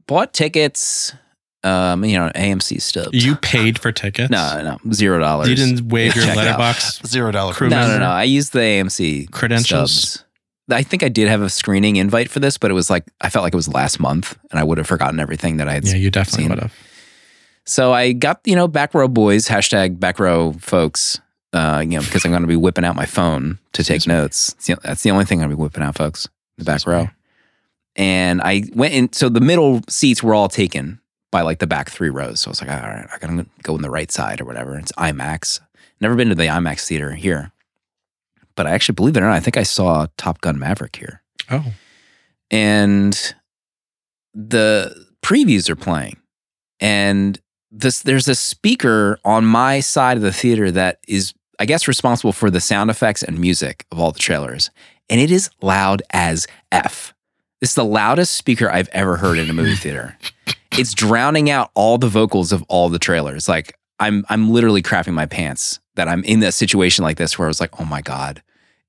bought 0.07 0.33
tickets, 0.33 1.13
um, 1.65 2.05
you 2.05 2.17
know, 2.17 2.31
AMC 2.35 2.81
stubs. 2.81 3.09
You 3.25 3.35
paid 3.35 3.79
for 3.79 3.91
tickets. 3.91 4.29
no, 4.29 4.61
no, 4.83 4.93
zero 4.93 5.19
dollars. 5.19 5.49
You 5.49 5.55
didn't 5.55 5.89
waive 5.89 6.15
your 6.15 6.25
Letterboxd. 6.25 7.05
zero 7.07 7.31
dollar 7.31 7.53
Crew 7.53 7.69
No, 7.69 7.87
no, 7.87 7.97
no. 7.99 8.09
I 8.09 8.23
used 8.23 8.53
the 8.53 8.59
AMC 8.59 9.31
Credentials? 9.31 9.91
stubs. 9.91 10.21
I 10.71 10.81
think 10.83 11.03
I 11.03 11.09
did 11.09 11.27
have 11.27 11.41
a 11.41 11.49
screening 11.49 11.97
invite 11.97 12.29
for 12.29 12.39
this, 12.39 12.57
but 12.57 12.71
it 12.71 12.73
was 12.73 12.89
like 12.89 13.03
I 13.21 13.29
felt 13.29 13.43
like 13.43 13.53
it 13.53 13.57
was 13.57 13.67
last 13.67 13.99
month, 13.99 14.37
and 14.51 14.59
I 14.59 14.63
would 14.63 14.77
have 14.77 14.87
forgotten 14.87 15.19
everything 15.19 15.57
that 15.57 15.67
I 15.67 15.73
had. 15.73 15.85
Yeah, 15.87 15.95
you 15.95 16.09
definitely 16.09 16.43
seen. 16.45 16.49
would 16.49 16.59
have. 16.59 16.73
So 17.65 17.93
I 17.93 18.11
got 18.13 18.41
you 18.45 18.55
know 18.55 18.67
back 18.67 18.93
row 18.93 19.07
boys 19.07 19.47
hashtag 19.47 19.99
back 19.99 20.19
row 20.19 20.53
folks. 20.53 21.19
Uh, 21.53 21.79
you 21.85 21.97
know 21.97 22.01
because 22.01 22.25
I'm 22.25 22.31
going 22.31 22.41
to 22.41 22.47
be 22.47 22.55
whipping 22.55 22.83
out 22.83 22.95
my 22.95 23.05
phone 23.05 23.59
to 23.73 23.83
take 23.83 23.97
Excuse 23.97 24.07
notes. 24.07 24.53
The- 24.65 24.77
That's 24.83 25.03
the 25.03 25.11
only 25.11 25.25
thing 25.25 25.39
I'm 25.39 25.47
going 25.47 25.51
to 25.51 25.55
be 25.57 25.61
whipping 25.63 25.83
out, 25.83 25.95
folks. 25.95 26.27
The 26.57 26.63
back 26.65 26.75
Excuse 26.77 26.93
row. 26.93 27.03
me. 27.03 27.09
And 27.95 28.41
I 28.41 28.63
went 28.73 28.93
in. 28.93 29.13
So 29.13 29.29
the 29.29 29.39
middle 29.41 29.81
seats 29.87 30.21
were 30.21 30.33
all 30.33 30.49
taken 30.49 30.99
by 31.35 31.41
like 31.41 31.59
the 31.59 31.67
back 31.67 31.89
three 31.89 32.09
rows. 32.09 32.39
So 32.39 32.47
I 32.47 32.51
was 32.51 32.61
like, 32.61 32.71
all 32.71 32.77
right, 32.77 33.05
I 33.13 33.17
gotta 33.19 33.45
go 33.61 33.75
in 33.75 33.81
the 33.81 33.89
right 33.89 34.09
side 34.09 34.39
or 34.39 34.45
whatever. 34.45 34.77
It's 34.77 34.93
IMAX. 34.93 35.59
Never 35.99 36.15
been 36.15 36.29
to 36.29 36.35
the 36.35 36.43
IMAX 36.47 36.87
theater 36.87 37.11
here, 37.13 37.51
but 38.55 38.65
I 38.65 38.71
actually 38.71 38.93
believe 38.95 39.17
it 39.17 39.19
or 39.21 39.27
not, 39.27 39.33
I 39.35 39.41
think 39.41 39.57
I 39.57 39.63
saw 39.63 40.07
Top 40.15 40.39
Gun 40.39 40.57
Maverick 40.57 40.95
here 40.95 41.21
Oh. 41.51 41.73
and 42.51 43.33
the 44.33 45.05
previews 45.21 45.69
are 45.69 45.75
playing 45.75 46.17
and 46.79 47.39
this 47.71 48.01
there's 48.03 48.27
a 48.27 48.35
speaker 48.35 49.19
on 49.25 49.45
my 49.45 49.79
side 49.79 50.17
of 50.17 50.23
the 50.23 50.31
theater 50.31 50.71
that 50.71 50.99
is 51.07 51.33
i 51.59 51.65
guess 51.65 51.87
responsible 51.87 52.31
for 52.33 52.49
the 52.51 52.59
sound 52.61 52.89
effects 52.89 53.23
and 53.23 53.39
music 53.39 53.85
of 53.91 53.99
all 53.99 54.11
the 54.11 54.19
trailers 54.19 54.69
and 55.09 55.19
it 55.21 55.31
is 55.31 55.49
loud 55.61 56.01
as 56.11 56.47
f 56.71 57.13
is 57.61 57.75
the 57.75 57.85
loudest 57.85 58.33
speaker 58.33 58.69
i've 58.69 58.89
ever 58.89 59.17
heard 59.17 59.37
in 59.37 59.49
a 59.49 59.53
movie 59.53 59.75
theater 59.75 60.17
it's 60.77 60.93
drowning 60.93 61.49
out 61.49 61.71
all 61.73 61.97
the 61.97 62.07
vocals 62.07 62.51
of 62.51 62.63
all 62.67 62.89
the 62.89 62.99
trailers 62.99 63.47
like 63.47 63.73
i'm 63.99 64.25
i'm 64.29 64.49
literally 64.49 64.81
crapping 64.81 65.13
my 65.13 65.25
pants 65.25 65.79
that 65.95 66.07
i'm 66.07 66.23
in 66.23 66.39
that 66.41 66.53
situation 66.53 67.03
like 67.03 67.17
this 67.17 67.37
where 67.39 67.47
i 67.47 67.49
was 67.49 67.59
like 67.61 67.79
oh 67.79 67.85
my 67.85 68.01
god 68.01 68.41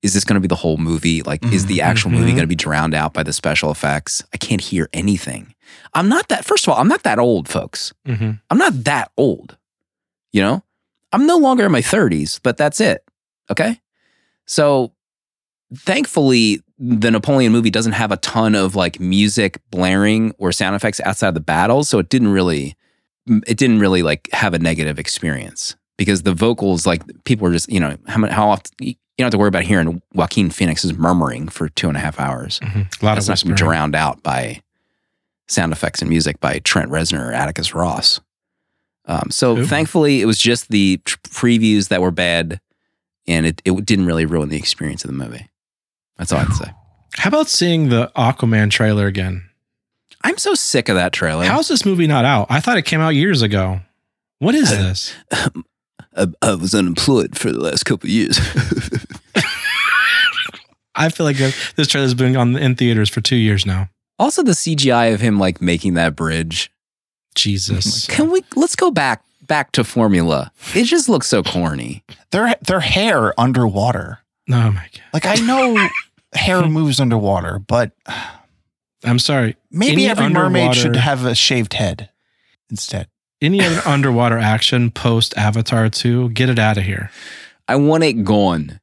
is 0.03 0.13
this 0.13 0.23
going 0.23 0.35
to 0.35 0.39
be 0.39 0.47
the 0.47 0.53
whole 0.55 0.77
movie? 0.77 1.23
Like, 1.23 1.43
is 1.51 1.65
the 1.65 1.81
actual 1.81 2.11
movie 2.11 2.31
Mhm. 2.31 2.35
going 2.35 2.43
to 2.43 2.47
be 2.47 2.53
drowned 2.55 2.93
out 2.93 3.13
by 3.13 3.23
the 3.23 3.33
special 3.33 3.71
effects? 3.71 4.23
I 4.31 4.37
can't 4.37 4.61
hear 4.61 4.87
anything. 4.93 5.55
I'm 5.95 6.07
not 6.07 6.27
that, 6.27 6.45
first 6.45 6.67
of 6.67 6.71
all, 6.71 6.79
I'm 6.79 6.87
not 6.87 7.01
that 7.01 7.17
old, 7.17 7.49
folks. 7.49 7.93
hmm 8.05 8.33
I'm 8.51 8.59
not 8.59 8.83
that 8.83 9.11
old. 9.17 9.57
You 10.31 10.43
know, 10.43 10.63
I'm 11.11 11.25
no 11.25 11.37
longer 11.37 11.65
in 11.65 11.71
my 11.71 11.81
30s, 11.81 12.39
but 12.43 12.57
that's 12.57 12.79
it. 12.79 13.03
Okay. 13.49 13.81
So 14.45 14.93
thankfully, 15.75 16.61
the 16.79 17.11
Napoleon 17.11 17.51
movie 17.51 17.69
doesn't 17.69 17.93
have 17.93 18.11
a 18.11 18.17
ton 18.17 18.55
of 18.55 18.75
like 18.75 18.99
music 18.99 19.59
blaring 19.71 20.33
or 20.37 20.51
sound 20.51 20.75
effects 20.75 20.99
outside 21.01 21.29
of 21.29 21.33
the 21.33 21.39
battles. 21.39 21.89
So 21.89 21.99
it 21.99 22.09
didn't 22.09 22.29
really, 22.29 22.75
it 23.47 23.57
didn't 23.57 23.79
really 23.79 24.03
like 24.03 24.29
have 24.31 24.53
a 24.53 24.59
negative 24.59 24.99
experience 24.99 25.75
because 25.97 26.23
the 26.23 26.33
vocals, 26.33 26.85
like 26.85 27.01
people 27.23 27.45
were 27.45 27.53
just, 27.53 27.71
you 27.71 27.79
know, 27.79 27.97
how, 28.07 28.25
how 28.27 28.49
often, 28.49 28.71
you 28.79 28.95
don't 29.17 29.25
have 29.25 29.31
to 29.31 29.39
worry 29.39 29.47
about 29.47 29.63
hearing 29.63 30.01
Joaquin 30.13 30.51
Phoenix's 30.51 30.93
murmuring 30.93 31.47
for 31.47 31.69
two 31.69 31.87
and 31.87 31.97
a 31.97 31.99
half 31.99 32.19
hours. 32.19 32.59
hmm 32.63 32.81
A 33.01 33.05
lot 33.05 33.15
That's 33.15 33.27
of 33.27 33.45
not 33.47 33.57
drowned 33.57 33.95
out 33.95 34.21
by 34.21 34.61
sound 35.47 35.71
effects 35.71 36.01
and 36.01 36.09
music 36.09 36.39
by 36.39 36.59
Trent 36.59 36.91
Reznor 36.91 37.29
or 37.29 37.33
Atticus 37.33 37.73
Ross. 37.73 38.19
Um, 39.05 39.31
so 39.31 39.57
Ooh. 39.57 39.65
thankfully, 39.65 40.21
it 40.21 40.25
was 40.25 40.37
just 40.37 40.69
the 40.69 40.97
previews 40.97 41.87
that 41.87 42.01
were 42.01 42.11
bad, 42.11 42.59
and 43.25 43.45
it, 43.45 43.61
it 43.65 43.85
didn't 43.85 44.05
really 44.05 44.25
ruin 44.25 44.49
the 44.49 44.57
experience 44.57 45.03
of 45.03 45.07
the 45.09 45.17
movie. 45.17 45.47
That's 46.17 46.31
all 46.31 46.39
I 46.39 46.43
have 46.43 46.49
to 46.57 46.65
say. 46.65 46.71
How 47.15 47.29
about 47.29 47.47
seeing 47.47 47.89
the 47.89 48.11
Aquaman 48.15 48.69
trailer 48.69 49.07
again? 49.07 49.43
I'm 50.23 50.37
so 50.37 50.53
sick 50.55 50.89
of 50.89 50.95
that 50.95 51.13
trailer. 51.13 51.45
How's 51.45 51.67
this 51.67 51.85
movie 51.85 52.07
not 52.07 52.25
out? 52.25 52.47
I 52.49 52.59
thought 52.59 52.77
it 52.77 52.85
came 52.85 53.01
out 53.01 53.09
years 53.15 53.41
ago. 53.41 53.79
What 54.39 54.55
is 54.55 54.69
this? 54.77 55.13
I, 56.15 56.27
I 56.41 56.55
was 56.55 56.73
unemployed 56.75 57.37
for 57.37 57.51
the 57.51 57.59
last 57.59 57.83
couple 57.85 58.07
of 58.07 58.11
years. 58.11 58.39
I 60.95 61.09
feel 61.09 61.25
like 61.25 61.37
this 61.75 61.87
trailer's 61.87 62.15
been 62.15 62.35
on 62.35 62.55
in 62.57 62.75
theaters 62.75 63.09
for 63.09 63.21
two 63.21 63.35
years 63.35 63.65
now. 63.65 63.89
also, 64.17 64.41
the 64.41 64.53
CGI 64.53 65.13
of 65.13 65.21
him 65.21 65.37
like 65.39 65.61
making 65.61 65.93
that 65.93 66.15
bridge. 66.15 66.71
Jesus. 67.35 68.07
Can 68.09 68.31
we? 68.31 68.43
Let's 68.55 68.75
go 68.75 68.89
back 68.89 69.23
back 69.45 69.71
to 69.73 69.83
Formula. 69.83 70.51
It 70.73 70.85
just 70.85 71.07
looks 71.07 71.27
so 71.27 71.43
corny. 71.43 72.03
Their 72.31 72.55
their 72.65 72.79
hair 72.79 73.39
underwater. 73.39 74.19
Oh 74.49 74.71
my 74.71 74.87
god. 74.91 75.01
Like 75.13 75.25
I 75.27 75.35
know 75.35 75.87
hair 76.33 76.61
moves 76.67 76.99
underwater, 76.99 77.59
but 77.59 77.91
I'm 79.03 79.19
sorry. 79.19 79.55
maybe 79.71 80.05
Any 80.05 80.07
every 80.07 80.29
mermaid 80.29 80.75
should 80.75 80.95
have 80.95 81.25
a 81.25 81.35
shaved 81.35 81.73
head 81.73 82.09
instead. 82.69 83.07
Any 83.41 83.63
other 83.63 83.81
underwater 83.85 84.37
action 84.37 84.89
post 84.91 85.37
Avatar 85.37 85.89
2, 85.89 86.29
get 86.29 86.49
it 86.49 86.59
out 86.59 86.77
of 86.77 86.83
here. 86.83 87.11
I 87.67 87.75
want 87.75 88.03
it 88.03 88.23
gone. 88.23 88.79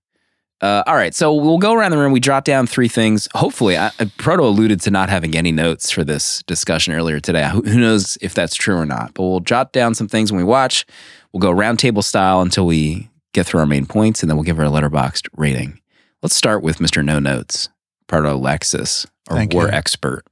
Uh, 0.61 0.83
all 0.87 0.94
right, 0.94 1.14
so 1.14 1.35
we'll 1.35 1.59
go 1.59 1.74
around 1.74 1.90
the 1.90 1.98
room. 1.98 2.12
We 2.12 2.20
drop 2.20 2.44
down 2.44 2.66
three 2.66 2.88
things. 2.88 3.28
Hopefully, 3.35 3.76
I, 3.76 3.90
I- 3.98 4.11
Proto 4.16 4.44
alluded 4.44 4.80
to 4.83 4.90
not 4.90 5.11
having 5.11 5.37
any 5.37 5.52
notes 5.52 5.90
for 5.90 6.04
this 6.04 6.42
discussion 6.44 6.94
earlier 6.94 7.20
today. 7.20 7.48
Who, 7.50 7.61
who 7.62 7.78
knows 7.80 8.16
if 8.22 8.33
that's 8.33 8.54
true 8.54 8.76
or 8.76 8.87
not? 8.87 9.12
But 9.14 9.24
we'll 9.24 9.40
jot 9.40 9.72
down 9.72 9.94
some 9.94 10.09
things 10.09 10.30
when 10.33 10.38
we 10.38 10.44
watch. 10.44 10.87
We'll 11.33 11.40
go 11.40 11.50
roundtable 11.52 12.04
style 12.04 12.40
until 12.40 12.66
we 12.66 13.11
get 13.35 13.44
through 13.44 13.61
our 13.61 13.66
main 13.66 13.85
points, 13.85 14.22
and 14.22 14.30
then 14.30 14.37
we'll 14.38 14.44
give 14.44 14.59
our 14.61 14.66
Letterboxd 14.66 15.28
rating. 15.37 15.80
Let's 16.24 16.34
start 16.34 16.62
with 16.62 16.78
Mr. 16.78 17.04
No 17.04 17.18
Notes, 17.18 17.68
Proto 18.06 18.30
Lexus, 18.30 19.04
or 19.28 19.37
Thank 19.37 19.52
War 19.52 19.64
you. 19.66 19.72
Expert. 19.72 20.24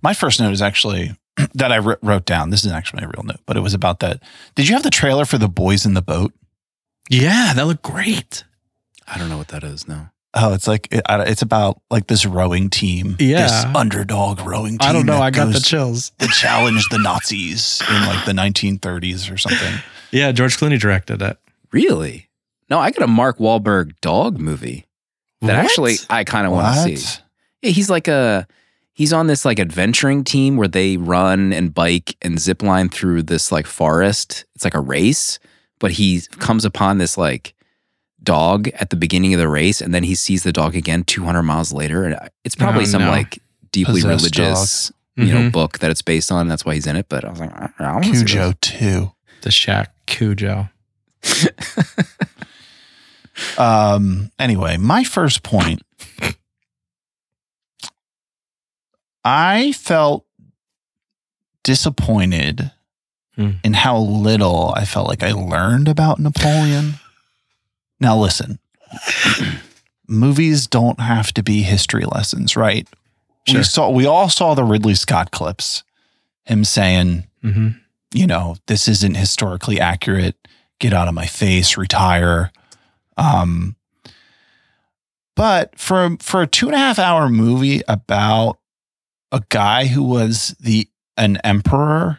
My 0.00 0.14
first 0.14 0.38
note 0.38 0.52
is 0.52 0.62
actually 0.62 1.16
that 1.54 1.72
I 1.72 1.78
wrote 1.78 2.24
down. 2.24 2.50
This 2.50 2.60
isn't 2.64 2.76
actually 2.76 3.00
my 3.02 3.08
real 3.08 3.24
note, 3.24 3.40
but 3.44 3.56
it 3.56 3.62
was 3.62 3.74
about 3.74 3.98
that. 3.98 4.22
Did 4.54 4.68
you 4.68 4.74
have 4.76 4.84
the 4.84 4.90
trailer 4.90 5.24
for 5.24 5.38
the 5.38 5.48
boys 5.48 5.84
in 5.84 5.94
the 5.94 6.02
boat? 6.02 6.32
Yeah, 7.10 7.52
that 7.52 7.66
looked 7.66 7.82
great. 7.82 8.44
I 9.08 9.18
don't 9.18 9.28
know 9.28 9.38
what 9.38 9.48
that 9.48 9.64
is. 9.64 9.88
No. 9.88 10.06
Oh, 10.34 10.54
it's 10.54 10.68
like 10.68 10.86
it, 10.92 11.02
it's 11.08 11.42
about 11.42 11.80
like 11.90 12.06
this 12.06 12.24
rowing 12.24 12.70
team, 12.70 13.16
Yeah. 13.18 13.42
this 13.42 13.64
underdog 13.74 14.40
rowing 14.46 14.78
team. 14.78 14.88
I 14.88 14.92
don't 14.92 15.04
know. 15.04 15.18
I 15.20 15.32
got 15.32 15.52
the 15.52 15.58
chills. 15.58 16.10
to 16.20 16.28
challenge 16.28 16.88
the 16.90 16.98
Nazis 16.98 17.82
in 17.90 18.06
like 18.06 18.24
the 18.24 18.32
1930s 18.32 19.32
or 19.32 19.36
something. 19.36 19.74
Yeah, 20.12 20.30
George 20.30 20.58
Clooney 20.58 20.78
directed 20.78 21.22
it. 21.22 21.38
Really? 21.72 22.28
No, 22.70 22.78
I 22.78 22.90
got 22.90 23.02
a 23.02 23.06
Mark 23.06 23.38
Wahlberg 23.38 23.92
dog 24.02 24.38
movie 24.38 24.84
that 25.42 25.56
What? 25.56 25.64
actually 25.64 25.94
I 26.10 26.24
kind 26.24 26.46
of 26.46 26.52
want 26.52 26.74
to 26.74 26.96
see. 26.96 27.20
Yeah, 27.62 27.70
he's 27.70 27.88
like 27.90 28.08
a 28.08 28.46
he's 28.94 29.12
on 29.12 29.26
this 29.26 29.44
like 29.44 29.58
adventuring 29.60 30.24
team 30.24 30.56
where 30.56 30.68
they 30.68 30.96
run 30.96 31.52
and 31.52 31.72
bike 31.74 32.16
and 32.22 32.38
zip 32.40 32.62
line 32.62 32.88
through 32.88 33.22
this 33.24 33.52
like 33.52 33.66
forest. 33.66 34.44
It's 34.54 34.64
like 34.64 34.74
a 34.74 34.80
race, 34.80 35.38
but 35.78 35.92
he 35.92 36.22
comes 36.38 36.64
upon 36.64 36.98
this 36.98 37.16
like 37.18 37.54
dog 38.22 38.68
at 38.74 38.90
the 38.90 38.96
beginning 38.96 39.34
of 39.34 39.40
the 39.40 39.48
race 39.48 39.80
and 39.80 39.92
then 39.92 40.04
he 40.04 40.14
sees 40.14 40.44
the 40.44 40.52
dog 40.52 40.76
again 40.76 41.02
200 41.04 41.42
miles 41.42 41.72
later 41.72 42.04
and 42.04 42.16
it's 42.44 42.54
probably 42.54 42.82
Oh, 42.82 42.86
some 42.86 43.02
no. 43.02 43.10
like 43.10 43.40
deeply 43.72 44.00
Possessed 44.02 44.36
religious 44.38 44.92
you 45.16 45.26
know 45.34 45.40
Mhm. 45.40 45.52
book 45.52 45.80
that 45.80 45.90
it's 45.90 46.02
based 46.02 46.30
on 46.30 46.46
that's 46.46 46.64
why 46.64 46.74
he's 46.74 46.86
in 46.86 46.94
it 46.94 47.06
but 47.08 47.24
I 47.24 47.30
was 47.30 47.40
like 47.40 47.50
I, 47.52 47.68
I 47.80 47.92
wanna 47.92 48.04
see 48.04 48.12
this. 48.12 48.22
Cujo 48.22 48.52
too. 48.60 49.12
the 49.40 49.50
Shaq 49.50 49.86
Cujo. 50.06 50.68
Um. 53.58 54.30
Anyway, 54.38 54.76
my 54.76 55.04
first 55.04 55.42
point. 55.42 55.82
I 59.24 59.72
felt 59.72 60.24
disappointed 61.62 62.72
Hmm. 63.36 63.52
in 63.64 63.72
how 63.72 63.96
little 63.98 64.74
I 64.76 64.84
felt 64.84 65.08
like 65.08 65.22
I 65.22 65.32
learned 65.32 65.88
about 65.88 66.18
Napoleon. 66.18 66.94
Now, 67.98 68.18
listen, 68.18 68.58
movies 70.08 70.66
don't 70.66 71.00
have 71.00 71.32
to 71.34 71.42
be 71.42 71.62
history 71.62 72.04
lessons, 72.04 72.56
right? 72.56 72.86
We 73.48 73.62
saw, 73.62 73.88
we 73.90 74.04
all 74.06 74.28
saw 74.28 74.52
the 74.54 74.64
Ridley 74.64 74.94
Scott 74.94 75.30
clips, 75.30 75.82
him 76.44 76.64
saying, 76.64 77.26
hmm 77.42 77.68
you 78.14 78.26
know, 78.26 78.56
this 78.66 78.88
isn't 78.88 79.16
historically 79.16 79.80
accurate. 79.80 80.36
Get 80.78 80.92
out 80.92 81.08
of 81.08 81.14
my 81.14 81.24
face, 81.24 81.78
retire. 81.78 82.52
Um, 83.16 83.76
but 85.34 85.78
for 85.78 86.16
for 86.20 86.42
a 86.42 86.46
two 86.46 86.66
and 86.66 86.74
a 86.74 86.78
half 86.78 86.98
hour 86.98 87.28
movie 87.28 87.82
about 87.88 88.58
a 89.30 89.42
guy 89.48 89.86
who 89.86 90.02
was 90.02 90.54
the 90.60 90.88
an 91.16 91.38
emperor, 91.44 92.18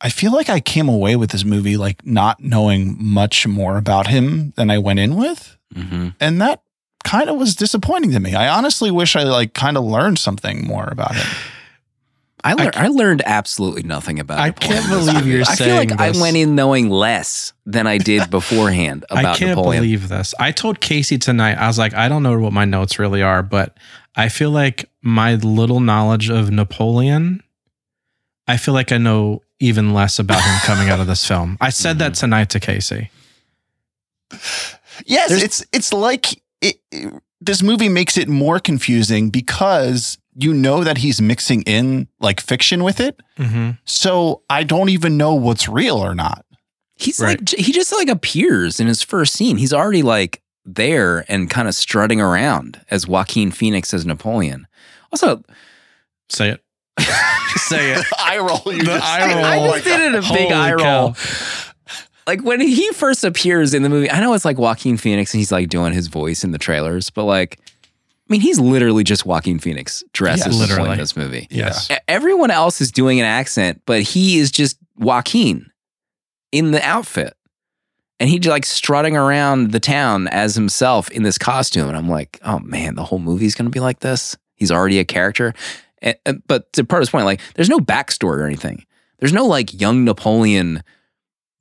I 0.00 0.08
feel 0.08 0.32
like 0.32 0.48
I 0.48 0.60
came 0.60 0.88
away 0.88 1.16
with 1.16 1.30
this 1.30 1.44
movie 1.44 1.76
like 1.76 2.04
not 2.06 2.40
knowing 2.42 2.96
much 2.98 3.46
more 3.46 3.76
about 3.76 4.06
him 4.06 4.52
than 4.56 4.70
I 4.70 4.78
went 4.78 4.98
in 5.00 5.16
with, 5.16 5.56
Mhm. 5.74 6.14
and 6.20 6.40
that 6.40 6.62
kind 7.04 7.28
of 7.28 7.36
was 7.36 7.54
disappointing 7.54 8.12
to 8.12 8.20
me. 8.20 8.34
I 8.34 8.48
honestly 8.48 8.90
wish 8.90 9.16
I 9.16 9.24
like 9.24 9.52
kind 9.52 9.76
of 9.76 9.84
learned 9.84 10.18
something 10.18 10.66
more 10.66 10.88
about 10.90 11.14
him. 11.14 11.26
I, 12.44 12.52
lear- 12.54 12.70
I, 12.74 12.88
learned 12.88 13.22
absolutely 13.24 13.84
nothing 13.84 14.20
about 14.20 14.38
I 14.38 14.48
Napoleon 14.48 14.82
can't 14.82 14.88
believe 14.90 15.26
you're 15.26 15.44
saying 15.44 15.46
that. 15.46 15.52
I 15.52 15.56
feel 15.56 15.76
saying 15.76 15.88
like 15.90 16.00
I 16.00 16.20
went 16.20 16.36
in 16.36 16.54
knowing 16.54 16.90
less 16.90 17.54
than 17.64 17.86
I 17.86 17.96
did 17.96 18.28
beforehand 18.30 19.04
about 19.10 19.24
I 19.24 19.38
can't 19.38 19.56
Napoleon. 19.56 19.82
believe 19.82 20.08
this. 20.08 20.34
I 20.38 20.52
told 20.52 20.80
Casey 20.80 21.16
tonight, 21.16 21.54
I 21.56 21.66
was 21.66 21.78
like, 21.78 21.94
I 21.94 22.08
don't 22.08 22.22
know 22.22 22.38
what 22.38 22.52
my 22.52 22.66
notes 22.66 22.98
really 22.98 23.22
are, 23.22 23.42
but 23.42 23.78
I 24.14 24.28
feel 24.28 24.50
like 24.50 24.88
my 25.00 25.36
little 25.36 25.80
knowledge 25.80 26.28
of 26.28 26.50
Napoleon, 26.50 27.42
I 28.46 28.58
feel 28.58 28.74
like 28.74 28.92
I 28.92 28.98
know 28.98 29.42
even 29.58 29.94
less 29.94 30.18
about 30.18 30.42
him 30.42 30.58
coming 30.64 30.90
out 30.90 31.00
of 31.00 31.06
this 31.06 31.26
film. 31.26 31.56
I 31.62 31.70
said 31.70 31.98
that 32.00 32.12
mm-hmm. 32.12 32.20
tonight 32.20 32.50
to 32.50 32.60
Casey. 32.60 33.10
Yes, 35.06 35.28
There's- 35.30 35.42
it's 35.42 35.64
it's 35.72 35.92
like 35.92 36.42
it, 36.60 36.76
it- 36.92 37.22
this 37.40 37.62
movie 37.62 37.88
makes 37.90 38.16
it 38.16 38.28
more 38.28 38.58
confusing 38.58 39.28
because 39.30 40.16
you 40.36 40.52
know 40.52 40.82
that 40.84 40.98
he's 40.98 41.20
mixing 41.20 41.62
in 41.62 42.08
like 42.20 42.40
fiction 42.40 42.82
with 42.84 43.00
it. 43.00 43.20
Mm-hmm. 43.38 43.70
So 43.84 44.42
I 44.50 44.64
don't 44.64 44.88
even 44.88 45.16
know 45.16 45.34
what's 45.34 45.68
real 45.68 45.96
or 45.96 46.14
not. 46.14 46.44
He's 46.96 47.20
Right. 47.20 47.38
like 47.40 47.48
he 47.58 47.72
just 47.72 47.92
like 47.92 48.08
appears 48.08 48.78
in 48.80 48.86
his 48.86 49.02
first 49.02 49.34
scene. 49.34 49.56
He's 49.56 49.72
already 49.72 50.02
like 50.02 50.40
there 50.64 51.24
and 51.28 51.50
kind 51.50 51.68
of 51.68 51.74
strutting 51.74 52.20
around 52.20 52.80
as 52.90 53.06
Joaquin 53.06 53.50
Phoenix 53.50 53.92
as 53.92 54.06
Napoleon. 54.06 54.66
Also, 55.12 55.42
Say 56.30 56.50
it. 56.50 56.60
Say 57.56 57.92
it. 57.92 58.04
eye 58.18 58.38
roll. 58.38 58.62
You 58.72 58.78
The 58.80 58.84
just 58.84 59.04
eye 59.04 59.34
roll. 59.34 59.44
I 59.44 59.68
just 59.78 59.84
did 59.84 60.00
it 60.00 60.14
a 60.14 60.20
big 60.20 60.24
Holy 60.50 60.52
eye 60.52 60.74
cow. 60.78 61.02
roll. 61.02 61.16
Like 62.26 62.42
when 62.42 62.60
he 62.60 62.90
first 62.92 63.22
appears 63.24 63.74
in 63.74 63.82
the 63.82 63.90
movie, 63.90 64.10
I 64.10 64.20
know 64.20 64.32
it's 64.32 64.44
like 64.46 64.56
Joaquin 64.58 64.96
Phoenix 64.96 65.34
and 65.34 65.40
he's 65.40 65.52
like 65.52 65.68
doing 65.68 65.92
his 65.92 66.06
voice 66.06 66.42
in 66.44 66.52
the 66.52 66.58
trailers, 66.58 67.10
but 67.10 67.24
like, 67.24 67.60
I 68.28 68.32
mean, 68.32 68.40
he's 68.40 68.58
literally 68.58 69.04
just 69.04 69.26
Joaquin 69.26 69.58
Phoenix 69.58 70.02
dressed 70.12 70.38
Yes. 70.46 70.48
as 70.48 70.58
Literally. 70.60 70.92
in 70.92 70.98
this 70.98 71.16
movie. 71.16 71.46
Yes. 71.50 71.90
E- 71.90 71.96
Everyone 72.08 72.50
else 72.50 72.80
is 72.80 72.90
doing 72.90 73.20
an 73.20 73.26
accent, 73.26 73.82
but 73.84 74.00
he 74.02 74.38
is 74.38 74.50
just 74.50 74.78
Joaquin 74.96 75.70
in 76.50 76.70
the 76.70 76.82
outfit. 76.82 77.34
And 78.20 78.30
he's 78.30 78.46
like 78.46 78.64
strutting 78.64 79.16
around 79.16 79.72
the 79.72 79.80
town 79.80 80.28
as 80.28 80.54
himself 80.54 81.10
in 81.10 81.22
this 81.24 81.36
costume. 81.36 81.88
And 81.88 81.96
I'm 81.96 82.08
like, 82.08 82.38
oh 82.44 82.60
man, 82.60 82.94
the 82.94 83.04
whole 83.04 83.18
movie's 83.18 83.54
going 83.54 83.66
to 83.66 83.70
be 83.70 83.80
like 83.80 84.00
this. 84.00 84.36
He's 84.54 84.70
already 84.70 84.98
a 85.00 85.04
character. 85.04 85.52
And, 86.00 86.16
and- 86.24 86.42
but 86.46 86.72
to 86.74 86.84
Proto's 86.84 87.10
point, 87.10 87.26
like, 87.26 87.40
there's 87.56 87.68
no 87.68 87.78
backstory 87.80 88.38
or 88.38 88.46
anything. 88.46 88.86
There's 89.18 89.32
no 89.34 89.44
like 89.46 89.78
young 89.78 90.04
Napoleon 90.04 90.82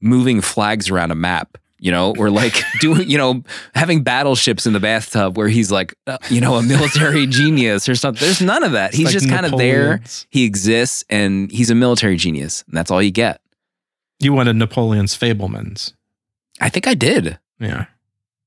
moving 0.02 0.40
flags 0.42 0.90
around 0.90 1.12
a 1.12 1.16
map, 1.16 1.58
you 1.84 1.92
know, 1.92 2.16
or 2.18 2.30
like 2.30 2.64
doing, 2.80 3.10
you 3.10 3.18
know, 3.18 3.44
having 3.76 4.04
battleships 4.04 4.66
in 4.66 4.72
the 4.72 4.80
bathtub 4.80 5.36
where 5.38 5.50
he's 5.50 5.70
like, 5.70 5.94
uh, 6.08 6.18
you 6.30 6.40
know, 6.40 6.56
a 6.56 6.64
military 6.64 7.28
genius 7.40 7.90
or 7.90 7.96
something. 7.96 8.26
There's 8.26 8.42
none 8.42 8.64
of 8.64 8.72
that. 8.72 8.94
He's 8.94 9.08
Like 9.08 9.14
just 9.14 9.30
kind 9.30 9.46
of 9.46 9.58
there. 9.58 10.02
He 10.30 10.46
exists 10.46 11.04
and 11.10 11.52
he's 11.52 11.70
a 11.70 11.76
military 11.76 12.16
genius. 12.16 12.64
And 12.70 12.78
that's 12.78 12.90
all 12.90 13.02
you 13.02 13.12
get. 13.12 13.42
You 14.20 14.32
wanted 14.32 14.56
Napoleon's 14.56 15.18
Fablemans. 15.18 15.92
I 16.62 16.70
think 16.70 16.88
I 16.88 16.94
did. 16.94 17.38
Yeah. 17.60 17.88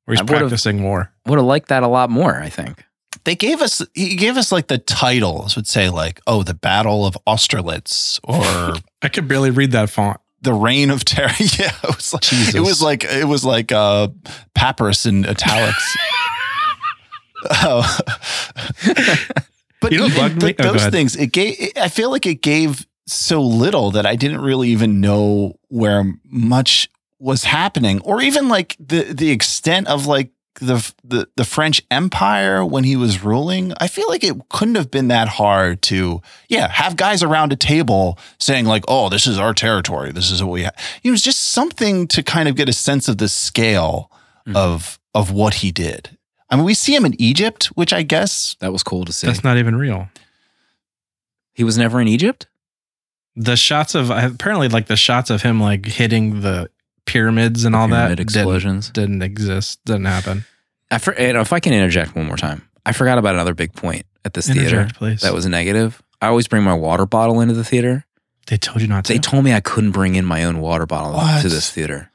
Where 0.06 0.14
he's 0.14 0.20
I 0.20 0.22
would've- 0.22 0.38
practicing 0.38 0.82
war. 0.82 1.12
Would 1.26 1.36
have 1.38 1.44
liked 1.46 1.68
that 1.68 1.82
a 1.82 1.88
lot 1.88 2.08
more, 2.08 2.36
I 2.40 2.48
think. 2.48 2.82
They 3.24 3.34
gave 3.34 3.60
us 3.60 3.82
he 3.92 4.14
gave 4.16 4.36
us 4.38 4.50
like 4.50 4.68
the 4.68 4.78
titles 4.78 5.56
would 5.56 5.66
say 5.66 5.90
like 5.90 6.20
oh 6.26 6.42
the 6.42 6.54
Battle 6.54 7.04
of 7.04 7.18
Austerlitz 7.26 8.18
or 8.24 8.74
I 9.02 9.08
could 9.08 9.26
barely 9.28 9.50
read 9.50 9.72
that 9.72 9.90
font. 9.90 10.20
The 10.42 10.52
Reign 10.54 10.90
of 10.90 11.04
Terror. 11.04 11.30
Yeah, 11.38 11.72
it 11.84 11.96
was 11.96 12.12
like 12.12 12.22
Jesus. 12.22 12.54
it 12.54 12.60
was 12.60 12.82
like 12.82 13.04
it 13.04 13.26
was 13.26 13.44
like 13.44 13.72
uh 13.72 14.08
papyrus 14.54 15.06
in 15.06 15.26
italics. 15.26 15.96
Oh. 17.62 17.98
but 19.80 19.92
You 19.92 19.98
know 19.98 20.06
even 20.06 20.16
bugged 20.38 20.42
me? 20.42 20.54
Oh, 20.58 20.72
those 20.72 20.86
things, 20.86 21.16
it 21.16 21.32
gave. 21.32 21.54
it- 21.60 21.78
I 21.78 21.88
feel 21.88 22.10
like 22.10 22.26
it 22.26 22.42
gave 22.42 22.86
so 23.06 23.40
little 23.40 23.90
that 23.92 24.04
I 24.06 24.16
didn't 24.16 24.40
really 24.40 24.70
even 24.70 25.00
know 25.00 25.54
where 25.68 26.12
much 26.24 26.88
was 27.20 27.44
happening, 27.44 28.00
or 28.00 28.20
even 28.22 28.48
like 28.48 28.76
the 28.80 29.02
the 29.02 29.30
extent 29.30 29.86
of 29.86 30.06
like 30.06 30.30
the 30.60 30.92
the 31.04 31.28
the 31.36 31.44
French 31.44 31.82
Empire 31.90 32.64
when 32.64 32.84
he 32.84 32.96
was 32.96 33.22
ruling. 33.22 33.72
I 33.80 33.88
feel 33.88 34.08
like 34.08 34.24
it 34.24 34.36
couldn't 34.48 34.74
have 34.76 34.90
been 34.90 35.08
that 35.08 35.28
hard 35.28 35.82
to 35.82 36.20
yeah 36.48 36.68
have 36.68 36.96
guys 36.96 37.22
around 37.22 37.52
a 37.52 37.56
table 37.56 38.18
saying 38.38 38.64
like 38.66 38.84
oh 38.88 39.08
this 39.08 39.26
is 39.26 39.38
our 39.38 39.52
territory 39.54 40.12
this 40.12 40.30
is 40.30 40.42
what 40.42 40.52
we 40.52 40.62
have. 40.62 40.74
You 41.02 41.10
know, 41.10 41.14
it's 41.14 41.22
just 41.22 41.50
something 41.52 42.06
to 42.08 42.22
kind 42.22 42.48
of 42.48 42.56
get 42.56 42.68
a 42.68 42.72
sense 42.72 43.08
of 43.08 43.18
the 43.18 43.28
scale 43.28 44.10
Mhm. 44.46 44.56
of 44.56 44.98
of 45.14 45.30
what 45.32 45.54
he 45.54 45.72
did. 45.72 46.16
I 46.48 46.54
mean, 46.56 46.64
we 46.64 46.74
see 46.74 46.94
him 46.94 47.04
in 47.04 47.20
Egypt, 47.20 47.66
which 47.74 47.92
I 47.92 48.02
guess 48.02 48.54
That 48.60 48.72
was 48.72 48.82
cool 48.84 49.04
to 49.04 49.12
see. 49.12 49.26
That's 49.26 49.42
not 49.42 49.58
even 49.58 49.74
real. 49.76 50.08
he 51.54 51.64
was 51.64 51.76
never 51.78 52.00
in 52.00 52.08
Egypt? 52.08 52.46
The 53.34 53.56
shots 53.56 53.94
of 53.94 54.10
apparently 54.10 54.68
like 54.68 54.86
the 54.86 54.96
shots 54.96 55.30
of 55.30 55.42
him 55.42 55.60
like 55.60 55.84
hitting 55.86 56.40
the 56.42 56.70
pyramids 57.06 57.64
and 57.64 57.74
all 57.74 57.88
Pyramid 57.88 58.18
that 58.18 58.22
explosions. 58.22 58.90
didn't, 58.90 59.20
didn't 59.20 59.22
exist. 59.22 59.80
Didn't 59.84 60.04
happen. 60.04 60.44
I 60.90 60.98
for, 60.98 61.18
you 61.20 61.32
know, 61.32 61.40
if 61.40 61.52
I 61.52 61.60
can 61.60 61.72
interject 61.72 62.14
one 62.14 62.26
more 62.26 62.36
time, 62.36 62.68
I 62.84 62.92
forgot 62.92 63.18
about 63.18 63.34
another 63.34 63.54
big 63.54 63.72
point 63.72 64.04
at 64.24 64.34
this 64.34 64.48
theater 64.48 64.88
please. 64.94 65.20
that 65.22 65.32
was 65.32 65.46
negative. 65.46 66.02
I 66.20 66.28
always 66.28 66.46
bring 66.48 66.62
my 66.62 66.74
water 66.74 67.06
bottle 67.06 67.40
into 67.40 67.54
the 67.54 67.64
theater. 67.64 68.04
they 68.46 68.56
told 68.56 68.80
you 68.82 68.88
not 68.88 69.04
to. 69.06 69.12
They 69.12 69.18
told 69.18 69.44
me 69.44 69.52
I 69.52 69.60
couldn't 69.60 69.90
bring 69.92 70.14
in 70.14 70.24
my 70.24 70.44
own 70.44 70.60
water 70.60 70.86
bottle 70.86 71.12
What? 71.14 71.42
to 71.42 71.48
this 71.48 71.70
theater. 71.70 72.10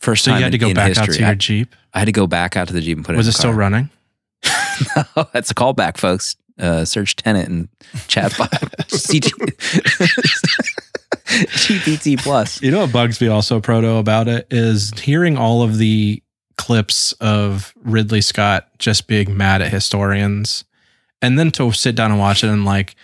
First 0.00 0.24
so 0.24 0.30
time 0.30 0.38
you 0.40 0.44
had 0.44 0.52
to 0.52 0.56
in- 0.56 0.60
go 0.60 0.68
in 0.68 0.74
back 0.74 0.96
out 0.96 1.08
to 1.10 1.18
your 1.18 1.28
I, 1.28 1.34
Jeep. 1.34 1.74
I 1.94 1.98
had 2.00 2.04
to 2.06 2.12
go 2.12 2.26
back 2.26 2.56
out 2.56 2.68
to 2.68 2.74
the 2.74 2.80
Jeep 2.80 2.96
and 2.98 3.04
put 3.04 3.12
it 3.12 3.14
in. 3.14 3.18
Was 3.18 3.28
it 3.28 3.32
still 3.32 3.50
car. 3.50 3.58
running? 3.58 3.90
no, 4.96 5.26
that's 5.32 5.50
a 5.50 5.54
callback, 5.54 5.96
folks. 5.96 6.36
Uh, 6.58 6.84
search 6.84 7.16
tenant 7.16 7.48
and 7.48 7.68
chatbot. 8.08 8.48
CG 8.88 9.30
GPT 11.58 12.18
plus. 12.18 12.62
You 12.62 12.70
know 12.70 12.80
what 12.80 12.92
bugs 12.92 13.20
me 13.20 13.28
also, 13.28 13.60
Proto, 13.60 13.96
about 13.96 14.28
it 14.28 14.46
is 14.50 14.90
hearing 14.98 15.36
all 15.36 15.62
of 15.62 15.78
the 15.78 16.22
clips 16.56 17.12
of 17.20 17.72
Ridley 17.84 18.20
Scott 18.20 18.68
just 18.78 19.06
being 19.06 19.36
mad 19.36 19.62
at 19.62 19.70
historians, 19.70 20.64
and 21.22 21.38
then 21.38 21.50
to 21.52 21.70
sit 21.72 21.94
down 21.94 22.10
and 22.10 22.18
watch 22.20 22.42
it 22.42 22.48
and 22.48 22.64
like, 22.64 22.96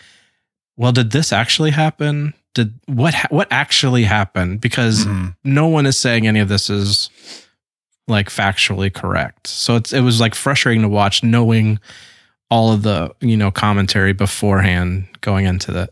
well, 0.77 0.93
did 0.93 1.11
this 1.13 1.33
actually 1.33 1.71
happen? 1.71 2.35
Did 2.55 2.75
what 2.87 3.15
ha- 3.15 3.29
what 3.31 3.49
actually 3.51 4.05
happened? 4.05 4.61
Because 4.61 5.05
Mhm. 5.05 5.37
no 5.45 5.67
one 5.69 5.87
is 5.87 5.99
saying 5.99 6.27
any 6.27 6.41
of 6.41 6.49
this 6.49 6.71
is 6.71 7.11
like 8.09 8.29
factually 8.29 8.93
correct. 8.93 9.47
So 9.49 9.77
it's 9.77 9.93
it 9.93 10.01
was 10.01 10.21
like 10.21 10.35
frustrating 10.35 10.83
to 10.83 10.89
watch, 10.89 11.23
knowing 11.23 11.79
all 12.51 12.73
of 12.73 12.83
the 12.83 13.13
you 13.21 13.37
know 13.37 13.51
commentary 13.51 14.13
beforehand 14.13 15.09
going 15.21 15.47
into 15.47 15.73
that. 15.73 15.91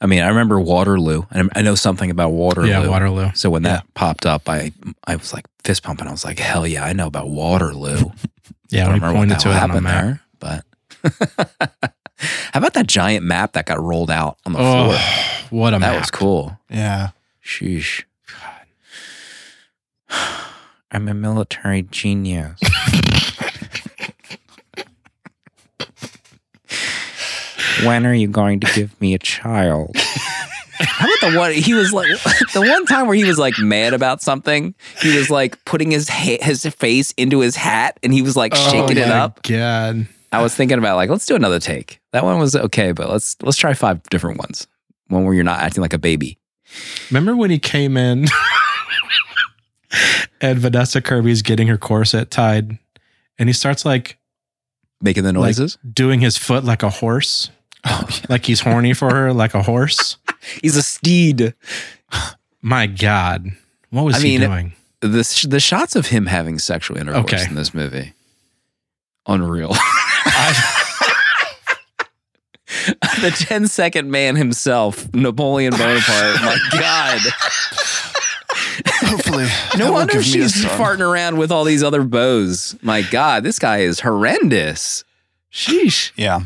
I 0.00 0.06
mean, 0.06 0.22
I 0.22 0.28
remember 0.28 0.60
Waterloo, 0.60 1.22
and 1.30 1.50
I 1.56 1.62
know 1.62 1.74
something 1.74 2.10
about 2.10 2.30
Waterloo. 2.32 2.68
Yeah, 2.68 2.86
Waterloo. 2.86 3.30
So 3.34 3.48
when 3.50 3.62
that 3.62 3.82
Yeah. 3.84 3.90
popped 3.94 4.26
up, 4.26 4.48
I 4.48 4.72
I 5.06 5.16
was 5.16 5.32
like 5.32 5.46
fist 5.64 5.82
pumping. 5.82 6.06
I 6.06 6.10
was 6.10 6.24
like, 6.24 6.38
hell 6.38 6.66
yeah, 6.66 6.84
I 6.84 6.92
know 6.92 7.06
about 7.06 7.28
Waterloo. 7.30 8.10
Yeah, 8.68 8.82
I 8.82 8.84
don't 8.86 8.94
we 8.94 8.98
remember 8.98 9.06
what 9.06 9.20
pointed 9.20 9.36
the 9.38 9.42
to 9.42 9.48
it 9.50 9.52
on 9.62 9.70
the 9.70 9.80
happened 9.80 9.84
map. 9.84 10.02
there, 10.02 10.20
but 10.40 11.70
how 12.52 12.58
about 12.58 12.74
that 12.74 12.88
giant 12.88 13.24
map 13.24 13.52
that 13.52 13.64
got 13.66 13.80
rolled 13.80 14.10
out 14.10 14.38
on 14.44 14.52
the 14.54 14.58
floor? 14.58 14.88
Oh, 14.90 15.46
what 15.50 15.68
a 15.72 15.78
that 15.78 15.92
map. 15.92 16.00
was 16.00 16.10
cool. 16.10 16.58
Yeah. 16.68 17.10
Sheesh. 17.44 18.02
God. 20.10 20.26
I'm 20.90 21.06
a 21.06 21.14
military 21.14 21.82
genius. 21.82 22.58
when 27.84 28.06
are 28.06 28.14
you 28.14 28.28
going 28.28 28.60
to 28.60 28.72
give 28.74 28.98
me 29.00 29.14
a 29.14 29.18
child? 29.18 29.96
How 30.78 31.06
about 31.06 31.30
the 31.32 31.38
one 31.38 31.52
he 31.52 31.72
was 31.72 31.92
like 31.92 32.08
the 32.52 32.60
one 32.60 32.84
time 32.86 33.06
where 33.06 33.16
he 33.16 33.24
was 33.24 33.38
like 33.38 33.58
mad 33.58 33.94
about 33.94 34.20
something? 34.20 34.74
He 35.00 35.16
was 35.16 35.30
like 35.30 35.62
putting 35.64 35.90
his 35.90 36.08
ha- 36.08 36.38
his 36.42 36.66
face 36.66 37.12
into 37.16 37.40
his 37.40 37.56
hat 37.56 37.98
and 38.02 38.12
he 38.12 38.20
was 38.20 38.36
like 38.36 38.52
oh 38.54 38.70
shaking 38.70 38.98
oh 38.98 39.02
it 39.02 39.08
up. 39.08 39.42
God. 39.42 40.06
I 40.32 40.42
was 40.42 40.54
thinking 40.54 40.76
about 40.78 40.96
like 40.96 41.08
let's 41.08 41.24
do 41.24 41.34
another 41.34 41.60
take. 41.60 42.00
That 42.12 42.24
one 42.24 42.38
was 42.38 42.54
okay, 42.54 42.92
but 42.92 43.08
let's 43.08 43.36
let's 43.42 43.56
try 43.56 43.72
five 43.72 44.02
different 44.10 44.38
ones. 44.38 44.66
One 45.08 45.24
where 45.24 45.32
you're 45.34 45.44
not 45.44 45.60
acting 45.60 45.80
like 45.80 45.94
a 45.94 45.98
baby. 45.98 46.36
Remember 47.10 47.34
when 47.34 47.50
he 47.50 47.58
came 47.58 47.96
in 47.96 48.26
and 50.40 50.58
Vanessa 50.58 51.00
Kirby's 51.00 51.42
getting 51.42 51.68
her 51.68 51.78
corset 51.78 52.30
tied 52.30 52.78
and 53.38 53.48
he 53.48 53.52
starts 53.52 53.84
like 53.84 54.18
Making 55.00 55.24
the 55.24 55.28
Like- 55.32 55.34
noises. 55.34 55.78
doing 55.90 56.20
his 56.20 56.36
foot 56.36 56.64
like 56.64 56.82
a 56.82 56.90
horse? 56.90 57.50
Oh, 57.86 58.06
yeah. 58.10 58.16
Like 58.28 58.44
he's 58.44 58.60
horny 58.60 58.92
for 58.94 59.14
her 59.14 59.32
like 59.32 59.54
a 59.54 59.62
horse? 59.62 60.16
He's 60.62 60.76
a 60.76 60.82
steed. 60.82 61.54
My 62.62 62.86
God. 62.86 63.46
What 63.90 64.04
was 64.04 64.16
I 64.16 64.20
he 64.20 64.38
mean, 64.38 64.48
doing? 64.48 64.72
the 65.00 65.46
the 65.48 65.60
shots 65.60 65.94
of 65.96 66.06
him 66.06 66.26
having 66.26 66.58
sexual 66.58 66.96
intercourse 66.98 67.32
Okay. 67.32 67.44
in 67.48 67.54
this 67.54 67.72
movie, 67.74 68.12
unreal. 69.26 69.74
the 73.20 73.32
10 73.36 73.66
second 73.68 74.10
man 74.10 74.36
himself, 74.36 75.12
Napoleon 75.14 75.72
Bonaparte. 75.72 76.40
My 76.42 76.58
God, 76.72 77.20
Hopefully. 79.08 79.46
no 79.78 79.92
wonder 79.92 80.14
give 80.14 80.22
me 80.34 80.40
a 80.40 80.48
she's 80.48 80.64
farting 80.64 81.00
around 81.00 81.38
with 81.38 81.50
all 81.52 81.64
these 81.64 81.82
other 81.82 82.02
beaus. 82.02 82.76
My 82.82 83.02
God, 83.02 83.42
this 83.44 83.58
guy 83.58 83.78
is 83.78 84.00
horrendous. 84.00 85.04
Sheesh. 85.52 86.12
Yeah. 86.16 86.40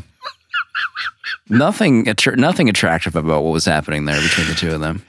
Nothing, 1.49 2.07
attra- 2.07 2.37
nothing 2.37 2.69
attractive 2.69 3.15
about 3.15 3.43
what 3.43 3.51
was 3.51 3.65
happening 3.65 4.05
there 4.05 4.21
between 4.21 4.47
the 4.47 4.53
two 4.53 4.71
of 4.73 4.81
them. 4.81 5.05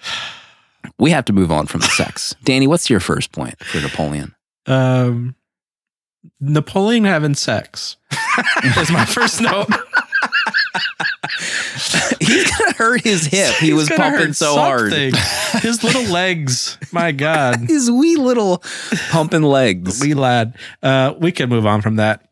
We 0.98 1.10
have 1.10 1.24
to 1.26 1.32
move 1.32 1.52
on 1.52 1.66
from 1.66 1.80
the 1.80 1.86
sex. 1.86 2.34
Danny, 2.44 2.66
what's 2.66 2.90
your 2.90 3.00
first 3.00 3.32
point 3.32 3.58
for 3.64 3.80
Napoleon? 3.80 4.34
Um, 4.66 5.36
Napoleon 6.40 7.04
having 7.04 7.34
sex 7.34 7.96
is 8.64 8.90
my 8.90 9.04
first 9.04 9.40
note. 9.40 9.68
He's 12.20 12.50
gonna 12.50 12.72
hurt 12.72 13.02
his 13.02 13.26
hip. 13.26 13.54
He 13.56 13.66
He's 13.66 13.74
was 13.74 13.88
pumping 13.88 14.32
so 14.32 14.54
hard. 14.54 14.92
His 14.92 15.82
little 15.82 16.04
legs. 16.04 16.78
My 16.92 17.12
God. 17.12 17.56
His 17.68 17.90
wee 17.90 18.16
little 18.16 18.62
pumping 19.10 19.42
legs. 19.42 20.00
Wee 20.00 20.14
lad. 20.14 20.56
Uh, 20.82 21.14
we 21.18 21.32
can 21.32 21.48
move 21.48 21.66
on 21.66 21.82
from 21.82 21.96
that. 21.96 22.24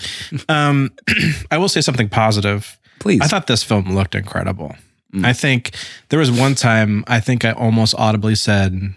Um, 0.48 0.90
I 1.50 1.58
will 1.58 1.68
say 1.68 1.80
something 1.80 2.08
positive. 2.08 2.78
Please. 3.00 3.20
I 3.22 3.26
thought 3.26 3.46
this 3.46 3.62
film 3.62 3.94
looked 3.94 4.14
incredible. 4.14 4.74
Mm. 5.14 5.24
I 5.24 5.32
think 5.32 5.74
there 6.08 6.18
was 6.18 6.30
one 6.30 6.54
time 6.54 7.04
I 7.06 7.20
think 7.20 7.44
I 7.44 7.52
almost 7.52 7.94
audibly 7.96 8.34
said, 8.34 8.94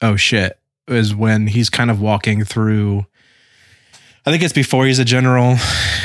"Oh 0.00 0.16
shit!" 0.16 0.58
It 0.88 0.92
was 0.92 1.14
when 1.14 1.46
he's 1.48 1.68
kind 1.70 1.90
of 1.90 2.00
walking 2.00 2.44
through. 2.44 3.06
I 4.26 4.30
think 4.30 4.42
it's 4.42 4.52
before 4.52 4.86
he's 4.86 4.98
a 4.98 5.04
general, 5.04 5.56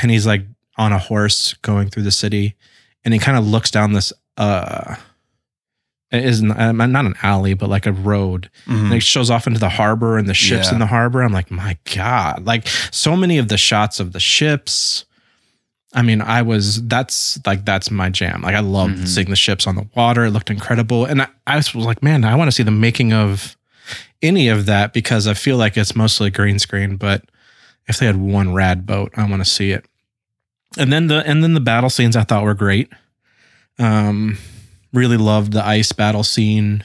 and 0.02 0.12
he's 0.12 0.26
like 0.28 0.44
on 0.78 0.92
a 0.92 1.00
horse 1.00 1.54
going 1.62 1.90
through 1.90 2.04
the 2.04 2.12
city, 2.12 2.56
and 3.04 3.14
he 3.14 3.20
kind 3.20 3.38
of 3.38 3.48
looks 3.48 3.72
down 3.72 3.94
this. 3.94 4.12
uh 4.38 4.96
it 6.15 6.25
isn't 6.25 6.51
uh, 6.51 6.71
not 6.71 7.06
an 7.06 7.15
alley, 7.21 7.54
but 7.54 7.69
like 7.69 7.86
a 7.86 7.91
road, 7.91 8.49
Mhm. 8.67 8.86
and 8.86 8.93
it 8.93 9.04
shows 9.04 9.30
off 9.30 9.47
into 9.47 9.60
the 9.60 9.69
harbor 9.69 10.17
and 10.17 10.28
the 10.28 10.34
ships 10.34 10.67
Yeah. 10.67 10.73
in 10.73 10.80
the 10.80 10.88
harbor. 10.88 11.21
I'm 11.21 11.34
like, 11.34 11.51
my 11.51 11.78
God. 11.95 12.45
Like 12.45 12.67
so 12.91 13.15
many 13.15 13.38
of 13.38 13.47
the 13.47 13.58
shots 13.58 13.99
of 13.99 14.12
the 14.13 14.19
ships. 14.19 15.06
I 15.93 16.01
mean, 16.01 16.21
I 16.21 16.41
was 16.41 16.82
that's 16.88 17.39
like 17.45 17.63
that's 17.65 17.89
my 17.89 18.10
jam. 18.10 18.41
Like 18.41 18.56
I 18.56 18.60
loved 18.60 18.97
Mhm. 18.99 19.08
seeing 19.08 19.30
the 19.30 19.36
ships 19.36 19.65
on 19.67 19.75
the 19.75 19.88
water. 19.95 20.25
It 20.25 20.32
looked 20.32 20.49
incredible. 20.49 21.06
And 21.06 21.21
I, 21.21 21.28
I 21.47 21.56
was 21.58 21.73
like, 21.75 22.04
man, 22.04 22.25
I 22.25 22.36
want 22.36 22.49
to 22.49 22.51
see 22.56 22.63
the 22.63 22.71
making 22.71 23.13
of 23.13 23.56
any 24.21 24.47
of 24.49 24.65
that 24.65 24.91
because 24.93 25.25
I 25.28 25.34
feel 25.36 25.56
like 25.58 25.78
it's 25.78 25.95
mostly 25.95 26.30
green 26.32 26.60
screen, 26.60 26.97
but 26.97 27.23
if 27.88 27.97
they 27.99 28.08
had 28.08 28.17
one 28.17 28.54
rad 28.54 28.86
boat, 28.86 29.13
I 29.15 29.23
want 29.30 29.43
to 29.43 29.49
see 29.49 29.71
it. 29.71 29.86
And 30.78 30.91
then 30.91 31.08
the 31.08 31.23
and 31.25 31.41
then 31.43 31.54
the 31.54 31.60
battle 31.62 31.89
scenes 31.89 32.15
I 32.17 32.23
thought 32.23 32.43
were 32.43 32.54
great. 32.56 32.91
Um 33.80 34.38
really 34.96 35.18
loved 35.18 35.54
the 35.54 35.66
ice 35.66 35.92
battle 35.92 36.24
scene. 36.24 36.84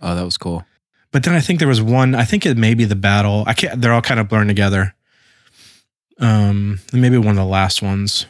oh, 0.00 0.14
that 0.14 0.24
was 0.24 0.38
cool. 0.38 0.64
But 1.10 1.24
then 1.24 1.34
I 1.34 1.40
think 1.40 1.58
there 1.58 1.68
was 1.68 1.82
one. 1.82 2.14
I 2.14 2.24
think 2.24 2.46
it 2.46 2.56
may 2.56 2.72
be 2.74 2.84
the 2.86 2.96
battle. 2.96 3.44
I 3.46 3.52
can't. 3.52 3.80
They're 3.82 3.92
all 3.92 4.00
kind 4.02 4.18
of 4.20 4.28
blurring 4.28 4.48
together. 4.48 4.94
Um, 6.18 6.80
maybe 6.92 7.18
one 7.18 7.28
of 7.30 7.36
the 7.36 7.44
last 7.44 7.82
ones, 7.82 8.26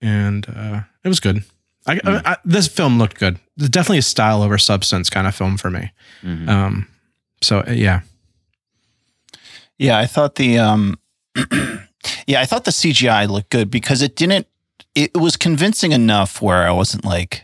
and 0.00 0.46
uh, 0.48 0.80
it 1.04 1.08
was 1.08 1.20
good. 1.20 1.44
I, 1.86 1.96
Hmm. 1.96 2.18
I, 2.24 2.36
this 2.44 2.68
film 2.68 2.98
looked 2.98 3.18
good. 3.18 3.38
It's 3.56 3.68
definitely 3.68 3.98
a 3.98 4.02
style 4.02 4.42
over 4.42 4.56
substance 4.56 5.10
kind 5.10 5.26
of 5.26 5.34
film 5.34 5.56
for 5.58 5.70
me. 5.70 5.92
Mhm. 6.22 6.48
Um, 6.48 6.88
so 7.42 7.58
uh, 7.66 7.70
yeah, 7.72 8.00
Yeah, 9.78 9.98
I 9.98 10.06
thought 10.06 10.36
the 10.36 10.58
um 10.58 10.98
yeah, 12.26 12.40
I 12.40 12.46
thought 12.46 12.64
the 12.64 12.70
CGI 12.70 13.28
looked 13.28 13.50
good 13.50 13.68
because 13.70 14.00
it 14.00 14.14
didn't 14.16 14.46
it 14.94 15.10
was 15.16 15.36
convincing 15.36 15.92
enough 15.92 16.40
where 16.40 16.66
I 16.66 16.70
wasn't 16.70 17.04
like 17.04 17.42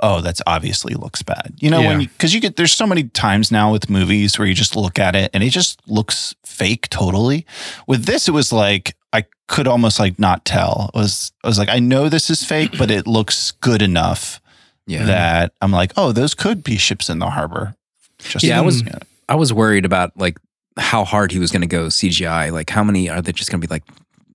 oh, 0.00 0.20
that's 0.20 0.42
obviously 0.46 0.94
looks 0.94 1.22
bad. 1.22 1.54
You 1.58 1.70
know, 1.70 1.80
when 1.80 2.00
Yeah. 2.00 2.06
because 2.08 2.34
you 2.34 2.40
get 2.40 2.56
there's 2.56 2.72
so 2.72 2.86
many 2.86 3.04
times 3.04 3.50
now 3.50 3.72
with 3.72 3.88
movies 3.90 4.38
where 4.38 4.46
you 4.46 4.54
just 4.54 4.76
look 4.76 4.98
at 4.98 5.14
it 5.16 5.30
and 5.34 5.42
it 5.42 5.50
just 5.50 5.80
looks 5.88 6.34
fake 6.44 6.88
totally. 6.90 7.46
With 7.86 8.04
this 8.04 8.28
it 8.28 8.32
was 8.32 8.52
like 8.52 8.94
I 9.12 9.24
could 9.48 9.66
almost 9.66 9.98
like 9.98 10.18
not 10.18 10.44
tell. 10.44 10.90
It 10.94 10.98
was 10.98 11.32
I 11.44 11.48
was 11.48 11.58
like 11.58 11.68
I 11.70 11.78
know 11.78 12.08
this 12.08 12.28
is 12.30 12.44
fake, 12.44 12.76
but 12.78 12.90
it 12.90 13.06
looks 13.06 13.52
good 13.52 13.80
enough 13.82 14.40
Yeah. 14.86 15.04
that 15.06 15.52
I'm 15.62 15.72
like, 15.72 15.92
"Oh, 15.96 16.12
those 16.12 16.34
could 16.34 16.62
be 16.62 16.76
ships 16.76 17.08
in 17.08 17.18
the 17.18 17.30
harbor." 17.30 17.74
Just 18.18 18.44
Yeah, 18.44 18.58
I 18.58 18.62
was- 18.62 18.82
yeah. 18.82 18.98
I 19.28 19.34
was 19.34 19.52
worried 19.52 19.84
about 19.84 20.12
like 20.16 20.36
how 20.76 21.04
hard 21.04 21.32
he 21.32 21.38
was 21.38 21.50
going 21.50 21.62
to 21.62 21.66
go 21.66 21.86
CGI. 21.88 22.50
Like, 22.52 22.68
how 22.70 22.84
many 22.84 23.08
are 23.08 23.22
they 23.22 23.32
just 23.32 23.50
going 23.50 23.60
to 23.62 23.66
be 23.66 23.72
like 23.72 23.82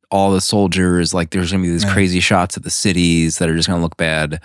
all 0.09 0.31
the 0.31 0.41
soldiers? 0.41 1.13
Like, 1.13 1.29
there's 1.29 1.51
going 1.51 1.63
to 1.63 1.67
be 1.67 1.71
these 1.71 1.83
Yeah. 1.85 1.93
crazy 1.93 2.19
shots 2.19 2.57
of 2.57 2.63
the 2.63 2.69
cities 2.71 3.37
that 3.37 3.47
are 3.47 3.55
just 3.55 3.67
going 3.69 3.77
to 3.79 3.83
look 3.83 3.95
bad. 3.95 4.41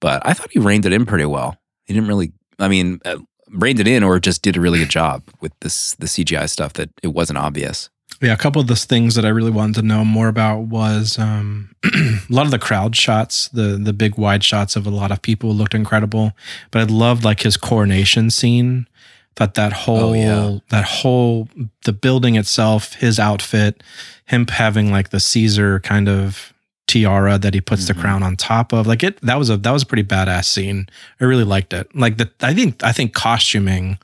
But 0.00 0.22
I 0.26 0.32
thought 0.34 0.50
he 0.50 0.58
reined 0.58 0.86
it 0.86 0.92
in 0.92 1.06
pretty 1.06 1.24
well. 1.26 1.56
He 1.84 1.94
didn't 1.94 2.08
really, 2.08 2.32
I 2.58 2.68
mean, 2.68 3.00
uh, 3.04 3.18
reined 3.50 3.80
it 3.80 3.88
in 3.88 4.02
or 4.02 4.18
just 4.18 4.42
did 4.42 4.56
a 4.56 4.60
really 4.60 4.78
good 4.80 4.90
job 4.90 5.22
with 5.40 5.52
this 5.60 5.94
the 5.94 6.06
CGI 6.06 6.48
stuff 6.48 6.72
that 6.74 6.90
it 7.02 7.08
wasn't 7.08 7.38
obvious. 7.38 7.88
yeah. 8.20 8.32
A 8.32 8.36
couple 8.36 8.60
of 8.60 8.66
the 8.68 8.76
things 8.76 9.14
that 9.14 9.24
I 9.24 9.28
really 9.28 9.50
wanted 9.52 9.76
to 9.76 9.82
know 9.82 10.04
more 10.04 10.28
about 10.28 10.62
was 10.62 11.18
um, 11.18 11.70
a 11.84 12.20
lot 12.28 12.44
of 12.44 12.50
the 12.50 12.58
crowd 12.58 12.96
shots, 12.96 13.48
the 13.48 13.78
the 13.82 13.92
big 13.92 14.16
wide 14.18 14.42
shots 14.44 14.74
of 14.76 14.86
a 14.86 14.90
lot 14.90 15.10
of 15.12 15.22
people 15.22 15.54
looked 15.54 15.74
incredible. 15.74 16.32
But 16.70 16.80
I 16.82 16.84
loved 16.92 17.24
like 17.24 17.40
his 17.40 17.56
coronation 17.56 18.30
scene. 18.30 18.88
Thought 19.36 19.54
that 19.54 19.72
whole 19.72 20.10
Oh, 20.10 20.14
yeah. 20.14 20.58
that 20.70 20.84
whole 20.84 21.48
the 21.84 21.92
building 21.92 22.36
itself, 22.36 22.94
his 22.94 23.18
outfit, 23.18 23.82
him 24.24 24.46
having 24.48 24.90
like 24.90 25.10
the 25.10 25.20
Caesar 25.20 25.78
kind 25.80 26.08
of 26.08 26.52
tiara 26.86 27.38
that 27.38 27.52
he 27.54 27.60
puts 27.60 27.84
Mhm. 27.84 27.88
the 27.88 27.94
crown 27.94 28.22
on 28.22 28.36
top 28.36 28.72
of. 28.72 28.86
Like 28.86 29.02
it 29.02 29.20
that 29.22 29.38
was 29.38 29.50
a 29.50 29.56
that 29.58 29.70
was 29.72 29.82
a 29.82 29.86
pretty 29.86 30.04
badass 30.04 30.44
scene. 30.46 30.88
I 31.20 31.24
really 31.24 31.44
liked 31.44 31.72
it. 31.72 31.94
Like 31.94 32.16
the 32.18 32.30
I 32.40 32.54
think 32.54 32.82
I 32.84 32.92
think 32.92 33.12
costuming 33.14 33.98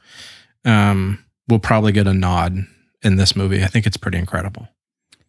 um 0.64 1.18
will 1.48 1.58
probably 1.58 1.92
get 1.92 2.06
a 2.06 2.14
nod 2.14 2.66
in 3.02 3.16
this 3.16 3.34
movie. 3.36 3.62
I 3.62 3.66
think 3.66 3.86
it's 3.86 3.96
pretty 3.96 4.18
incredible. 4.18 4.68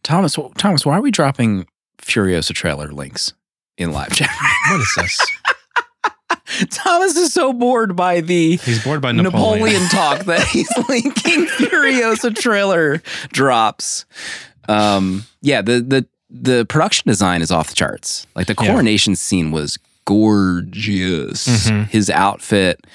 Thomas, 0.03 0.37
Thomas, 0.57 0.85
why 0.85 0.97
are 0.97 1.01
we 1.01 1.11
dropping 1.11 1.65
Furiosa 2.01 2.53
trailer 2.53 2.91
links 2.91 3.33
in 3.77 3.91
live 3.91 4.13
chat? 4.15 4.29
What 4.71 4.81
is 4.81 4.93
this? 4.97 5.19
Thomas 6.71 7.15
is 7.15 7.33
so 7.33 7.51
bored 7.53 7.95
by 7.95 8.21
the 8.21 8.57
He's 8.57 8.83
bored 8.83 9.01
by 9.01 9.11
Napoleon, 9.11 9.63
Napoleon. 9.73 9.81
talk 9.89 10.25
that 10.25 10.45
he's 10.47 10.69
linking 10.89 11.45
Furiosa 11.45 12.35
trailer 12.35 13.01
drops. 13.31 14.05
Um, 14.69 15.23
yeah, 15.41 15.61
the 15.61 15.81
the 15.81 16.05
the 16.35 16.65
production 16.65 17.07
design 17.09 17.41
is 17.43 17.51
off 17.51 17.69
the 17.69 17.75
charts. 17.75 18.25
Like 18.35 18.47
the 18.47 18.55
Yeah. 18.59 18.67
coronation 18.71 19.15
scene 19.15 19.51
was 19.51 19.77
gorgeous. 20.05 21.47
Mhm. 21.69 21.89
His 21.89 22.09
outfit, 22.09 22.85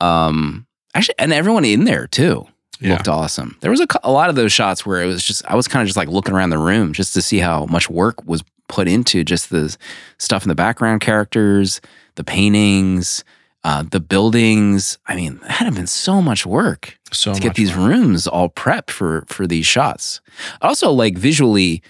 um, 0.00 0.66
actually, 0.94 1.14
and 1.18 1.32
everyone 1.32 1.64
in 1.64 1.84
there 1.84 2.06
too 2.06 2.46
Yeah. 2.80 2.92
looked 2.94 3.08
awesome. 3.08 3.56
There 3.60 3.70
was 3.70 3.80
a, 3.80 3.86
a 4.04 4.10
lot 4.10 4.30
of 4.30 4.36
those 4.36 4.52
shots 4.52 4.86
where 4.86 5.02
it 5.02 5.06
was 5.06 5.22
just 5.24 5.42
I 5.46 5.54
was 5.54 5.68
kind 5.68 5.82
of 5.82 5.86
just 5.88 5.96
like 5.96 6.08
looking 6.08 6.34
around 6.34 6.50
the 6.50 6.58
room 6.58 6.92
just 6.92 7.12
to 7.14 7.22
see 7.22 7.38
how 7.38 7.66
much 7.66 7.90
work 7.90 8.24
was 8.26 8.42
put 8.68 8.86
into 8.88 9.24
just 9.24 9.50
the 9.50 9.76
stuff 10.18 10.42
in 10.44 10.48
the 10.48 10.54
background 10.54 11.00
characters, 11.00 11.80
the 12.16 12.24
paintings, 12.24 13.24
uh, 13.64 13.82
the 13.90 14.00
buildings. 14.00 14.98
I 15.06 15.14
mean, 15.16 15.40
that 15.42 15.52
had 15.52 15.74
been 15.74 15.86
so 15.86 16.20
much 16.22 16.44
work 16.46 16.98
So 17.12 17.34
to 17.34 17.40
get 17.40 17.54
these 17.54 17.70
work. 17.76 17.88
rooms 17.88 18.26
all 18.26 18.48
prepped 18.50 18.90
for 18.90 19.24
for 19.28 19.46
these 19.46 19.66
shots. 19.66 20.20
Also, 20.62 20.90
like 20.90 21.16
visually, 21.18 21.82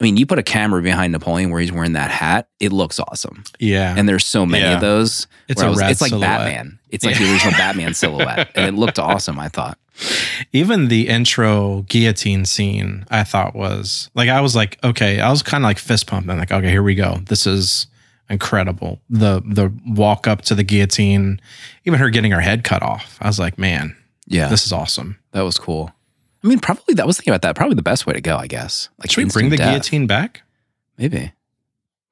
I 0.00 0.04
mean, 0.04 0.16
you 0.18 0.26
put 0.26 0.38
a 0.38 0.42
camera 0.42 0.82
behind 0.82 1.12
Napoleon 1.12 1.50
where 1.50 1.60
he's 1.60 1.72
wearing 1.72 1.94
that 1.94 2.10
hat, 2.10 2.48
it 2.60 2.70
looks 2.70 3.00
awesome. 3.00 3.44
Yeah. 3.58 3.94
And 3.96 4.06
there's 4.08 4.26
so 4.26 4.44
many 4.44 4.64
Yeah. 4.64 4.74
of 4.74 4.80
those. 4.82 5.26
it's 5.48 5.62
where 5.62 5.66
I 5.66 5.68
a 5.68 5.70
was- 5.72 5.80
it's 5.82 6.00
like 6.02 6.10
silhouette. 6.10 6.38
Batman. 6.40 6.78
It's 6.90 7.04
like 7.04 7.16
the 7.18 7.30
original 7.32 7.52
Batman 7.52 7.94
silhouette, 8.02 8.50
and 8.54 8.66
it 8.66 8.74
looked 8.78 8.98
awesome. 8.98 9.38
I 9.38 9.48
thought. 9.48 9.78
Even 10.52 10.88
the 10.88 11.08
intro 11.08 11.82
guillotine 11.88 12.44
scene, 12.44 13.06
I 13.10 13.24
thought 13.24 13.54
was 13.54 14.10
like 14.14 14.28
I 14.28 14.40
was 14.42 14.54
like, 14.54 14.78
okay, 14.84 15.20
I 15.20 15.30
was 15.30 15.42
kind 15.42 15.64
of 15.64 15.68
like 15.68 15.78
fist 15.78 16.06
pumping, 16.06 16.36
like, 16.36 16.52
okay, 16.52 16.68
here 16.70 16.82
we 16.82 16.94
go. 16.94 17.18
This 17.26 17.46
is 17.46 17.86
incredible. 18.28 19.00
The 19.08 19.40
the 19.46 19.72
walk 19.86 20.26
up 20.26 20.42
to 20.42 20.54
the 20.54 20.64
guillotine, 20.64 21.40
even 21.86 21.98
her 21.98 22.10
getting 22.10 22.32
her 22.32 22.40
head 22.40 22.64
cut 22.64 22.82
off. 22.82 23.18
I 23.22 23.26
was 23.28 23.38
like, 23.38 23.58
man, 23.58 23.96
Yeah, 24.26 24.48
this 24.48 24.66
is 24.66 24.72
awesome. 24.72 25.16
that 25.32 25.42
was 25.42 25.56
cool. 25.58 25.92
I 26.46 26.48
mean, 26.48 26.60
probably 26.60 26.94
that 26.94 27.06
was 27.06 27.16
thinking 27.16 27.32
about 27.32 27.42
that. 27.42 27.56
Probably 27.56 27.74
the 27.74 27.82
best 27.82 28.06
way 28.06 28.14
to 28.14 28.20
go, 28.20 28.36
I 28.36 28.46
guess. 28.46 28.88
Like, 28.98 29.10
Should 29.10 29.24
we 29.24 29.30
bring 29.30 29.48
the 29.50 29.56
death. 29.56 29.68
guillotine 29.70 30.06
back? 30.06 30.42
Maybe. 30.96 31.32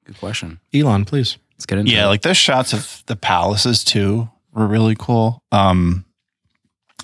Good 0.05 0.19
question. 0.19 0.59
Elon, 0.73 1.05
please. 1.05 1.37
Let's 1.53 1.65
get 1.65 1.79
into 1.79 1.91
Yeah, 1.91 2.05
it. 2.05 2.07
like 2.09 2.21
those 2.21 2.35
shots 2.37 2.73
of 2.73 3.01
the 3.05 3.15
palaces 3.15 3.83
too 3.83 4.29
were 4.53 4.67
really 4.67 4.95
cool. 4.99 5.41
Um, 5.53 6.03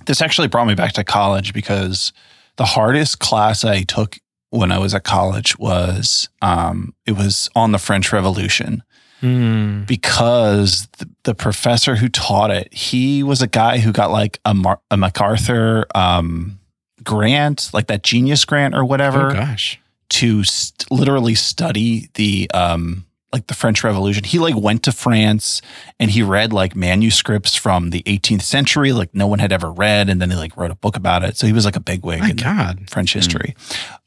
this 0.05 0.21
actually 0.21 0.49
brought 0.49 0.67
me 0.67 0.75
back 0.75 0.91
to 0.93 1.03
college 1.05 1.53
because 1.53 2.11
the 2.57 2.65
hardest 2.65 3.19
class 3.19 3.63
I 3.63 3.84
took 3.84 4.17
when 4.49 4.71
I 4.71 4.77
was 4.77 4.93
at 4.93 5.05
college 5.05 5.57
was 5.57 6.27
um, 6.41 6.93
it 7.05 7.13
was 7.13 7.49
on 7.55 7.71
the 7.71 7.77
French 7.79 8.11
Revolution 8.11 8.84
Hmm. 9.21 9.84
because 9.84 10.88
the, 10.97 11.07
the 11.25 11.36
professor 11.36 11.95
who 11.95 12.09
taught 12.09 12.49
it 12.49 12.73
he 12.73 13.21
was 13.21 13.43
a 13.43 13.47
guy 13.47 13.77
who 13.77 13.91
got 13.91 14.09
like 14.09 14.39
a, 14.45 14.53
Mar- 14.55 14.82
a 14.89 14.97
MacArthur 14.97 15.86
um, 15.93 16.59
grant, 17.04 17.70
like 17.74 17.88
that 17.88 18.04
Genius 18.04 18.45
Grant 18.45 18.76
or 18.76 18.84
whatever 18.86 19.30
Oh 19.30 19.34
gosh. 19.34 19.80
to 20.12 20.43
st- 20.43 20.89
literally 20.91 21.36
study 21.36 22.10
the 22.16 22.49
um 22.54 23.06
like 23.34 23.47
the 23.47 23.54
French 23.54 23.82
Revolution. 23.82 24.26
He 24.26 24.39
like 24.39 24.58
went 24.58 24.84
to 24.84 24.91
France 24.91 25.62
and 26.02 26.12
he 26.12 26.22
read 26.22 26.52
like 26.52 26.76
manuscripts 26.76 27.56
from 27.56 27.91
the 27.91 28.04
18th 28.04 28.41
century, 28.41 28.91
like 28.91 29.16
no 29.16 29.26
one 29.26 29.39
had 29.39 29.54
ever 29.54 29.72
read, 29.72 30.10
and 30.10 30.22
then 30.22 30.30
he 30.32 30.36
like 30.36 30.58
wrote 30.58 30.70
a 30.70 30.76
book 30.76 30.97
about 30.97 31.24
it. 31.24 31.38
So 31.38 31.47
he 31.47 31.54
was 31.54 31.64
like 31.64 31.78
a 31.78 31.80
bigwig 31.80 32.20
My 32.20 32.32
in 32.32 32.36
God. 32.36 32.89
French 32.89 33.14
history. 33.14 33.56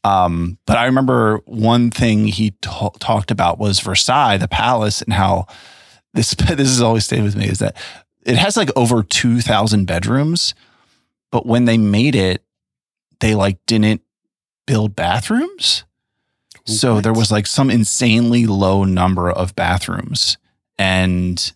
Um, 0.04 0.58
but 0.66 0.76
I 0.76 0.84
remember 0.84 1.38
one 1.46 1.90
thing 1.90 2.26
he 2.26 2.50
ta- 2.60 2.90
talked 2.98 3.30
about 3.30 3.58
was 3.58 3.80
Versailles, 3.80 4.36
the 4.36 4.46
palace, 4.46 5.00
and 5.00 5.14
how 5.14 5.46
this 6.12 6.34
this 6.34 6.68
has 6.68 6.82
always 6.82 7.06
stayed 7.06 7.22
with 7.22 7.34
me 7.34 7.48
is 7.48 7.60
that 7.60 7.76
it 8.26 8.36
has 8.36 8.58
like 8.58 8.68
over 8.76 9.02
2,000 9.02 9.86
bedrooms, 9.86 10.54
but 11.30 11.46
when 11.46 11.64
they 11.64 11.78
made 11.78 12.14
it, 12.14 12.43
they 13.24 13.34
like 13.34 13.58
didn't 13.66 14.02
build 14.66 14.94
bathrooms. 14.94 15.84
So 16.66 17.00
there 17.00 17.12
was 17.12 17.32
like 17.32 17.46
some 17.46 17.70
insanely 17.70 18.46
low 18.46 18.84
number 18.84 19.30
of 19.30 19.54
bathrooms, 19.56 20.36
and 20.78 21.52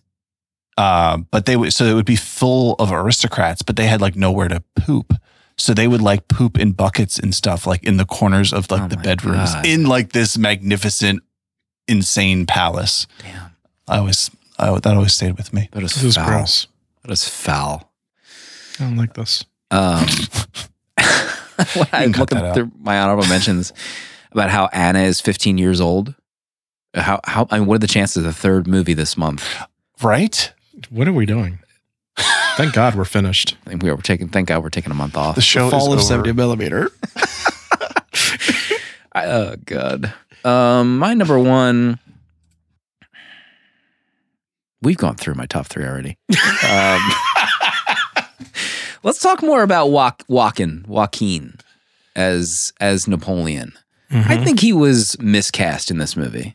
uh, 0.77 1.17
but 1.31 1.45
they 1.45 1.55
would 1.55 1.73
so 1.73 1.85
it 1.85 1.93
would 1.93 2.05
be 2.05 2.15
full 2.15 2.73
of 2.79 2.91
aristocrats, 2.91 3.61
but 3.61 3.75
they 3.75 3.85
had 3.87 4.01
like 4.01 4.15
nowhere 4.15 4.47
to 4.47 4.63
poop. 4.75 5.13
So 5.57 5.73
they 5.73 5.87
would 5.87 6.01
like 6.01 6.27
poop 6.27 6.57
in 6.57 6.71
buckets 6.71 7.19
and 7.19 7.35
stuff, 7.35 7.67
like 7.67 7.83
in 7.83 7.97
the 7.97 8.05
corners 8.05 8.53
of 8.53 8.69
like 8.71 8.83
Oh 8.83 8.87
the 8.87 8.97
bedrooms, 8.97 9.53
God. 9.53 9.65
in 9.65 9.85
like 9.85 10.11
this 10.11 10.37
magnificent, 10.37 11.21
insane 11.87 12.45
palace. 12.45 13.05
Damn. 13.19 13.51
I 13.87 13.97
always 13.97 14.31
I, 14.57 14.71
that 14.71 14.95
always 14.95 15.13
stayed 15.13 15.37
with 15.37 15.53
me. 15.53 15.69
That 15.73 15.83
is 15.83 15.93
This 15.93 16.03
is 16.03 16.17
gross. 16.17 16.67
That 17.03 17.11
is 17.11 17.27
foul. 17.27 17.91
I 18.79 18.83
don't 18.83 18.97
like 18.97 19.13
this. 19.13 19.43
Um, 19.71 20.05
when 20.05 20.07
I'm 21.91 22.11
looking 22.13 22.53
through 22.53 22.71
my 22.79 22.99
honorable 22.99 23.27
mentions 23.27 23.73
about 24.31 24.49
how 24.49 24.67
Anna 24.73 24.99
is 24.99 25.19
15 25.21 25.57
years 25.57 25.81
old. 25.81 26.15
How 26.93 27.19
how 27.23 27.47
I 27.51 27.59
mean, 27.59 27.67
what 27.67 27.75
are 27.75 27.79
the 27.79 27.87
chances 27.87 28.17
of 28.17 28.23
the 28.23 28.33
third 28.33 28.67
movie 28.67 28.93
this 28.93 29.15
month? 29.17 29.47
Right? 30.01 30.51
What 30.89 31.07
are 31.07 31.13
we 31.13 31.25
doing? 31.25 31.59
Thank 32.57 32.73
God 32.73 32.95
we're 32.95 33.05
finished. 33.05 33.55
I 33.65 33.69
think 33.69 33.83
we 33.83 33.89
are 33.89 33.97
taking. 33.97 34.27
Thank 34.27 34.47
God 34.49 34.63
we're 34.63 34.69
taking 34.69 34.91
a 34.91 34.95
month 34.95 35.15
off. 35.15 35.35
The 35.35 35.41
show 35.41 35.69
fall 35.69 35.93
is 35.93 36.09
over. 36.11 36.23
70 36.25 36.33
millimeter. 36.33 36.89
I- 39.13 39.25
oh 39.25 39.55
God. 39.65 40.13
Um, 40.43 40.97
my 40.99 41.13
number 41.13 41.39
one. 41.39 41.99
We've 44.81 44.97
gone 44.97 45.15
through 45.15 45.35
my 45.35 45.45
top 45.45 45.67
three 45.67 45.85
already. 45.85 46.17
Um, 46.69 47.01
let's 49.03 49.19
talk 49.19 49.41
more 49.41 49.63
about 49.63 49.91
Joaquin, 49.91 50.25
Joaquin, 50.27 50.85
Joaquin 50.87 51.57
as 52.15 52.73
as 52.79 53.07
Napoleon. 53.07 53.73
Mm-hmm. 54.11 54.31
I 54.31 54.43
think 54.43 54.59
he 54.59 54.73
was 54.73 55.19
miscast 55.19 55.91
in 55.91 55.97
this 55.97 56.15
movie. 56.15 56.51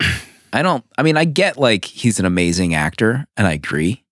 I 0.52 0.62
don't. 0.62 0.84
I 0.98 1.02
mean, 1.02 1.16
I 1.16 1.24
get 1.24 1.56
like 1.56 1.84
he's 1.84 2.18
an 2.18 2.26
amazing 2.26 2.74
actor, 2.74 3.26
and 3.36 3.46
I 3.46 3.52
agree. 3.52 4.04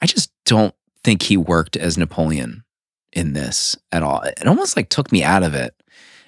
I 0.00 0.06
just 0.06 0.30
don't 0.44 0.74
think 1.02 1.22
he 1.22 1.36
worked 1.36 1.76
as 1.76 1.98
Napoleon 1.98 2.64
in 3.12 3.32
this 3.32 3.76
at 3.92 4.02
all. 4.02 4.22
It 4.22 4.46
almost 4.46 4.76
like 4.76 4.88
took 4.88 5.12
me 5.12 5.22
out 5.22 5.42
of 5.42 5.54
it. 5.54 5.74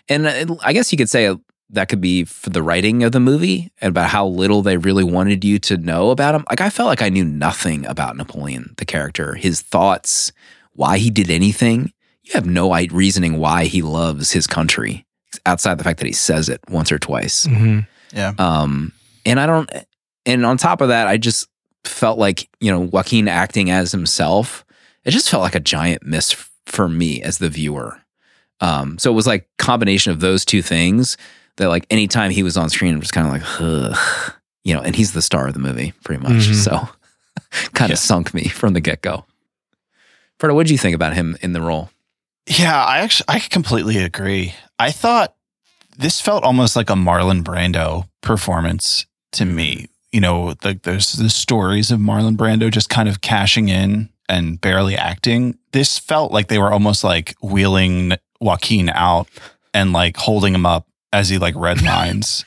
And 0.08 0.26
it, 0.26 0.50
I 0.62 0.72
guess 0.72 0.92
you 0.92 0.98
could 0.98 1.10
say 1.10 1.34
that 1.70 1.88
could 1.88 2.00
be 2.00 2.24
for 2.24 2.50
the 2.50 2.62
writing 2.62 3.02
of 3.02 3.12
the 3.12 3.20
movie 3.20 3.72
and 3.80 3.90
about 3.90 4.10
how 4.10 4.26
little 4.26 4.62
they 4.62 4.76
really 4.76 5.02
wanted 5.02 5.44
you 5.44 5.58
to 5.58 5.76
know 5.76 6.10
about 6.10 6.34
him. 6.34 6.44
Like 6.48 6.60
I 6.60 6.70
felt 6.70 6.86
like 6.86 7.02
I 7.02 7.08
knew 7.08 7.24
nothing 7.24 7.84
about 7.86 8.16
Napoleon, 8.16 8.74
the 8.76 8.84
character, 8.84 9.34
his 9.34 9.62
thoughts, 9.62 10.32
why 10.76 10.98
he 10.98 11.10
did 11.10 11.30
anything. 11.30 11.92
You 12.22 12.32
have 12.34 12.46
no 12.46 12.72
reasoning 12.88 13.38
why 13.38 13.64
he 13.66 13.82
loves 13.82 14.32
his 14.32 14.46
country 14.46 15.06
outside 15.44 15.78
the 15.78 15.84
fact 15.84 15.98
that 16.00 16.06
he 16.06 16.12
says 16.12 16.48
it 16.48 16.60
once 16.68 16.90
or 16.90 16.98
twice. 16.98 17.44
hmm 17.46 17.80
Yeah. 18.12 18.32
Um, 18.38 18.92
and 19.24 19.38
I 19.40 19.46
don't, 19.46 19.70
and 20.24 20.44
on 20.46 20.56
top 20.56 20.80
of 20.80 20.88
that, 20.88 21.06
I 21.06 21.16
just 21.18 21.48
felt 21.84 22.18
like, 22.18 22.48
you 22.60 22.70
know, 22.70 22.80
Joaquin 22.80 23.28
acting 23.28 23.70
as 23.70 23.92
himself, 23.92 24.64
it 25.04 25.10
just 25.12 25.30
felt 25.30 25.42
like 25.42 25.54
a 25.54 25.60
giant 25.60 26.04
miss 26.04 26.32
f- 26.32 26.50
for 26.66 26.88
me 26.88 27.22
as 27.22 27.38
the 27.38 27.48
viewer. 27.48 28.00
Um, 28.60 28.98
so 28.98 29.10
it 29.10 29.14
was 29.14 29.26
like 29.26 29.48
combination 29.58 30.10
of 30.12 30.20
those 30.20 30.44
two 30.44 30.62
things 30.62 31.16
that 31.58 31.68
like 31.68 31.86
anytime 31.90 32.30
he 32.32 32.42
was 32.42 32.56
on 32.56 32.70
screen, 32.70 32.94
it 32.94 33.00
was 33.00 33.10
kind 33.12 33.26
of 33.26 33.32
like, 33.32 33.60
Ugh, 33.60 34.32
you 34.64 34.74
know, 34.74 34.80
and 34.80 34.96
he's 34.96 35.12
the 35.12 35.22
star 35.22 35.46
of 35.46 35.54
the 35.54 35.60
movie 35.60 35.92
pretty 36.02 36.22
much. 36.22 36.48
Mhm. 36.48 36.54
So 36.54 36.88
kind 37.74 37.90
Yeah. 37.90 37.94
of 37.94 37.98
sunk 38.00 38.34
me 38.34 38.48
from 38.48 38.72
the 38.72 38.80
get 38.80 39.02
go. 39.02 39.24
Proto, 40.38 40.54
what 40.54 40.66
did 40.66 40.72
you 40.72 40.78
think 40.78 40.94
about 40.94 41.14
him 41.14 41.36
in 41.40 41.52
the 41.52 41.60
role? 41.60 41.90
Yeah, 42.46 42.84
I 42.84 42.98
actually 42.98 43.26
I 43.28 43.40
completely 43.40 43.98
agree. 43.98 44.54
I 44.78 44.90
thought 44.90 45.34
this 45.98 46.20
felt 46.20 46.44
almost 46.44 46.76
like 46.76 46.90
a 46.90 46.94
Marlon 46.94 47.42
Brando 47.42 48.08
performance 48.20 49.06
to 49.32 49.44
me. 49.44 49.74
Mm-hmm. 49.74 49.84
You 50.12 50.20
know, 50.20 50.54
like 50.64 50.82
there's 50.82 51.12
the 51.12 51.28
stories 51.28 51.90
of 51.90 51.98
Marlon 51.98 52.36
Brando 52.36 52.70
just 52.70 52.88
kind 52.88 53.08
of 53.08 53.20
cashing 53.20 53.68
in 53.68 54.08
and 54.28 54.60
barely 54.60 54.96
acting. 54.96 55.58
This 55.72 55.98
felt 55.98 56.32
like 56.32 56.48
they 56.48 56.58
were 56.58 56.72
almost 56.72 57.04
like 57.04 57.34
wheeling 57.42 58.14
Joaquin 58.40 58.88
out 58.90 59.28
and 59.74 59.92
like 59.92 60.16
holding 60.16 60.54
him 60.54 60.64
up 60.64 60.86
as 61.12 61.28
he 61.28 61.38
like 61.38 61.54
read 61.56 61.82
lines. 61.82 62.44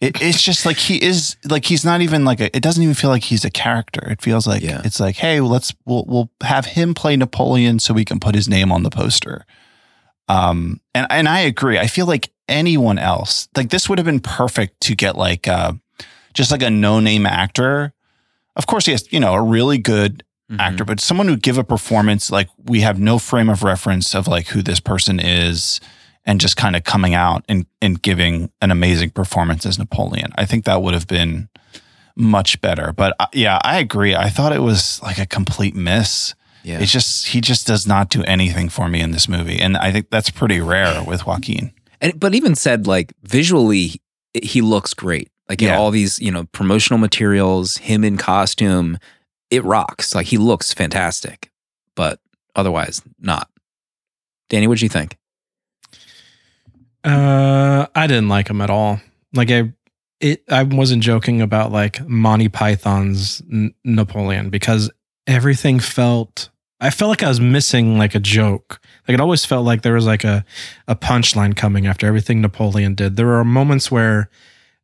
It, 0.00 0.22
it's 0.22 0.40
just 0.40 0.64
like 0.64 0.76
he 0.76 1.02
is 1.02 1.36
like 1.44 1.64
he's 1.64 1.84
not 1.84 2.02
even 2.02 2.24
like 2.24 2.40
a, 2.40 2.54
it 2.56 2.62
doesn't 2.62 2.82
even 2.82 2.94
feel 2.94 3.10
like 3.10 3.24
he's 3.24 3.44
a 3.44 3.50
character. 3.50 4.08
It 4.08 4.22
feels 4.22 4.46
like 4.46 4.62
Yeah. 4.62 4.80
it's 4.84 5.00
like 5.00 5.16
hey, 5.16 5.40
let's 5.40 5.74
we'll 5.86 6.04
we'll 6.06 6.30
have 6.42 6.66
him 6.66 6.94
play 6.94 7.16
Napoleon 7.16 7.78
so 7.80 7.92
we 7.94 8.04
can 8.04 8.20
put 8.20 8.34
his 8.36 8.48
name 8.48 8.70
on 8.70 8.84
the 8.84 8.90
poster. 8.90 9.44
Um, 10.28 10.80
and 10.94 11.06
and 11.10 11.28
I 11.28 11.40
agree. 11.40 11.78
I 11.78 11.86
feel 11.86 12.06
like 12.06 12.30
anyone 12.48 12.98
else, 12.98 13.48
like 13.56 13.70
this 13.70 13.88
would 13.88 13.98
have 13.98 14.04
been 14.06 14.20
perfect 14.20 14.80
to 14.82 14.94
get 14.94 15.16
like 15.16 15.48
uh, 15.48 15.72
just 16.34 16.50
like 16.50 16.62
a 16.62 16.70
no 16.70 17.00
name 17.00 17.26
actor. 17.26 17.92
Of 18.56 18.66
course, 18.66 18.86
he 18.86 18.92
has 18.92 19.10
you 19.12 19.20
know 19.20 19.34
a 19.34 19.42
really 19.42 19.78
good 19.78 20.22
Mm-hmm. 20.50 20.60
actor, 20.62 20.84
but 20.86 20.98
someone 20.98 21.28
who 21.28 21.36
give 21.36 21.58
a 21.58 21.62
performance 21.62 22.30
like 22.30 22.48
we 22.64 22.80
have 22.80 22.98
no 22.98 23.18
frame 23.18 23.50
of 23.50 23.62
reference 23.62 24.14
of 24.14 24.26
like 24.26 24.46
who 24.46 24.62
this 24.62 24.80
person 24.80 25.20
is, 25.20 25.78
and 26.28 26.40
just 26.40 26.56
kind 26.56 26.76
of 26.76 26.84
coming 26.84 27.14
out 27.14 27.44
and 27.48 27.66
and 27.82 28.00
giving 28.00 28.50
an 28.62 28.70
amazing 28.70 29.10
performance 29.10 29.66
as 29.66 29.78
Napoleon. 29.78 30.30
I 30.36 30.44
think 30.44 30.64
that 30.66 30.82
would 30.82 30.94
have 30.94 31.08
been 31.08 31.48
much 32.14 32.60
better. 32.60 32.92
But 32.92 33.16
uh, 33.18 33.26
yeah, 33.32 33.58
I 33.64 33.78
agree. 33.78 34.14
I 34.14 34.28
thought 34.28 34.52
it 34.52 34.62
was 34.62 35.00
like 35.02 35.18
a 35.18 35.26
complete 35.26 35.74
miss. 35.74 36.34
Yeah. 36.62 36.80
It's 36.80 36.92
just 36.92 37.28
he 37.28 37.40
just 37.40 37.66
does 37.66 37.86
not 37.86 38.10
do 38.10 38.22
anything 38.24 38.68
for 38.68 38.88
me 38.88 39.00
in 39.00 39.10
this 39.10 39.28
movie, 39.28 39.58
and 39.58 39.76
I 39.76 39.90
think 39.90 40.10
that's 40.10 40.30
pretty 40.30 40.60
rare 40.60 41.02
with 41.02 41.26
Joaquin. 41.26 41.72
And 42.00 42.18
but 42.20 42.34
even 42.34 42.54
said 42.54 42.86
like 42.86 43.12
visually, 43.22 44.00
he 44.34 44.60
looks 44.60 44.94
great. 44.94 45.30
Like 45.48 45.62
in 45.62 45.68
Yeah. 45.68 45.78
all 45.78 45.90
these, 45.90 46.20
you 46.20 46.30
know, 46.30 46.44
promotional 46.52 46.98
materials, 46.98 47.78
him 47.78 48.04
in 48.04 48.18
costume, 48.18 48.98
it 49.50 49.64
rocks. 49.64 50.14
Like 50.14 50.26
he 50.26 50.36
looks 50.36 50.74
fantastic, 50.74 51.50
but 51.94 52.20
otherwise 52.54 53.00
not. 53.18 53.48
Danny, 54.50 54.66
what'd 54.66 54.82
you 54.82 54.90
think? 54.90 55.16
Uh, 57.08 57.86
I 57.94 58.06
didn't 58.06 58.28
like 58.28 58.48
him 58.48 58.60
at 58.60 58.70
all. 58.70 59.00
Like 59.34 59.50
I, 59.50 59.72
it 60.20 60.42
I 60.50 60.62
wasn't 60.64 61.02
joking 61.02 61.40
about 61.40 61.72
like 61.72 62.06
Monty 62.08 62.48
Python's 62.48 63.42
N- 63.50 63.74
Napoleon 63.84 64.50
because 64.50 64.90
everything 65.26 65.78
felt 65.80 66.50
I 66.80 66.90
felt 66.90 67.08
like 67.10 67.22
I 67.22 67.28
was 67.28 67.40
missing 67.40 67.98
like 67.98 68.14
a 68.14 68.20
joke. 68.20 68.80
Like 69.06 69.14
it 69.14 69.20
always 69.20 69.44
felt 69.44 69.64
like 69.64 69.82
there 69.82 69.94
was 69.94 70.06
like 70.06 70.24
a 70.24 70.44
a 70.86 70.94
punchline 70.96 71.56
coming 71.56 71.86
after 71.86 72.06
everything 72.06 72.40
Napoleon 72.40 72.94
did. 72.94 73.16
There 73.16 73.26
were 73.26 73.44
moments 73.44 73.90
where 73.90 74.28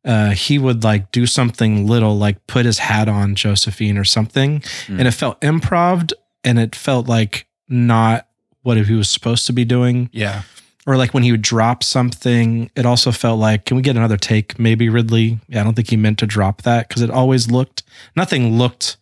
uh, 0.03 0.31
he 0.31 0.59
would 0.59 0.83
like 0.83 1.11
do 1.11 1.25
something 1.25 1.87
little, 1.87 2.15
like 2.17 2.45
put 2.47 2.65
his 2.65 2.77
hat 2.79 3.09
on 3.09 3.33
Josephine 3.35 3.97
or 3.97 4.03
something, 4.03 4.61
Hmm. 4.87 4.99
and 4.99 5.07
it 5.07 5.11
felt 5.11 5.41
improv, 5.41 6.11
and 6.43 6.59
it 6.59 6.75
felt 6.75 7.07
like 7.07 7.47
not 7.67 8.27
what 8.61 8.77
he 8.77 8.93
was 8.93 9.09
supposed 9.09 9.45
to 9.47 9.53
be 9.53 9.65
doing 9.65 10.09
Yeah. 10.13 10.43
Or 10.85 10.97
like 10.97 11.13
when 11.13 11.23
he 11.23 11.31
would 11.31 11.41
drop 11.41 11.83
something, 11.83 12.69
it 12.75 12.85
also 12.85 13.11
felt 13.11 13.39
like, 13.39 13.65
can 13.65 13.75
we 13.75 13.83
get 13.83 13.95
another 13.95 14.17
take? 14.17 14.59
Maybe 14.59 14.87
Ridley. 14.87 15.39
Yeah, 15.47 15.61
I 15.61 15.63
don't 15.63 15.73
think 15.73 15.89
he 15.89 15.97
meant 15.97 16.19
to 16.19 16.27
drop 16.27 16.61
that 16.61 16.87
because 16.87 17.01
it 17.01 17.09
always 17.09 17.49
looked, 17.49 17.83
nothing 18.15 18.57
looked 18.57 18.97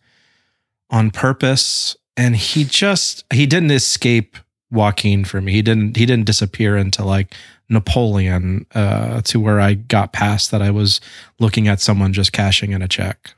on 0.90 1.10
purpose. 1.10 1.96
And 2.16 2.36
he 2.36 2.64
just, 2.64 3.24
he 3.32 3.44
didn't 3.44 3.72
escape 3.72 4.36
Joaquin 4.70 5.24
for 5.24 5.40
me. 5.40 5.52
He 5.52 5.62
didn't, 5.62 5.96
he 5.96 6.06
didn't 6.06 6.26
disappear 6.26 6.76
into 6.76 7.04
like 7.04 7.34
Napoleon 7.68 8.66
uh, 8.74 9.20
to 9.22 9.40
where 9.40 9.60
I 9.60 9.74
got 9.74 10.12
past 10.12 10.50
that 10.50 10.62
I 10.62 10.70
was 10.70 11.00
looking 11.38 11.68
at 11.68 11.80
someone 11.80 12.12
just 12.12 12.32
cashing 12.32 12.72
in 12.72 12.82
a 12.82 12.88
check. 12.88 13.34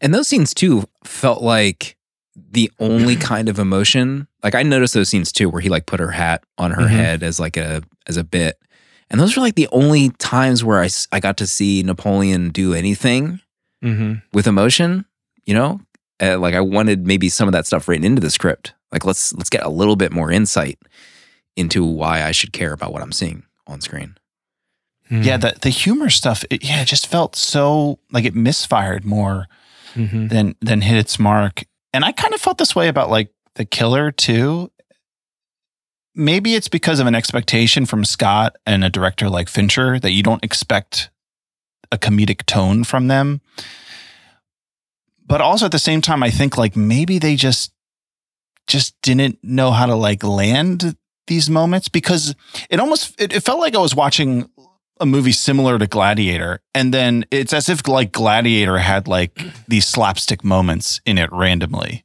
And 0.00 0.14
those 0.14 0.28
scenes 0.28 0.54
too 0.54 0.84
felt 1.04 1.42
like 1.42 1.96
the 2.36 2.70
only 2.78 3.16
kind 3.30 3.48
of 3.48 3.58
emotion. 3.58 4.26
Like 4.42 4.54
I 4.54 4.62
noticed 4.62 4.94
those 4.94 5.08
scenes 5.08 5.32
too, 5.32 5.48
where 5.48 5.60
he 5.60 5.68
like 5.68 5.86
put 5.86 6.00
her 6.00 6.10
hat 6.10 6.42
on 6.58 6.70
her 6.72 6.82
Mhm. 6.82 6.88
head 6.90 7.22
as 7.22 7.38
like 7.40 7.56
a 7.56 7.82
as 8.06 8.16
a 8.16 8.24
bit, 8.24 8.58
and 9.10 9.20
those 9.20 9.36
were 9.36 9.42
like 9.42 9.54
the 9.56 9.68
only 9.72 10.10
times 10.18 10.64
where 10.64 10.80
i 10.82 10.88
i 11.12 11.20
got 11.20 11.36
to 11.38 11.46
see 11.46 11.82
Napoleon 11.82 12.50
do 12.50 12.74
anything 12.74 13.40
Mm-hmm. 13.84 14.14
with 14.32 14.46
emotion. 14.46 15.04
You 15.46 15.54
know, 15.54 15.80
uh, 16.22 16.38
like 16.38 16.54
I 16.54 16.60
wanted 16.60 17.06
maybe 17.06 17.28
some 17.28 17.48
of 17.48 17.52
that 17.52 17.66
stuff 17.66 17.88
written 17.88 18.04
into 18.04 18.20
the 18.20 18.30
script. 18.30 18.74
Like 18.92 19.04
let's 19.04 19.32
let's 19.34 19.50
get 19.50 19.62
a 19.64 19.68
little 19.70 19.96
bit 19.96 20.12
more 20.12 20.30
insight 20.30 20.78
into 21.56 21.84
why 21.84 22.22
I 22.22 22.30
should 22.32 22.52
care 22.52 22.72
about 22.72 22.92
what 22.92 23.02
I'm 23.02 23.12
seeing 23.12 23.42
on 23.66 23.80
screen. 23.80 24.16
Yeah, 25.10 25.38
the 25.38 25.56
the 25.60 25.70
humor 25.70 26.08
stuff, 26.08 26.44
it, 26.50 26.62
yeah, 26.62 26.82
it 26.82 26.84
just 26.84 27.08
felt 27.08 27.34
so 27.34 27.98
like 28.12 28.24
it 28.24 28.34
misfired 28.34 29.04
more 29.04 29.46
hmm 29.94 30.28
than 30.28 30.54
than 30.60 30.82
hit 30.82 30.96
its 30.98 31.18
mark. 31.18 31.64
And 31.92 32.04
I 32.04 32.12
kind 32.12 32.34
of 32.34 32.40
felt 32.40 32.58
this 32.58 32.76
way 32.76 32.88
about 32.88 33.10
like 33.10 33.32
the 33.54 33.64
killer 33.64 34.10
too. 34.10 34.70
Maybe 36.14 36.54
it's 36.54 36.68
because 36.68 37.00
of 37.00 37.06
an 37.06 37.14
expectation 37.14 37.86
from 37.86 38.04
Scott 38.04 38.56
and 38.66 38.84
a 38.84 38.90
director 38.90 39.28
like 39.28 39.48
Fincher 39.48 39.98
that 39.98 40.12
you 40.12 40.22
don't 40.22 40.44
expect 40.44 41.10
a 41.92 41.98
comedic 41.98 42.44
tone 42.46 42.84
from 42.84 43.08
them. 43.08 43.40
But 45.24 45.40
also 45.40 45.66
at 45.66 45.72
the 45.72 45.78
same 45.78 46.00
time, 46.00 46.22
I 46.22 46.30
think 46.30 46.58
like 46.58 46.76
maybe 46.76 47.18
they 47.18 47.36
just 47.36 47.72
just 48.66 48.94
didn't 49.02 49.38
know 49.42 49.70
how 49.70 49.86
to 49.86 49.94
like 49.94 50.22
land 50.22 50.96
these 51.26 51.48
moments 51.48 51.88
because 51.88 52.34
it 52.68 52.80
almost 52.80 53.20
it, 53.20 53.32
it 53.32 53.42
felt 53.42 53.60
like 53.60 53.74
I 53.74 53.78
was 53.78 53.94
watching 53.94 54.48
a 55.00 55.06
movie 55.06 55.32
similar 55.32 55.78
to 55.78 55.86
Gladiator, 55.86 56.60
and 56.74 56.94
then 56.94 57.24
it's 57.30 57.52
as 57.52 57.68
if 57.68 57.88
like 57.88 58.12
Gladiator 58.12 58.78
had 58.78 59.08
like 59.08 59.40
these 59.66 59.86
slapstick 59.86 60.44
moments 60.44 61.00
in 61.06 61.18
it 61.18 61.30
randomly, 61.32 62.04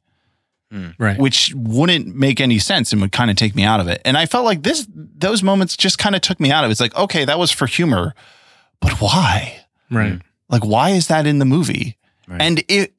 hmm. 0.70 0.88
Right. 0.98 1.18
which 1.18 1.52
wouldn't 1.54 2.16
make 2.16 2.40
any 2.40 2.58
sense 2.58 2.92
and 2.92 3.00
would 3.02 3.12
kind 3.12 3.30
of 3.30 3.36
take 3.36 3.54
me 3.54 3.64
out 3.64 3.80
of 3.80 3.88
it. 3.88 4.00
And 4.04 4.16
I 4.16 4.26
felt 4.26 4.44
like 4.44 4.62
this 4.62 4.86
those 4.90 5.42
moments 5.42 5.76
just 5.76 5.98
kind 5.98 6.14
of 6.14 6.22
took 6.22 6.40
me 6.40 6.50
out 6.50 6.64
of 6.64 6.70
it. 6.70 6.72
It's 6.72 6.80
like 6.80 6.96
okay, 6.96 7.24
that 7.24 7.38
was 7.38 7.50
for 7.50 7.66
humor, 7.66 8.14
but 8.80 9.00
why? 9.00 9.64
Right. 9.90 10.12
Hmm. 10.14 10.18
Like 10.48 10.64
why 10.64 10.90
is 10.90 11.08
that 11.08 11.26
in 11.26 11.38
the 11.38 11.44
movie? 11.44 11.98
Right. 12.26 12.40
And 12.40 12.64
it 12.68 12.94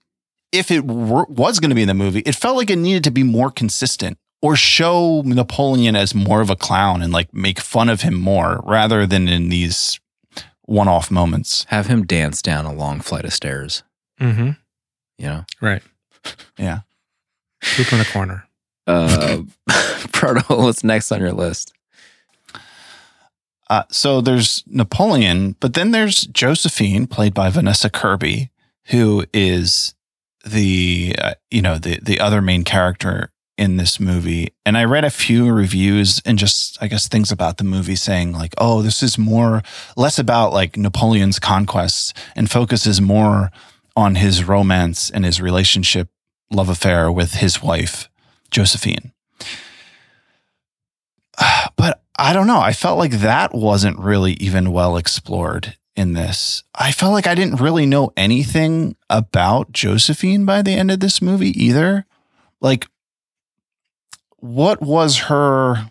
if 0.52 0.72
it 0.72 0.86
were, 0.86 1.26
was 1.26 1.60
going 1.60 1.70
to 1.70 1.76
be 1.76 1.82
in 1.82 1.88
the 1.88 1.94
movie, 1.94 2.22
it 2.22 2.36
felt 2.36 2.56
like 2.56 2.70
it 2.70 2.78
needed 2.78 3.04
to 3.04 3.12
be 3.12 3.24
more 3.24 3.52
consistent 3.52 4.18
or 4.42 4.56
show 4.56 5.22
Napoleon 5.26 5.96
as 5.96 6.14
more 6.14 6.42
of 6.42 6.50
a 6.50 6.56
clown 6.56 7.02
and 7.02 7.12
like 7.12 7.34
make 7.34 7.60
fun 7.60 7.90
of 7.90 8.02
him 8.02 8.16
more 8.16 8.62
rather 8.64 9.06
than 9.06 9.28
in 9.28 9.50
these 9.50 10.00
one-off 10.64 11.10
moments. 11.10 11.66
Have 11.70 11.88
him 11.88 12.06
dance 12.06 12.42
down 12.42 12.66
a 12.66 12.74
long 12.74 13.00
flight 13.00 13.26
of 13.26 13.34
stairs. 13.34 13.84
Mm-hmm. 14.20 14.52
You 15.18 15.26
know. 15.26 15.46
Right. 15.62 15.82
Yeah. 16.58 16.82
Poop 17.62 17.92
in 17.92 18.00
the 18.00 18.06
corner. 18.06 18.48
Uh, 18.86 19.44
Proto, 20.12 20.42
what's 20.56 20.84
next 20.84 21.12
on 21.12 21.20
your 21.20 21.34
list? 21.34 21.74
Uh, 23.70 23.84
so 23.90 24.22
there's 24.22 24.64
Napoleon, 24.68 25.56
but 25.60 25.74
then 25.74 25.92
there's 25.92 26.22
Josephine, 26.28 27.06
played 27.06 27.34
by 27.34 27.50
Vanessa 27.50 27.90
Kirby, 27.90 28.50
who 28.86 29.26
is 29.34 29.94
the 30.46 31.16
uh, 31.22 31.34
you 31.52 31.62
know 31.62 31.78
the 31.78 32.00
the 32.02 32.20
other 32.22 32.42
main 32.42 32.64
character 32.64 33.32
in 33.58 33.78
this 33.78 34.00
movie. 34.00 34.54
And 34.66 34.78
I 34.78 34.84
read 34.84 35.04
a 35.04 35.10
few 35.10 35.52
reviews 35.52 36.22
and 36.26 36.38
just 36.38 36.78
I 36.82 36.88
guess 36.88 37.08
things 37.08 37.32
about 37.32 37.58
the 37.58 37.64
movie 37.64 37.96
saying 37.96 38.34
like, 38.34 38.54
oh, 38.58 38.82
this 38.82 39.02
is 39.02 39.18
more 39.18 39.64
less 39.96 40.20
about 40.20 40.54
like 40.54 40.78
Napoleon's 40.78 41.40
conquests 41.40 42.14
and 42.36 42.50
focuses 42.50 43.02
more 43.02 43.52
on 43.96 44.16
his 44.16 44.44
romance 44.44 45.10
and 45.10 45.26
his 45.26 45.42
relationship, 45.42 46.10
love 46.52 46.70
affair 46.70 47.12
with 47.12 47.34
his 47.34 47.62
wife, 47.62 48.10
Josephine. 48.52 49.12
But 51.76 52.02
I 52.18 52.34
don't 52.34 52.48
know. 52.48 52.60
I 52.60 52.74
felt 52.74 52.98
like 52.98 53.12
that 53.12 53.54
wasn't 53.54 54.00
really 54.00 54.34
even 54.34 54.72
well 54.72 54.98
explored 54.98 55.76
in 55.96 56.14
this. 56.14 56.64
I 56.74 56.92
felt 56.92 57.14
like 57.14 57.28
I 57.28 57.36
didn't 57.36 57.62
really 57.62 57.86
know 57.86 58.12
anything 58.18 58.96
about 59.10 59.72
Josephine 59.72 60.46
by 60.46 60.62
the 60.62 60.74
end 60.74 60.90
of 60.90 61.00
this 61.00 61.22
movie 61.22 61.52
either. 61.64 62.06
Like, 62.60 62.88
what 64.38 64.82
was 64.82 65.18
her, 65.18 65.90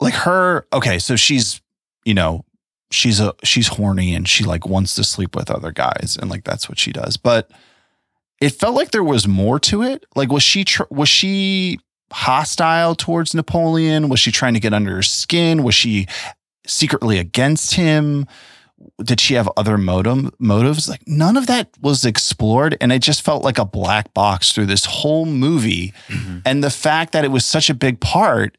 like 0.00 0.14
her, 0.14 0.66
okay, 0.72 0.98
so 0.98 1.16
she's, 1.16 1.60
you 2.04 2.14
know, 2.14 2.44
she's 2.90 3.20
a, 3.20 3.34
she's 3.44 3.68
horny 3.68 4.14
and 4.14 4.28
she 4.28 4.44
like 4.44 4.66
wants 4.66 4.94
to 4.94 5.04
sleep 5.04 5.36
with 5.36 5.50
other 5.50 5.72
guys 5.72 6.16
and 6.20 6.30
like 6.30 6.44
that's 6.44 6.68
what 6.68 6.78
she 6.78 6.92
does. 6.92 7.16
But 7.16 7.50
it 8.40 8.50
felt 8.50 8.74
like 8.74 8.92
there 8.92 9.04
was 9.04 9.26
more 9.26 9.58
to 9.60 9.82
it. 9.82 10.04
Like, 10.14 10.30
was 10.30 10.42
she, 10.42 10.64
tr- 10.64 10.84
was 10.90 11.08
she, 11.08 11.78
hostile 12.10 12.94
towards 12.94 13.34
Napoleon? 13.34 14.08
Was 14.08 14.20
she 14.20 14.32
trying 14.32 14.54
to 14.54 14.60
get 14.60 14.72
under 14.72 14.96
his 14.96 15.10
skin? 15.10 15.62
Was 15.62 15.74
she 15.74 16.06
secretly 16.66 17.18
against 17.18 17.74
him? 17.74 18.26
Did 19.02 19.20
she 19.20 19.34
have 19.34 19.48
other 19.56 19.78
motive, 19.78 20.30
motives? 20.38 20.88
Like 20.88 21.06
none 21.06 21.36
of 21.36 21.46
that 21.46 21.70
was 21.80 22.04
explored. 22.04 22.76
And 22.80 22.92
it 22.92 23.00
just 23.00 23.22
felt 23.22 23.44
like 23.44 23.58
a 23.58 23.64
black 23.64 24.12
box 24.14 24.52
through 24.52 24.66
this 24.66 24.84
whole 24.84 25.24
movie. 25.24 25.92
Mm-hmm. 26.08 26.38
And 26.44 26.62
the 26.62 26.70
fact 26.70 27.12
that 27.12 27.24
it 27.24 27.30
was 27.30 27.44
such 27.44 27.70
a 27.70 27.74
big 27.74 28.00
part, 28.00 28.56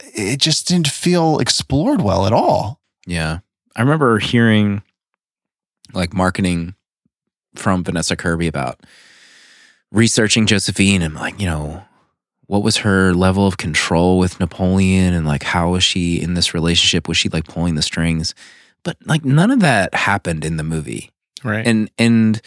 it 0.00 0.38
just 0.38 0.68
didn't 0.68 0.88
feel 0.88 1.38
explored 1.38 2.00
well 2.00 2.26
at 2.26 2.32
all. 2.32 2.80
Yeah. 3.06 3.40
I 3.76 3.80
remember 3.80 4.18
hearing 4.18 4.82
like 5.92 6.12
marketing 6.12 6.74
from 7.54 7.84
Vanessa 7.84 8.16
Kirby 8.16 8.46
about 8.46 8.80
researching 9.90 10.46
Josephine 10.46 11.02
and 11.02 11.14
like, 11.14 11.40
you 11.40 11.46
know, 11.46 11.84
what 12.48 12.62
was 12.62 12.78
her 12.78 13.14
level 13.14 13.46
of 13.46 13.56
control 13.58 14.18
with 14.18 14.40
Napoleon 14.40 15.14
and 15.14 15.26
like 15.26 15.42
how 15.44 15.70
was 15.70 15.84
she 15.84 16.20
in 16.20 16.34
this 16.34 16.52
relationship? 16.54 17.06
Was 17.08 17.16
she 17.16 17.28
like 17.28 17.46
pulling 17.46 17.76
the 17.76 17.82
strings? 17.82 18.34
But 18.82 18.96
like 19.06 19.24
none 19.24 19.50
of 19.50 19.60
that 19.60 19.94
happened 19.94 20.44
in 20.44 20.56
the 20.56 20.62
movie. 20.64 21.10
Right. 21.44 21.66
And 21.66 21.90
and 21.98 22.40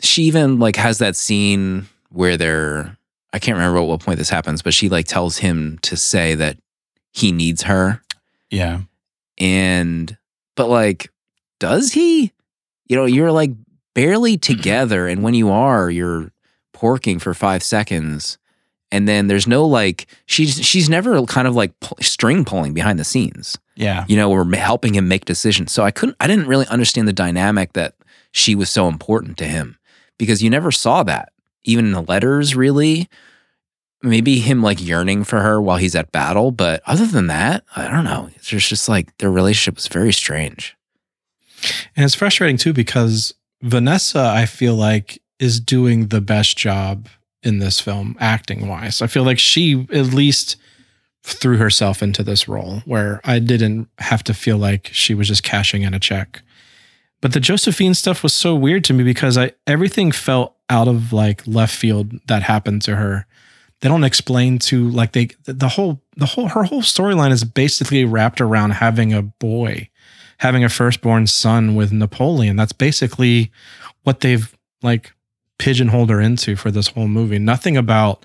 she 0.00 0.24
even 0.24 0.58
like 0.58 0.76
has 0.76 0.98
that 0.98 1.16
scene 1.16 1.86
where 2.10 2.36
they're 2.36 2.96
I 3.32 3.38
can't 3.38 3.56
remember 3.56 3.78
at 3.78 3.86
what 3.86 4.00
point 4.00 4.18
this 4.18 4.30
happens, 4.30 4.60
but 4.62 4.74
she 4.74 4.88
like 4.88 5.06
tells 5.06 5.38
him 5.38 5.78
to 5.82 5.96
say 5.96 6.34
that 6.34 6.56
he 7.12 7.30
needs 7.30 7.62
her 7.62 8.02
Yeah. 8.50 8.80
and 9.38 10.16
but 10.56 10.68
like 10.68 11.10
does 11.58 11.92
he 11.92 12.32
you 12.86 12.96
know 12.96 13.04
you're 13.04 13.32
like 13.32 13.50
barely 13.94 14.38
together 14.50 15.06
and 15.08 15.22
when 15.22 15.34
you 15.34 15.50
are 15.50 15.90
you're 15.90 16.30
porking 16.74 17.20
for 17.20 17.34
five 17.34 17.62
seconds 17.62 18.38
and 18.92 19.06
then 19.08 19.26
there's 19.28 19.46
no 19.46 19.66
like 19.66 20.06
she's 20.26 20.64
she's 20.64 20.88
never 20.88 21.24
kind 21.26 21.46
of 21.46 21.54
like 21.54 21.72
string 22.00 22.44
pulling 22.44 22.74
behind 22.74 22.98
the 22.98 23.04
scenes. 23.04 23.58
Yeah. 23.76 24.04
you 24.08 24.16
know 24.16 24.30
or 24.30 24.44
ma- 24.44 24.58
helping 24.58 24.94
him 24.94 25.08
make 25.08 25.24
decisions. 25.24 25.72
So 25.72 25.82
i 25.84 25.90
couldn't 25.90 26.16
i 26.20 26.26
didn't 26.26 26.46
really 26.46 26.66
understand 26.66 27.08
the 27.08 27.12
dynamic 27.12 27.72
that 27.72 27.94
she 28.32 28.54
was 28.54 28.70
so 28.70 28.88
important 28.88 29.38
to 29.38 29.44
him 29.44 29.78
because 30.18 30.42
you 30.42 30.50
never 30.50 30.70
saw 30.70 31.02
that 31.04 31.32
even 31.64 31.86
in 31.86 31.92
the 31.92 32.02
letters 32.02 32.54
really. 32.54 33.08
Maybe 34.02 34.38
him 34.38 34.62
like 34.62 34.82
yearning 34.82 35.24
for 35.24 35.42
her 35.42 35.60
while 35.60 35.76
he's 35.76 35.94
at 35.94 36.10
battle 36.10 36.52
but 36.52 36.82
other 36.86 37.06
than 37.06 37.26
that 37.26 37.64
i 37.76 37.86
don't 37.86 38.04
know. 38.04 38.30
It's 38.34 38.48
just, 38.48 38.68
just 38.70 38.88
like 38.88 39.14
their 39.18 39.30
relationship 39.30 39.74
was 39.74 39.88
very 39.88 40.12
strange. 40.12 40.74
And 41.94 42.04
it's 42.04 42.14
frustrating 42.14 42.56
too 42.56 42.72
because 42.72 43.34
Vanessa, 43.62 44.32
I 44.34 44.46
feel 44.46 44.74
like, 44.74 45.20
is 45.38 45.60
doing 45.60 46.08
the 46.08 46.20
best 46.20 46.56
job 46.56 47.08
in 47.42 47.58
this 47.58 47.80
film, 47.80 48.16
acting 48.20 48.68
wise. 48.68 49.00
I 49.02 49.06
feel 49.06 49.24
like 49.24 49.38
she 49.38 49.86
at 49.92 50.06
least 50.06 50.56
threw 51.22 51.56
herself 51.58 52.02
into 52.02 52.22
this 52.22 52.48
role 52.48 52.80
where 52.86 53.20
I 53.24 53.38
didn't 53.38 53.88
have 53.98 54.24
to 54.24 54.34
feel 54.34 54.56
like 54.56 54.88
she 54.92 55.14
was 55.14 55.28
just 55.28 55.42
cashing 55.42 55.82
in 55.82 55.94
a 55.94 55.98
check. 55.98 56.42
But 57.20 57.32
the 57.32 57.40
Josephine 57.40 57.94
stuff 57.94 58.22
was 58.22 58.32
so 58.32 58.54
weird 58.54 58.84
to 58.84 58.94
me 58.94 59.04
because 59.04 59.36
I 59.36 59.52
everything 59.66 60.10
felt 60.10 60.56
out 60.70 60.88
of 60.88 61.12
like 61.12 61.46
left 61.46 61.74
field 61.74 62.12
that 62.28 62.42
happened 62.42 62.82
to 62.82 62.96
her. 62.96 63.26
They 63.80 63.88
don't 63.88 64.04
explain 64.04 64.58
to 64.60 64.88
like 64.88 65.12
they 65.12 65.28
the 65.44 65.68
whole 65.68 66.02
the 66.16 66.26
whole 66.26 66.48
her 66.48 66.64
whole 66.64 66.82
storyline 66.82 67.30
is 67.30 67.44
basically 67.44 68.04
wrapped 68.04 68.40
around 68.40 68.70
having 68.72 69.12
a 69.12 69.22
boy, 69.22 69.90
having 70.38 70.64
a 70.64 70.70
firstborn 70.70 71.26
son 71.26 71.74
with 71.74 71.92
Napoleon. 71.92 72.56
That's 72.56 72.72
basically 72.72 73.52
what 74.04 74.20
they've 74.20 74.56
like 74.82 75.12
pigeonholed 75.60 76.10
her 76.10 76.20
into 76.20 76.56
for 76.56 76.70
this 76.72 76.88
whole 76.88 77.06
movie. 77.06 77.38
Nothing 77.38 77.76
about 77.76 78.24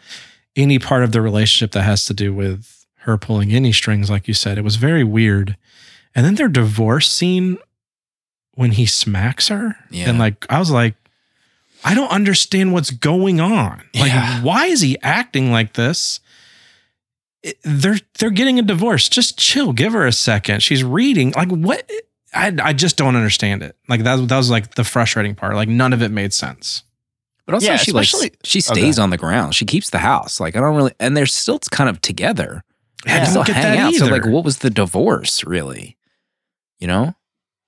any 0.55 0.79
part 0.79 1.03
of 1.03 1.11
the 1.11 1.21
relationship 1.21 1.71
that 1.73 1.83
has 1.83 2.05
to 2.05 2.13
do 2.13 2.33
with 2.33 2.85
her 3.01 3.17
pulling 3.17 3.51
any 3.51 3.71
strings, 3.71 4.09
like 4.09 4.27
you 4.27 4.33
said. 4.33 4.57
It 4.57 4.63
was 4.63 4.77
very 4.77 5.03
weird. 5.03 5.57
And 6.15 6.25
then 6.25 6.35
their 6.35 6.47
divorce 6.47 7.11
scene 7.11 7.57
when 8.53 8.71
he 8.71 8.85
smacks 8.85 9.49
her. 9.49 9.75
Yeah. 9.91 10.09
And 10.09 10.17
like 10.17 10.45
I 10.49 10.59
was 10.59 10.71
like, 10.71 10.95
I 11.83 11.93
don't 11.93 12.09
understand 12.09 12.71
what's 12.73 12.89
going 12.89 13.39
on. 13.41 13.83
Like, 13.93 14.11
Yeah. 14.13 14.41
why 14.41 14.67
is 14.67 14.79
he 14.81 14.97
acting 15.03 15.51
like 15.51 15.73
this? 15.73 16.21
It- 17.43 17.59
they're 17.63 17.99
they're 18.17 18.29
getting 18.31 18.57
a 18.57 18.63
divorce. 18.63 19.09
Just 19.09 19.37
chill. 19.37 19.73
Give 19.73 19.93
her 19.93 20.07
a 20.07 20.11
second. 20.13 20.63
She's 20.63 20.83
reading. 20.83 21.31
Like 21.35 21.49
what? 21.49 21.87
I 22.33 22.53
I 22.63 22.73
just 22.73 22.97
don't 22.97 23.15
understand 23.15 23.61
it. 23.61 23.75
Like 23.87 24.03
that 24.03 24.27
that 24.29 24.37
was 24.37 24.49
like 24.49 24.75
the 24.75 24.83
frustrating 24.83 25.35
part. 25.35 25.55
Like 25.55 25.69
none 25.69 25.93
of 25.93 26.01
it 26.01 26.09
made 26.11 26.33
sense. 26.33 26.83
But 27.45 27.55
also, 27.55 27.67
Yeah, 27.67 27.77
she 27.77 27.91
like 27.91 28.07
she 28.07 28.59
Okay. 28.59 28.59
stays 28.61 28.97
on 28.99 29.09
the 29.11 29.17
ground. 29.17 29.53
She 29.55 29.65
keeps 29.65 29.89
the 29.91 29.99
house. 29.99 30.39
Like 30.39 30.55
I 30.55 30.59
don't 30.59 30.75
really, 30.75 30.93
and 30.99 31.15
they're 31.15 31.25
still 31.25 31.59
kind 31.71 31.89
of 31.89 32.01
together. 32.01 32.63
I 33.05 33.11
They 33.13 33.17
don't 33.19 33.27
still 33.27 33.43
hang 33.43 33.77
out. 33.77 33.93
So 33.93 34.07
like, 34.07 34.25
what 34.25 34.43
was 34.43 34.59
the 34.59 34.69
divorce 34.71 35.43
really? 35.43 35.97
You 36.79 36.87
know? 36.87 37.13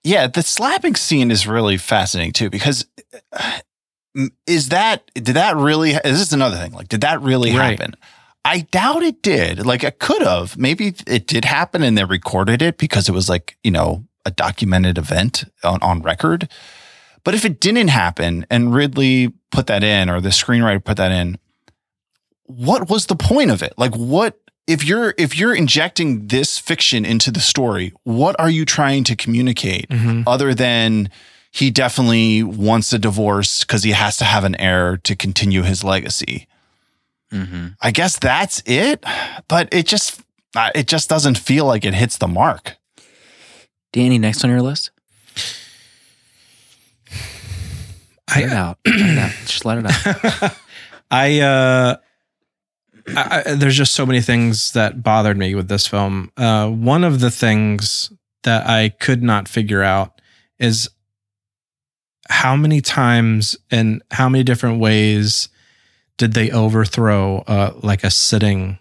Yeah, 0.03 0.27
the 0.27 0.41
slapping 0.41 0.95
scene 0.95 1.29
is 1.31 1.47
really 1.47 1.77
fascinating 1.77 2.33
too 2.33 2.49
because 2.49 2.85
uh, 3.33 3.59
is 4.47 4.69
that 4.69 5.09
did 5.13 5.25
that 5.35 5.55
really 5.57 5.91
is 5.91 6.01
this 6.03 6.21
is 6.21 6.33
another 6.33 6.57
thing 6.57 6.71
like 6.71 6.87
did 6.87 7.01
that 7.01 7.21
really 7.21 7.55
Right. 7.55 7.77
happen? 7.77 7.93
I 8.45 8.61
doubt 8.61 9.03
it 9.03 9.21
did. 9.21 9.65
Like 9.65 9.83
it 9.83 9.99
could 9.99 10.21
have. 10.21 10.57
Maybe 10.57 10.95
it 11.05 11.27
did 11.27 11.43
happen 11.45 11.83
and 11.83 11.97
they 11.97 12.05
recorded 12.05 12.61
it 12.61 12.77
because 12.77 13.09
it 13.09 13.11
was 13.11 13.27
like, 13.27 13.57
you 13.63 13.71
know, 13.71 14.05
a 14.25 14.31
documented 14.31 14.97
event 14.97 15.43
on, 15.65 15.79
on 15.83 16.01
record. 16.01 16.47
But 17.25 17.35
if 17.35 17.43
it 17.43 17.59
didn't 17.59 17.89
happen 17.89 18.45
and 18.49 18.73
Ridley 18.73 19.33
put 19.51 19.67
that 19.67 19.83
in 19.83 20.09
or 20.09 20.19
the 20.21 20.29
screenwriter 20.29 20.83
put 20.83 20.97
that 20.97 21.11
in, 21.11 21.37
what 22.45 22.89
was 22.89 23.05
the 23.07 23.15
point 23.15 23.51
of 23.51 23.61
it? 23.61 23.73
Like 23.77 23.95
what 23.95 24.39
if 24.67 24.83
you're 24.85 25.13
if 25.17 25.37
you're 25.37 25.55
injecting 25.55 26.27
this 26.27 26.57
fiction 26.57 27.05
into 27.05 27.31
the 27.31 27.39
story, 27.39 27.93
what 28.03 28.37
are 28.39 28.49
you 28.49 28.65
trying 28.65 29.03
to 29.05 29.15
communicate 29.15 29.89
Mhm. 29.89 30.23
other 30.27 30.53
than 30.53 31.09
he 31.51 31.71
definitely 31.71 32.43
wants 32.43 32.91
a 32.93 32.99
divorce 32.99 33.61
because 33.61 33.83
he 33.83 33.91
has 33.91 34.17
to 34.17 34.25
have 34.25 34.43
an 34.43 34.55
heir 34.55 34.97
to 34.97 35.15
continue 35.15 35.63
his 35.63 35.83
legacy? 35.83 36.47
Mm-hmm. 37.31 37.67
I 37.81 37.91
guess 37.91 38.17
that's 38.19 38.61
it, 38.65 39.03
but 39.47 39.67
it 39.73 39.85
just 39.87 40.21
it 40.75 40.87
just 40.87 41.09
doesn't 41.09 41.37
feel 41.37 41.65
like 41.65 41.85
it 41.85 41.93
hits 41.93 42.17
the 42.17 42.27
mark. 42.27 42.63
Mm-hmm. 42.97 43.03
Danny, 43.93 44.17
next 44.19 44.43
on 44.43 44.49
your 44.49 44.61
list. 44.61 44.91
Let 48.35 48.43
it 48.43 48.51
I 48.51 48.55
out. 48.55 48.79
Let 48.85 48.95
it 48.95 49.17
out. 49.17 49.31
Just 49.45 49.65
let 49.65 49.77
it 49.77 49.85
out. 49.85 50.57
I 51.11 51.39
uh 51.39 51.97
I, 53.15 53.43
I, 53.45 53.53
there's 53.53 53.77
just 53.77 53.93
so 53.93 54.05
many 54.05 54.21
things 54.21 54.73
that 54.73 55.01
bothered 55.01 55.37
me 55.37 55.55
with 55.55 55.69
this 55.69 55.87
film. 55.87 56.31
Uh, 56.35 56.69
one 56.69 57.05
of 57.05 57.21
the 57.21 57.31
things 57.31 58.11
that 58.43 58.67
I 58.67 58.89
could 58.89 59.23
not 59.23 59.47
figure 59.47 59.81
out 59.81 60.19
is 60.59 60.89
how 62.29 62.55
many 62.57 62.81
times 62.81 63.55
and 63.71 64.01
how 64.11 64.27
many 64.27 64.43
different 64.43 64.79
ways 64.81 65.47
did 66.17 66.33
they 66.33 66.51
overthrow 66.51 67.43
uh, 67.47 67.73
like 67.81 68.03
a 68.03 68.11
sitting 68.11 68.79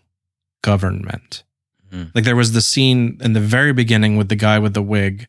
government? 0.62 1.44
Mhm. 1.92 2.10
Like 2.14 2.24
there 2.24 2.34
was 2.36 2.52
the 2.52 2.60
scene 2.62 3.18
in 3.20 3.32
the 3.32 3.40
very 3.40 3.72
beginning 3.72 4.16
with 4.16 4.28
the 4.28 4.36
guy 4.36 4.58
with 4.58 4.74
the 4.74 4.82
wig 4.82 5.28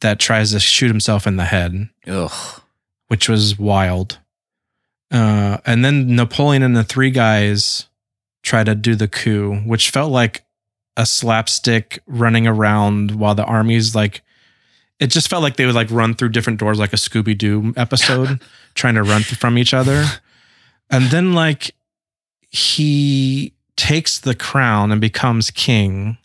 that 0.00 0.18
tries 0.18 0.50
to 0.50 0.60
shoot 0.60 0.88
himself 0.88 1.26
in 1.26 1.36
the 1.36 1.44
head 1.44 1.88
Ugh. 2.08 2.62
Which 3.08 3.28
was 3.28 3.58
wild. 3.58 4.18
Uh, 5.10 5.58
and 5.64 5.84
then 5.84 6.16
Napoleon 6.16 6.62
and 6.62 6.76
the 6.76 6.84
three 6.84 7.10
guys 7.10 7.88
try 8.42 8.64
to 8.64 8.74
do 8.74 8.94
the 8.94 9.08
coup, 9.08 9.56
which 9.64 9.90
felt 9.90 10.10
like 10.10 10.44
a 10.96 11.06
slapstick 11.06 12.00
running 12.06 12.46
around 12.46 13.12
while 13.12 13.34
the 13.34 13.44
army's 13.44 13.94
like. 13.94 14.22
It 15.00 15.08
just 15.08 15.28
felt 15.28 15.42
like 15.42 15.56
they 15.56 15.66
would 15.66 15.74
like 15.74 15.90
run 15.90 16.14
through 16.14 16.28
different 16.28 16.60
doors 16.60 16.78
like 16.78 16.92
a 16.92 16.96
Scooby 16.96 17.36
Doo 17.36 17.74
episode, 17.76 18.40
trying 18.74 18.94
to 18.94 19.02
run 19.02 19.22
from 19.22 19.58
each 19.58 19.74
other. 19.74 20.04
And 20.88 21.06
then 21.06 21.34
like 21.34 21.74
he 22.48 23.52
takes 23.76 24.20
the 24.20 24.36
crown 24.36 24.92
and 24.92 25.00
becomes 25.00 25.50
king, 25.50 26.16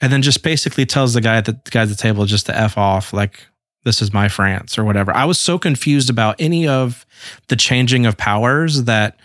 and 0.00 0.12
then 0.12 0.22
just 0.22 0.42
basically 0.44 0.86
tells 0.86 1.14
the 1.14 1.20
guy 1.20 1.36
at 1.36 1.46
the, 1.46 1.52
the 1.64 1.70
guy 1.70 1.82
at 1.82 1.88
the 1.88 1.96
table 1.96 2.26
just 2.26 2.46
to 2.46 2.56
f 2.56 2.78
off, 2.78 3.12
like 3.12 3.46
this 3.86 4.02
is 4.02 4.12
my 4.12 4.26
France 4.26 4.76
or 4.76 4.84
whatever. 4.84 5.14
I 5.14 5.24
was 5.24 5.38
so 5.38 5.58
confused 5.60 6.10
about 6.10 6.34
any 6.40 6.66
of 6.66 7.06
the 7.46 7.54
changing 7.54 8.04
of 8.04 8.16
powers 8.16 8.82
that 8.82 9.16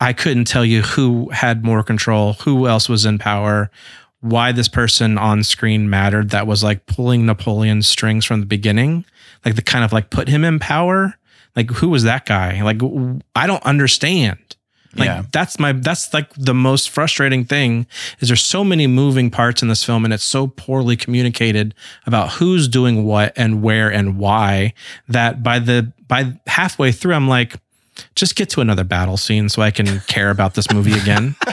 I 0.00 0.12
couldn't 0.12 0.44
tell 0.44 0.66
you 0.66 0.82
who 0.82 1.30
had 1.30 1.64
more 1.64 1.82
control, 1.82 2.34
who 2.34 2.68
else 2.68 2.90
was 2.90 3.06
in 3.06 3.18
power, 3.18 3.70
why 4.20 4.52
this 4.52 4.68
person 4.68 5.16
on 5.16 5.42
screen 5.42 5.88
mattered 5.88 6.28
that 6.28 6.46
was 6.46 6.62
like 6.62 6.84
pulling 6.84 7.24
Napoleon's 7.24 7.88
strings 7.88 8.26
from 8.26 8.40
the 8.40 8.46
beginning, 8.46 9.06
like 9.46 9.56
the 9.56 9.62
kind 9.62 9.82
of 9.82 9.94
like 9.94 10.10
put 10.10 10.28
him 10.28 10.44
in 10.44 10.58
power. 10.58 11.14
Like 11.56 11.70
who 11.70 11.88
was 11.88 12.02
that 12.02 12.26
guy? 12.26 12.60
Like 12.62 12.82
I 13.34 13.46
don't 13.46 13.64
understand. 13.64 14.56
Like 14.96 15.06
Yeah. 15.06 15.22
that's 15.32 15.58
my 15.58 15.72
that's 15.72 16.12
like 16.12 16.32
the 16.34 16.52
most 16.54 16.90
frustrating 16.90 17.44
thing 17.44 17.86
is 18.20 18.28
there's 18.28 18.42
so 18.44 18.62
many 18.62 18.86
moving 18.86 19.30
parts 19.30 19.62
in 19.62 19.68
this 19.68 19.82
film 19.82 20.04
and 20.04 20.12
it's 20.12 20.22
so 20.24 20.48
poorly 20.48 20.96
communicated 20.96 21.74
about 22.06 22.32
who's 22.32 22.68
doing 22.68 23.04
what 23.04 23.32
and 23.36 23.62
where 23.62 23.90
and 23.90 24.18
why 24.18 24.74
that 25.08 25.42
by 25.42 25.58
the 25.58 25.92
by 26.08 26.38
halfway 26.46 26.92
through 26.92 27.14
I'm 27.14 27.26
like 27.28 27.56
just 28.14 28.36
get 28.36 28.48
to 28.50 28.60
another 28.60 28.84
battle 28.84 29.16
scene 29.16 29.48
so 29.48 29.62
I 29.62 29.70
can 29.70 30.00
care 30.00 30.30
about 30.30 30.54
this 30.54 30.70
movie 30.70 30.92
again. 30.98 31.36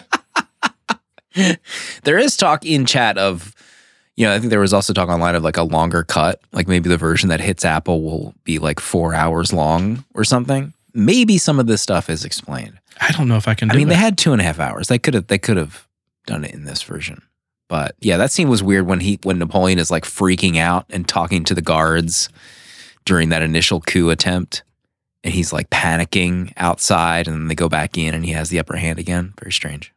There 2.04 2.18
is 2.18 2.36
talk 2.36 2.66
in 2.66 2.86
chat 2.86 3.18
of, 3.18 3.54
you 4.16 4.26
know, 4.26 4.34
I 4.34 4.40
think 4.40 4.50
there 4.50 4.60
was 4.60 4.74
also 4.74 4.94
talk 4.94 5.08
online 5.10 5.36
of 5.36 5.44
like 5.44 5.58
a 5.58 5.64
longer 5.64 6.04
cut, 6.04 6.42
like 6.52 6.68
maybe 6.68 6.90
the 6.90 6.98
version 6.98 7.30
that 7.30 7.40
hits 7.40 7.64
Apple 7.64 8.02
will 8.02 8.34
be 8.44 8.58
like 8.60 8.80
four 8.80 9.14
hours 9.14 9.54
long 9.54 10.04
or 10.16 10.24
something. 10.24 10.74
Maybe 10.94 11.38
some 11.38 11.60
of 11.60 11.68
this 11.68 11.82
stuff 11.82 12.10
is 12.10 12.26
explained. 12.26 12.80
I 13.00 13.12
don't 13.12 13.28
know 13.28 13.38
if 13.38 13.48
I 13.48 13.54
can 13.54 13.70
do 13.70 13.74
I 13.74 13.78
mean, 13.78 13.88
it. 13.88 13.92
they 13.92 13.96
had 13.96 14.18
two 14.18 14.34
and 14.34 14.42
a 14.42 14.44
half 14.44 14.60
hours. 14.60 14.88
They 14.88 15.00
could 15.00 15.14
have 15.14 15.28
they 15.28 15.38
could 15.38 15.58
have 15.58 15.88
done 16.26 16.44
it 16.44 16.54
in 16.54 16.66
this 16.66 16.84
version. 16.84 17.22
But 17.68 17.96
yeah, 18.00 18.18
that 18.18 18.32
scene 18.32 18.50
was 18.50 18.64
weird 18.64 18.88
when 18.88 19.00
he 19.00 19.20
when 19.24 19.40
Napoleon 19.40 19.80
is 19.80 19.92
like 19.92 20.04
freaking 20.04 20.58
out 20.58 20.86
and 20.90 21.08
talking 21.08 21.44
to 21.46 21.54
the 21.54 21.62
guards 21.62 22.30
during 23.06 23.30
that 23.30 23.42
initial 23.42 23.80
coup 23.82 24.10
attempt. 24.10 24.64
And 25.24 25.34
he's 25.34 25.52
like 25.52 25.70
panicking 25.70 26.54
outside, 26.56 27.28
and 27.28 27.36
then 27.36 27.48
they 27.48 27.56
go 27.56 27.68
back 27.68 27.98
in 27.98 28.14
and 28.14 28.24
he 28.24 28.32
has 28.32 28.50
the 28.50 28.60
upper 28.60 28.78
hand 28.78 29.00
again. 29.00 29.34
Very 29.40 29.52
strange. 29.52 29.94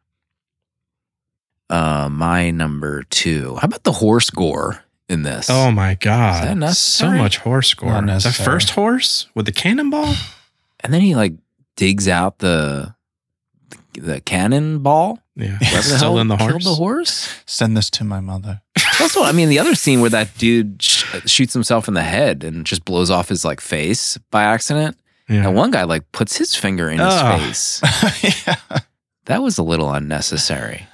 Uh 1.69 2.09
my 2.11 2.51
number 2.51 3.03
two. 3.03 3.55
How 3.55 3.65
about 3.65 3.83
the 3.83 3.93
horse 3.93 4.29
gore 4.29 4.83
in 5.09 5.23
this? 5.23 5.49
Oh 5.49 5.71
my 5.71 5.91
Is 5.91 5.97
god. 5.99 6.73
So 6.75 7.09
much 7.11 7.37
horse 7.37 7.73
gore. 7.73 8.01
The 8.01 8.41
first 8.43 8.71
horse 8.71 9.27
with 9.33 9.45
the 9.45 9.51
cannonball? 9.51 10.13
And 10.81 10.93
then 10.93 11.01
he 11.01 11.15
like 11.15 11.33
digs 11.75 12.07
out 12.07 12.39
the 12.39 12.95
the 13.93 14.21
cannonball. 14.21 15.19
Yeah. 15.35 15.57
The 15.61 15.81
Still 15.81 15.97
hell 15.97 16.19
in 16.19 16.27
the 16.27 16.37
killed 16.37 16.51
horse. 16.51 16.63
the 16.65 16.75
horse. 16.75 17.43
Send 17.45 17.75
this 17.77 17.89
to 17.91 18.03
my 18.03 18.19
mother. 18.19 18.61
Also, 19.01 19.23
I 19.23 19.31
mean, 19.31 19.49
the 19.49 19.57
other 19.59 19.73
scene 19.75 20.01
where 20.01 20.09
that 20.11 20.37
dude 20.37 20.81
sh- 20.81 21.05
shoots 21.25 21.53
himself 21.53 21.87
in 21.87 21.93
the 21.95 22.03
head 22.03 22.43
and 22.43 22.65
just 22.65 22.85
blows 22.85 23.09
off 23.09 23.29
his 23.29 23.43
like 23.43 23.59
face 23.61 24.17
by 24.29 24.43
accident, 24.43 24.97
Yeah. 25.27 25.47
and 25.47 25.55
one 25.55 25.71
guy 25.71 25.83
like 25.83 26.11
puts 26.11 26.37
his 26.37 26.53
finger 26.55 26.89
in 26.89 26.99
his 26.99 27.81
face. 27.81 27.81
yeah. 28.47 28.55
That 29.25 29.41
was 29.41 29.57
a 29.57 29.63
little 29.63 29.91
unnecessary. 29.91 30.85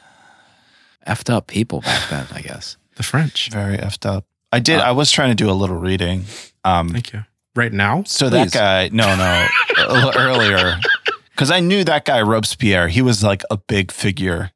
Effed 1.08 1.30
up 1.34 1.48
people 1.48 1.82
back 1.82 2.10
then, 2.10 2.28
I 2.34 2.42
guess. 2.42 2.78
The 2.96 3.04
French. 3.04 3.50
Very 3.50 3.78
effed 3.78 4.06
up. 4.06 4.26
I 4.52 4.60
did. 4.60 4.80
Uh, 4.80 4.84
I 4.84 4.92
was 4.92 5.12
trying 5.12 5.30
to 5.30 5.36
do 5.36 5.50
a 5.50 5.54
little 5.54 5.78
reading. 5.78 6.24
Um, 6.64 6.90
Thank 6.90 7.12
you. 7.14 7.26
Right 7.56 7.74
now? 7.74 8.04
so 8.06 8.30
Please. 8.30 8.52
that 8.52 8.58
guy, 8.58 8.90
no, 8.96 9.16
no, 9.16 10.12
earlier, 10.16 10.76
because 11.32 11.52
I 11.52 11.60
knew 11.60 11.84
that 11.84 12.06
guy 12.06 12.22
Robespierre. 12.22 12.88
He 12.88 13.02
was 13.02 13.24
like 13.24 13.44
a 13.50 13.58
big 13.58 13.92
figure 13.92 14.52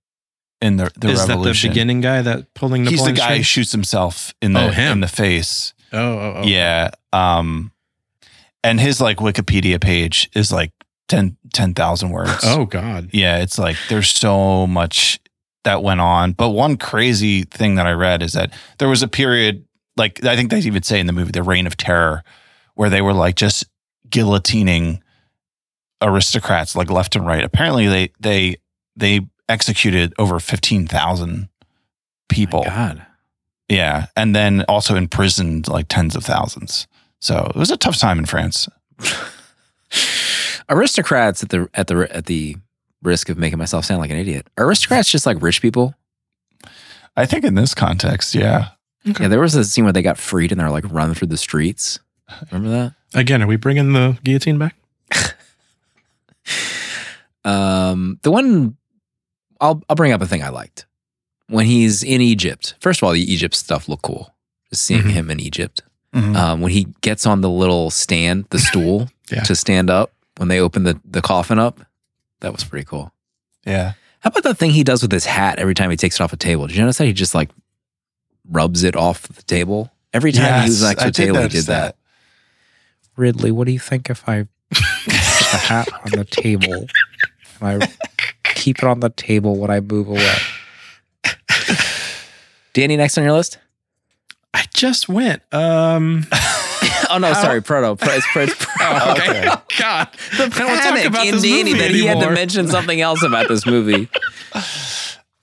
in 0.61 0.77
the 0.77 0.91
the 0.95 1.09
Is 1.09 1.19
that 1.21 1.27
the 1.27 1.33
revolution. 1.33 1.71
beginning 1.71 2.01
guy 2.01 2.21
that 2.21 2.53
pulling 2.53 2.83
the 2.85 2.91
He's 2.91 3.03
the 3.03 3.11
guy 3.11 3.37
who 3.37 3.43
shoots 3.43 3.71
himself 3.71 4.33
in 4.41 4.53
the 4.53 4.67
Oh, 4.67 4.69
him. 4.69 4.91
in 4.93 4.99
the 5.01 5.07
face. 5.07 5.73
Oh, 5.91 5.97
oh, 5.99 6.33
oh. 6.37 6.43
Yeah. 6.43 6.91
Um, 7.11 7.71
and 8.63 8.79
his 8.79 9.01
like 9.01 9.17
Wikipedia 9.17 9.81
page 9.81 10.29
is 10.35 10.51
like 10.51 10.71
10 11.09 11.35
10,000 11.53 12.09
words. 12.11 12.39
Oh 12.43 12.65
God. 12.65 13.09
Yeah, 13.11 13.37
it's 13.39 13.57
like 13.57 13.75
there's 13.89 14.09
so 14.09 14.65
much 14.67 15.19
that 15.65 15.83
went 15.83 15.99
on. 15.99 16.31
But 16.33 16.49
one 16.49 16.77
crazy 16.77 17.43
thing 17.43 17.75
that 17.75 17.87
I 17.87 17.91
read 17.91 18.23
is 18.23 18.33
that 18.33 18.53
there 18.77 18.87
was 18.87 19.01
a 19.03 19.07
period, 19.07 19.65
like 19.97 20.23
I 20.23 20.35
think 20.35 20.49
they 20.51 20.59
even 20.59 20.83
say 20.83 20.99
in 20.99 21.07
the 21.07 21.13
movie, 21.13 21.31
the 21.31 21.43
reign 21.43 21.67
of 21.67 21.75
terror, 21.75 22.23
where 22.75 22.89
they 22.89 23.01
were 23.01 23.13
like 23.13 23.35
just 23.35 23.65
guillotining 24.09 24.99
aristocrats 26.01 26.75
like 26.75 26.89
left 26.89 27.15
and 27.15 27.25
right. 27.25 27.43
Apparently 27.43 27.87
they 27.87 28.11
they 28.19 28.57
they 28.95 29.21
executed 29.49 30.13
over 30.17 30.39
15,000 30.39 31.49
people. 32.29 32.63
My 32.63 32.69
God. 32.69 33.05
Yeah, 33.69 34.07
and 34.15 34.35
then 34.35 34.65
also 34.67 34.95
imprisoned 34.95 35.67
like 35.67 35.87
tens 35.87 36.15
of 36.15 36.23
thousands. 36.23 36.87
So 37.19 37.49
it 37.49 37.55
was 37.55 37.71
a 37.71 37.77
tough 37.77 37.97
time 37.97 38.19
in 38.19 38.25
France. 38.25 38.67
Aristocrats 40.69 41.43
at 41.43 41.49
the 41.49 41.69
at 41.73 41.87
the 41.87 42.15
at 42.15 42.25
the 42.25 42.57
risk 43.01 43.29
of 43.29 43.37
making 43.37 43.59
myself 43.59 43.85
sound 43.85 44.01
like 44.01 44.11
an 44.11 44.17
idiot. 44.17 44.47
Aristocrats 44.57 45.09
just 45.09 45.25
like 45.25 45.41
rich 45.41 45.61
people? 45.61 45.93
I 47.15 47.25
think 47.25 47.43
in 47.43 47.55
this 47.55 47.73
context, 47.73 48.33
yeah. 48.33 48.69
Yeah, 49.03 49.27
there 49.27 49.39
was 49.39 49.55
a 49.55 49.65
scene 49.65 49.83
where 49.83 49.93
they 49.93 50.01
got 50.01 50.17
freed 50.17 50.51
and 50.51 50.59
they're 50.59 50.69
like 50.69 50.85
running 50.89 51.13
through 51.13 51.27
the 51.27 51.37
streets. 51.37 51.99
Remember 52.51 52.69
that? 52.69 52.93
Again, 53.13 53.41
are 53.43 53.47
we 53.47 53.55
bringing 53.57 53.93
the 53.93 54.17
guillotine 54.23 54.57
back? 54.57 54.75
Um, 57.45 58.19
the 58.23 58.31
one 58.31 58.77
I'll 59.59 59.83
I'll 59.89 59.95
bring 59.95 60.13
up 60.13 60.21
a 60.21 60.25
thing 60.25 60.41
I 60.43 60.49
liked 60.49 60.85
when 61.47 61.65
he's 61.65 62.01
in 62.03 62.21
Egypt. 62.21 62.75
First 62.79 63.01
of 63.01 63.07
all, 63.07 63.11
the 63.13 63.21
Egypt 63.33 63.55
stuff 63.55 63.89
looked 63.89 64.03
cool. 64.03 64.33
Just 64.69 64.83
seeing 64.83 65.01
Mhm. 65.03 65.11
him 65.11 65.29
in 65.31 65.39
Egypt. 65.41 65.81
Mhm. 66.15 66.35
Um, 66.37 66.61
when 66.61 66.71
he 66.71 66.87
gets 67.01 67.25
on 67.25 67.41
the 67.41 67.49
little 67.49 67.89
stand, 67.89 68.45
the 68.49 68.59
stool 68.69 69.09
Yeah. 69.29 69.43
to 69.43 69.55
stand 69.55 69.89
up 69.89 70.13
when 70.37 70.47
they 70.47 70.59
open 70.61 70.83
the 70.83 70.99
the 71.03 71.21
coffin 71.21 71.59
up, 71.59 71.81
that 72.39 72.53
was 72.53 72.63
pretty 72.63 72.85
cool. 72.85 73.11
yeah. 73.65 73.93
How 74.21 74.29
about 74.29 74.43
that 74.43 74.57
thing 74.57 74.71
he 74.71 74.85
does 74.85 75.01
with 75.01 75.11
his 75.11 75.25
hat 75.25 75.59
every 75.59 75.73
time 75.73 75.89
he 75.91 75.97
takes 75.97 76.15
it 76.21 76.23
off 76.23 76.31
a 76.31 76.37
table? 76.37 76.67
Did 76.67 76.77
you 76.77 76.81
notice 76.83 76.97
that 76.99 77.05
he 77.07 77.11
just 77.13 77.35
like 77.35 77.49
rubs 78.49 78.83
it 78.83 78.95
off 78.95 79.23
the 79.23 79.43
table 79.43 79.91
every 80.13 80.31
time 80.31 80.61
he 80.63 80.69
was 80.69 80.81
Yes, 80.81 80.89
next 80.91 80.99
to 81.01 81.05
I 81.05 81.09
a 81.09 81.11
table? 81.11 81.41
He 81.41 81.47
did 81.49 81.65
that. 81.65 81.97
Ridley, 83.15 83.51
what 83.51 83.67
do 83.67 83.73
you 83.73 83.79
think 83.79 84.09
if 84.09 84.27
I 84.27 84.47
put 84.71 84.83
the 85.05 85.57
hat 85.57 85.89
on 85.93 86.11
the 86.11 86.25
table 86.25 86.87
and 87.61 87.83
I 87.83 87.87
keep 88.43 88.79
it 88.79 88.83
on 88.85 88.99
the 89.01 89.09
table 89.09 89.57
when 89.57 89.69
I 89.69 89.79
move 89.79 90.07
away? 90.07 90.35
Danny, 92.73 92.97
next 92.97 93.17
on 93.17 93.23
your 93.23 93.33
list? 93.33 93.59
I 94.53 94.65
just 94.73 95.07
went. 95.09 95.41
Um, 95.53 96.25
Oh 97.09 97.19
no, 97.19 97.31
sorry, 97.33 97.61
Proto. 97.61 97.95
Pro, 97.95 98.13
it's, 98.13 98.25
Pro- 98.31 98.43
it's 98.43 98.55
Pro- 98.59 98.87
oh, 98.87 99.11
okay. 99.11 99.29
Okay. 99.29 99.47
Oh, 99.47 99.61
God. 99.79 100.07
the 100.35 100.43
I 100.45 100.47
don't 100.47 100.51
talk 100.51 100.81
panic 100.81 101.05
about 101.05 101.27
in 101.27 101.41
Danny 101.41 101.73
that 101.73 101.91
he 101.91 102.05
had 102.05 102.19
to 102.19 102.31
mention 102.31 102.67
something 102.67 102.99
else 102.99 103.21
about 103.23 103.47
this 103.47 103.65
movie. 103.65 104.09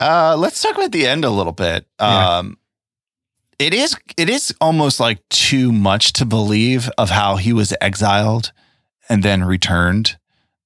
Uh, 0.03 0.35
let's 0.35 0.63
talk 0.63 0.75
about 0.77 0.93
the 0.93 1.07
end 1.07 1.27
a 1.27 1.29
little 1.29 1.53
bit. 1.53 1.85
Yeah. 2.01 2.39
Um, 2.39 2.57
it 3.61 3.75
is 3.75 3.95
it 4.17 4.31
is 4.31 4.55
almost 4.61 4.99
like 4.99 5.29
too 5.29 5.71
much 5.71 6.15
to 6.15 6.25
believe 6.25 6.91
of 6.97 7.11
how 7.11 7.37
he 7.37 7.53
was 7.53 7.75
exiled 7.81 8.53
and 9.09 9.23
then 9.23 9.45
returned. 9.45 10.17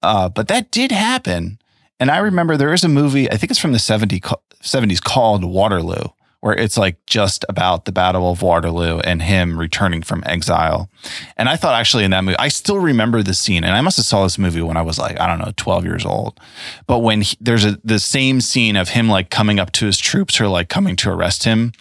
Uh, 0.03 0.29
but 0.29 0.49
that 0.49 0.71
did 0.71 0.93
happen. 0.93 1.59
And 1.99 2.11
I 2.11 2.19
remember 2.19 2.57
there 2.57 2.73
is 2.73 2.85
a 2.85 2.89
movie, 2.89 3.31
I 3.31 3.37
think 3.37 3.51
it's 3.51 3.61
from 3.61 3.73
the 3.73 3.79
70, 3.79 4.21
70s 4.21 5.03
called 5.03 5.45
Waterloo, 5.45 6.09
where 6.41 6.55
it's 6.55 6.77
like 6.77 7.05
just 7.07 7.45
about 7.49 7.85
the 7.85 7.93
Battle 7.93 8.31
of 8.31 8.43
Waterloo 8.43 8.99
and 8.99 9.23
him 9.23 9.59
returning 9.59 10.03
from 10.03 10.23
exile. 10.27 10.91
And 11.37 11.49
I 11.49 11.57
thought 11.57 11.75
actually 11.75 12.05
in 12.05 12.11
that 12.11 12.23
movie, 12.23 12.39
I 12.39 12.49
still 12.49 12.79
remember 12.79 13.23
the 13.23 13.35
scene. 13.35 13.65
And 13.65 13.75
I 13.75 13.81
must 13.81 13.97
have 13.97 14.07
saw 14.07 14.25
this 14.25 14.39
movie 14.39 14.61
when 14.61 14.77
I 14.77 14.83
was 14.83 14.99
like, 14.99 15.19
I 15.19 15.27
don't 15.27 15.39
know, 15.39 15.53
12 15.57 15.85
years 15.85 16.05
old. 16.05 16.39
But 16.87 16.99
when 16.99 17.23
he, 17.23 17.37
there's 17.41 17.65
a 17.65 17.81
the 17.83 17.99
same 17.99 18.41
scene 18.41 18.77
of 18.77 18.91
him 18.91 19.09
like 19.09 19.31
coming 19.31 19.59
up 19.59 19.73
to 19.73 19.87
his 19.87 19.99
troops 19.99 20.37
who 20.37 20.47
like 20.47 20.69
coming 20.69 20.97
to 20.97 21.11
arrest 21.11 21.45
him, 21.45 21.73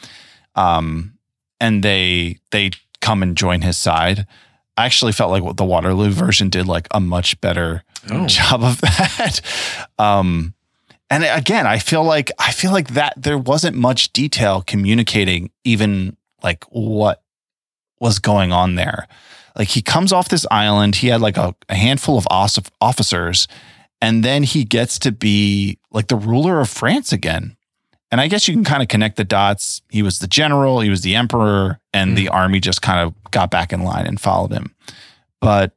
um, 0.56 1.18
and 1.60 1.84
they 1.84 2.38
they 2.52 2.72
come 3.02 3.24
and 3.24 3.36
join 3.38 3.62
his 3.62 3.78
side. 3.78 4.26
I 4.78 4.86
actually 4.86 5.12
felt 5.12 5.30
like 5.32 5.44
what 5.44 5.58
the 5.58 5.66
Waterloo 5.66 6.10
version 6.12 6.50
did 6.50 6.66
like 6.68 6.88
a 6.92 7.00
much 7.00 7.40
better 7.42 7.84
Oh. 8.10 8.26
job 8.28 8.64
of 8.64 8.82
that. 8.82 9.40
Um, 9.98 10.54
and 11.10 11.24
again, 11.24 11.66
I 11.68 11.78
feel 11.80 12.04
like 12.04 12.32
I 12.40 12.52
feel 12.52 12.72
like 12.72 12.90
that 12.96 13.14
there 13.16 13.38
wasn't 13.38 13.78
much 13.78 14.12
detail 14.14 14.62
communicating 14.62 15.52
even 15.64 16.18
like 16.42 16.64
what 16.66 17.22
was 18.00 18.20
going 18.20 18.52
on 18.52 18.76
there. 18.76 19.08
Like 19.56 19.68
he 19.70 19.82
comes 19.82 20.12
off 20.12 20.28
this 20.30 20.46
island, 20.52 20.96
he 20.98 21.08
had 21.08 21.22
like 21.22 21.38
a, 21.38 21.56
a 21.70 21.76
handful 21.76 22.18
of 22.18 22.28
os- 22.32 22.60
officers, 22.82 23.48
and 24.02 24.24
then 24.24 24.44
he 24.44 24.64
gets 24.66 24.98
to 25.00 25.12
be 25.12 25.78
like 25.92 26.08
the 26.08 26.16
ruler 26.16 26.60
of 26.60 26.68
France 26.70 27.14
again. 27.14 27.56
And 28.14 28.22
I 28.22 28.28
guess 28.28 28.48
you 28.48 28.54
can 28.54 28.64
kind 28.64 28.84
of 28.84 28.90
connect 28.90 29.16
the 29.18 29.24
dots. 29.24 29.82
He 29.90 30.04
was 30.04 30.20
the 30.20 30.28
general, 30.28 30.82
he 30.82 30.90
was 30.92 31.02
the 31.02 31.16
emperor, 31.16 31.80
and 31.92 32.16
the 32.16 32.30
army 32.30 32.60
just 32.60 32.84
kind 32.84 33.00
of 33.00 33.16
got 33.32 33.50
back 33.50 33.74
in 33.74 33.82
line 33.82 34.06
and 34.06 34.22
followed 34.22 34.52
him. 34.52 34.76
But 35.42 35.72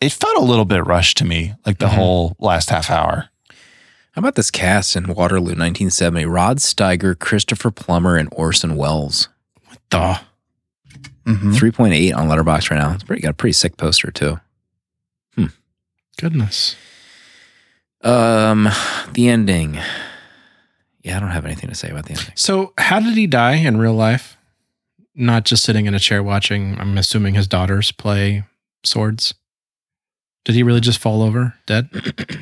it 0.00 0.10
felt 0.10 0.36
a 0.38 0.40
little 0.40 0.64
bit 0.64 0.84
rushed 0.84 1.18
to 1.18 1.24
me, 1.24 1.54
like 1.64 1.78
the 1.78 1.86
Mhm. 1.86 1.94
whole 1.94 2.36
last 2.40 2.70
half 2.70 2.90
hour. 2.90 3.28
How 3.48 4.18
about 4.18 4.34
this 4.34 4.50
cast 4.50 4.96
in 4.96 5.14
Waterloo 5.14 5.54
1970? 5.54 6.24
Rod 6.24 6.58
Steiger, 6.58 7.16
Christopher 7.16 7.70
Plummer, 7.70 8.16
and 8.16 8.28
Orson 8.32 8.74
Welles. 8.74 9.28
Duh. 9.88 10.18
Mhm. 11.24 11.54
3.8 11.56 12.12
on 12.12 12.26
Letterboxd 12.26 12.70
right 12.72 12.80
now. 12.80 12.92
It's 12.94 13.04
pretty 13.04 13.22
got 13.22 13.30
a 13.30 13.34
pretty 13.34 13.52
sick 13.52 13.76
poster 13.76 14.10
too. 14.10 14.40
Goodness. 16.20 16.74
Um, 18.02 18.68
the 19.12 19.28
ending. 19.28 19.78
Yeah, 21.02 21.16
I 21.16 21.20
don't 21.20 21.30
have 21.30 21.44
anything 21.44 21.68
to 21.68 21.74
say 21.74 21.90
about 21.90 22.04
the 22.06 22.12
ending. 22.12 22.32
So, 22.36 22.72
how 22.78 23.00
did 23.00 23.16
he 23.16 23.26
die 23.26 23.54
in 23.56 23.76
real 23.78 23.94
life? 23.94 24.36
Not 25.14 25.44
just 25.44 25.64
sitting 25.64 25.86
in 25.86 25.94
a 25.94 25.98
chair 25.98 26.22
watching, 26.22 26.78
I'm 26.78 26.96
assuming 26.96 27.34
his 27.34 27.46
daughters 27.48 27.90
play 27.92 28.44
swords. 28.84 29.34
Did 30.44 30.54
he 30.54 30.62
really 30.62 30.80
just 30.80 30.98
fall 30.98 31.22
over 31.22 31.54
dead? 31.66 31.88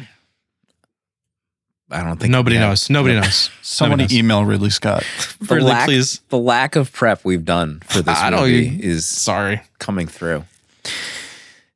I 1.93 2.05
don't 2.05 2.21
think 2.21 2.31
Nobody 2.31 2.57
knows. 2.59 2.89
Nobody 2.89 3.15
knows. 3.17 3.51
Somebody 3.63 4.03
Nobody 4.05 4.15
knows. 4.15 4.19
email 4.25 4.45
Ridley 4.45 4.71
Scott. 4.71 5.05
The 5.41 5.55
Ridley, 5.57 5.71
lack, 5.71 5.87
please. 5.89 6.21
the 6.29 6.39
lack 6.39 6.77
of 6.77 6.93
prep 6.93 7.25
we've 7.25 7.45
done 7.45 7.81
for 7.87 8.03
this 8.03 8.17
I 8.17 8.31
don't 8.31 8.43
movie 8.43 8.79
is 8.81 9.07
Sorry. 9.07 9.63
coming 9.79 10.07
through. 10.07 10.45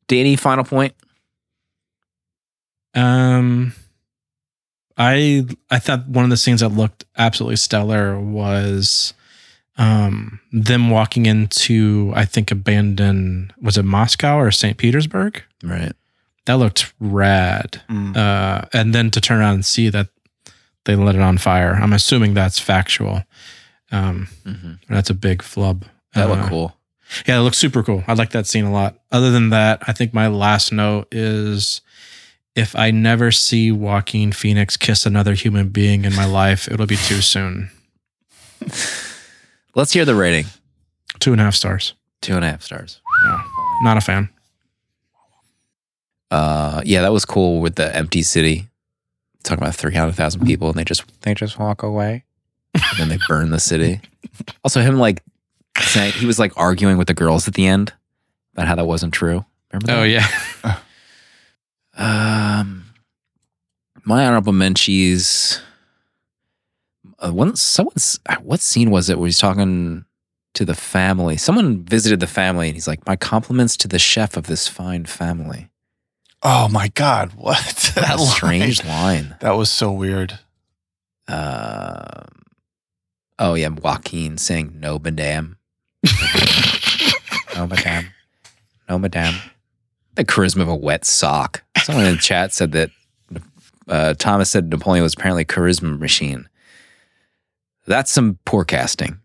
Danny, 0.07 0.37
final 0.37 0.65
point. 0.65 0.95
Um, 2.95 3.73
I 4.97 5.47
I 5.71 5.79
thought 5.79 6.07
one 6.09 6.25
of 6.25 6.31
the 6.31 6.37
scenes 6.37 6.61
that 6.61 6.69
looked 6.71 7.05
absolutely 7.17 7.57
stellar 7.57 8.19
was 8.21 9.13
um 9.77 10.39
them 10.53 10.91
walking 10.91 11.27
into 11.27 12.13
I 12.15 12.25
think 12.25 12.51
abandoned 12.51 13.53
was 13.61 13.77
it 13.77 13.85
Moscow 13.85 14.39
or 14.39 14.51
St. 14.51 14.77
Petersburg? 14.77 15.43
Right. 15.63 15.93
That 16.47 16.55
looked 16.55 16.93
rad. 17.01 17.83
Mm. 17.89 18.17
Uh, 18.17 18.67
and 18.73 18.95
then 18.95 19.11
to 19.13 19.21
turn 19.21 19.41
around 19.41 19.55
and 19.55 19.65
see 19.67 19.89
that 19.89 20.09
they 20.85 20.95
lit 20.95 21.15
it 21.17 21.23
on 21.23 21.39
fire. 21.39 21.73
I'm 21.75 21.95
assuming 21.95 22.35
that's 22.35 22.59
factual. 22.59 23.25
Um, 23.91 24.29
hmm 24.45 24.73
that's 24.89 25.11
a 25.11 25.15
big 25.15 25.43
flub. 25.43 25.87
That 26.15 26.27
Uh, 26.31 26.35
looked 26.35 26.49
cool. 26.51 26.77
Yeah, 27.27 27.39
it 27.39 27.43
looks 27.43 27.59
super 27.59 27.83
cool. 27.83 28.05
I 28.07 28.13
like 28.15 28.31
that 28.31 28.47
scene 28.47 28.65
a 28.65 28.73
lot. 28.73 28.99
Other 29.11 29.31
than 29.31 29.51
that, 29.51 29.83
I 29.87 29.93
think 29.93 30.13
my 30.15 30.27
last 30.29 30.73
note 30.73 31.09
is 31.13 31.81
if 32.55 32.77
I 32.77 32.91
never 32.91 33.33
see 33.33 33.73
Joaquin 33.73 34.33
Phoenix 34.33 34.77
kiss 34.77 35.07
another 35.07 35.35
human 35.35 35.69
being 35.69 36.05
in 36.05 36.15
my 36.15 36.25
life, 36.25 36.69
it'll 36.71 36.87
be 36.87 36.97
too 36.97 37.21
soon. 37.21 37.71
Let's 39.75 39.93
hear 39.93 40.05
the 40.05 40.15
rating. 40.15 40.47
Two 41.19 41.33
and 41.33 41.41
a 41.41 41.45
half 41.45 41.55
stars. 41.55 41.95
Two 42.21 42.37
and 42.37 42.45
a 42.45 42.51
half 42.51 42.63
stars. 42.63 43.01
Not 43.83 43.97
a 43.97 44.01
fan. 44.01 44.29
Uh, 46.31 46.81
yeah, 46.85 47.03
that 47.03 47.13
was 47.13 47.25
cool 47.25 47.61
with 47.61 47.75
the 47.75 47.95
empty 47.95 48.23
city. 48.23 48.67
Talking 49.43 49.63
about 49.63 49.75
three 49.75 49.95
hundred 49.95 50.15
thousand 50.15 50.47
people, 50.47 50.69
and 50.69 50.79
they 50.79 50.85
just 50.85 51.05
they 51.21 51.35
just 51.35 51.59
walk 51.59 51.83
away, 51.83 52.25
and 52.73 52.83
then 52.99 53.09
they 53.09 53.19
burn 53.29 53.51
the 53.51 53.61
city. 53.61 54.01
Also, 54.65 54.81
him 54.81 54.99
like 54.99 55.23
saying 55.79 56.13
he 56.13 56.27
was 56.27 56.41
like 56.41 56.53
arguing 56.57 56.97
with 56.97 57.07
the 57.07 57.15
girls 57.15 57.47
at 57.47 57.55
the 57.55 57.67
end 57.67 57.93
about 58.55 58.67
how 58.67 58.75
that 58.75 58.87
wasn't 58.87 59.13
true. 59.13 59.45
Remember? 59.71 59.87
That? 59.87 59.99
Oh 59.99 60.03
yeah. 60.03 60.79
Um, 61.97 62.85
my 64.05 64.27
honorable 64.27 64.53
mentions. 64.53 65.61
Uh, 67.19 67.31
one, 67.31 67.57
someone's. 67.57 68.19
What 68.43 68.61
scene 68.61 68.91
was 68.91 69.09
it 69.09 69.19
where 69.19 69.27
he's 69.27 69.39
talking 69.39 70.05
to 70.55 70.65
the 70.65 70.75
family? 70.75 71.37
Someone 71.37 71.85
visited 71.85 72.21
the 72.21 72.27
family, 72.27 72.69
and 72.69 72.77
he's 72.77 72.89
like, 72.89 73.07
"My 73.07 73.17
compliments 73.17 73.77
to 73.79 73.89
the 73.89 73.99
chef 73.99 74.37
of 74.37 74.47
this 74.47 74.69
fine 74.69 75.05
family." 75.05 75.71
Oh 76.43 76.69
my 76.69 76.89
God. 76.89 77.33
What? 77.35 77.93
That 77.95 78.19
line. 78.19 78.29
strange 78.29 78.85
line. 78.85 79.37
That 79.41 79.53
was 79.53 79.71
so 79.71 79.91
weird. 79.93 80.39
Um, 81.29 82.27
oh 83.39 83.55
yeah, 83.55 83.69
Joaquin 83.69 84.37
saying 84.37 84.77
"No, 84.79 84.99
madame." 84.99 85.57
no, 87.55 87.67
madame. 87.67 88.07
No, 88.89 88.99
madame. 88.99 89.35
The 90.17 90.25
charisma 90.25 90.63
of 90.63 90.69
a 90.69 90.77
wet 90.77 91.05
sock. 91.05 91.63
Someone 91.85 92.07
in 92.07 92.15
the 92.17 92.21
chat 92.23 92.55
said 92.55 92.73
that 92.73 92.91
uh, 93.89 94.15
Thomas 94.15 94.51
said 94.51 94.71
Napoleon 94.71 95.03
was 95.03 95.13
apparently 95.13 95.43
a 95.43 95.45
charisma 95.45 95.99
machine. 95.99 96.49
That's 97.87 98.11
some 98.11 98.39
poor 98.47 98.65
casting. 98.65 99.19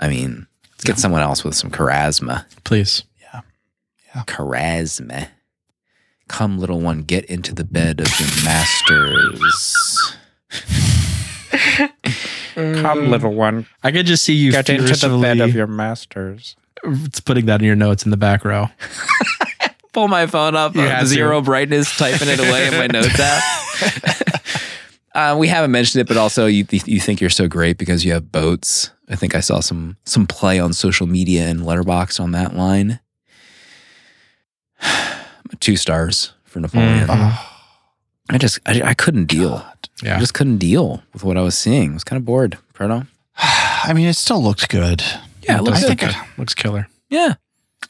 I 0.00 0.08
mean, 0.08 0.46
let's 0.72 0.84
get 0.84 0.98
someone 0.98 1.20
else 1.20 1.44
with 1.44 1.54
some 1.54 1.70
charisma. 1.70 2.46
Please. 2.64 3.04
Yeah, 3.20 3.42
yeah. 4.06 4.22
Charisma. 4.24 5.28
Come, 6.26 6.58
little 6.58 6.80
one, 6.80 7.02
get 7.02 7.26
into 7.26 7.54
the 7.54 7.64
bed 7.64 8.00
of 8.00 8.18
your 8.18 8.30
masters. 8.46 10.16
Come, 12.80 13.10
little 13.10 13.34
one, 13.34 13.66
I 13.82 13.92
could 13.92 14.06
just 14.06 14.24
see 14.24 14.32
you 14.32 14.52
get 14.52 14.70
into 14.70 15.06
the 15.06 15.18
bed 15.18 15.40
of 15.40 15.54
your 15.54 15.66
masters. 15.66 16.56
It's 16.82 17.20
putting 17.20 17.44
that 17.44 17.60
in 17.60 17.66
your 17.66 17.76
notes 17.76 18.06
in 18.06 18.10
the 18.10 18.16
back 18.16 18.42
row. 18.42 18.68
Pull 19.94 20.08
my 20.08 20.26
phone 20.26 20.54
up, 20.56 20.76
uh, 20.76 21.00
to. 21.00 21.06
zero 21.06 21.40
brightness, 21.40 21.96
typing 21.96 22.28
it 22.28 22.38
away 22.40 22.66
in 22.68 22.74
my 22.74 22.86
notes 22.88 23.18
app. 23.18 24.42
uh, 25.14 25.36
we 25.38 25.48
haven't 25.48 25.70
mentioned 25.70 26.00
it, 26.02 26.08
but 26.08 26.16
also 26.18 26.46
you 26.46 26.66
you 26.70 27.00
think 27.00 27.20
you're 27.20 27.30
so 27.30 27.48
great 27.48 27.78
because 27.78 28.04
you 28.04 28.12
have 28.12 28.30
boats. 28.32 28.90
I 29.08 29.16
think 29.16 29.34
I 29.34 29.40
saw 29.40 29.60
some 29.60 29.96
some 30.04 30.26
play 30.26 30.58
on 30.58 30.72
social 30.72 31.06
media 31.06 31.46
and 31.46 31.60
Letterboxd 31.60 32.20
on 32.20 32.32
that 32.32 32.54
line. 32.54 33.00
Two 35.60 35.76
stars 35.76 36.32
for 36.44 36.60
Napoleon. 36.60 37.06
Mhm. 37.06 37.38
I 38.30 38.38
just 38.38 38.58
I, 38.66 38.80
I 38.82 38.94
couldn't 38.94 39.26
deal. 39.26 39.56
I 39.56 39.72
Yeah. 40.06 40.18
just 40.18 40.34
couldn't 40.34 40.58
deal 40.58 41.02
with 41.12 41.22
what 41.24 41.36
I 41.36 41.42
was 41.42 41.56
seeing. 41.56 41.90
I 41.92 41.94
was 41.94 42.04
kind 42.04 42.18
of 42.18 42.24
bored. 42.24 42.58
Proto. 42.72 43.06
I 43.38 43.92
mean, 43.94 44.06
it 44.08 44.14
still 44.16 44.42
looked 44.42 44.68
good. 44.68 45.02
Yeah, 45.42 45.58
it 45.58 45.62
looks 45.62 45.84
I 45.84 45.94
good. 45.94 46.10
think 46.10 46.38
Looks 46.38 46.54
killer. 46.54 46.88
Yeah. 47.10 47.34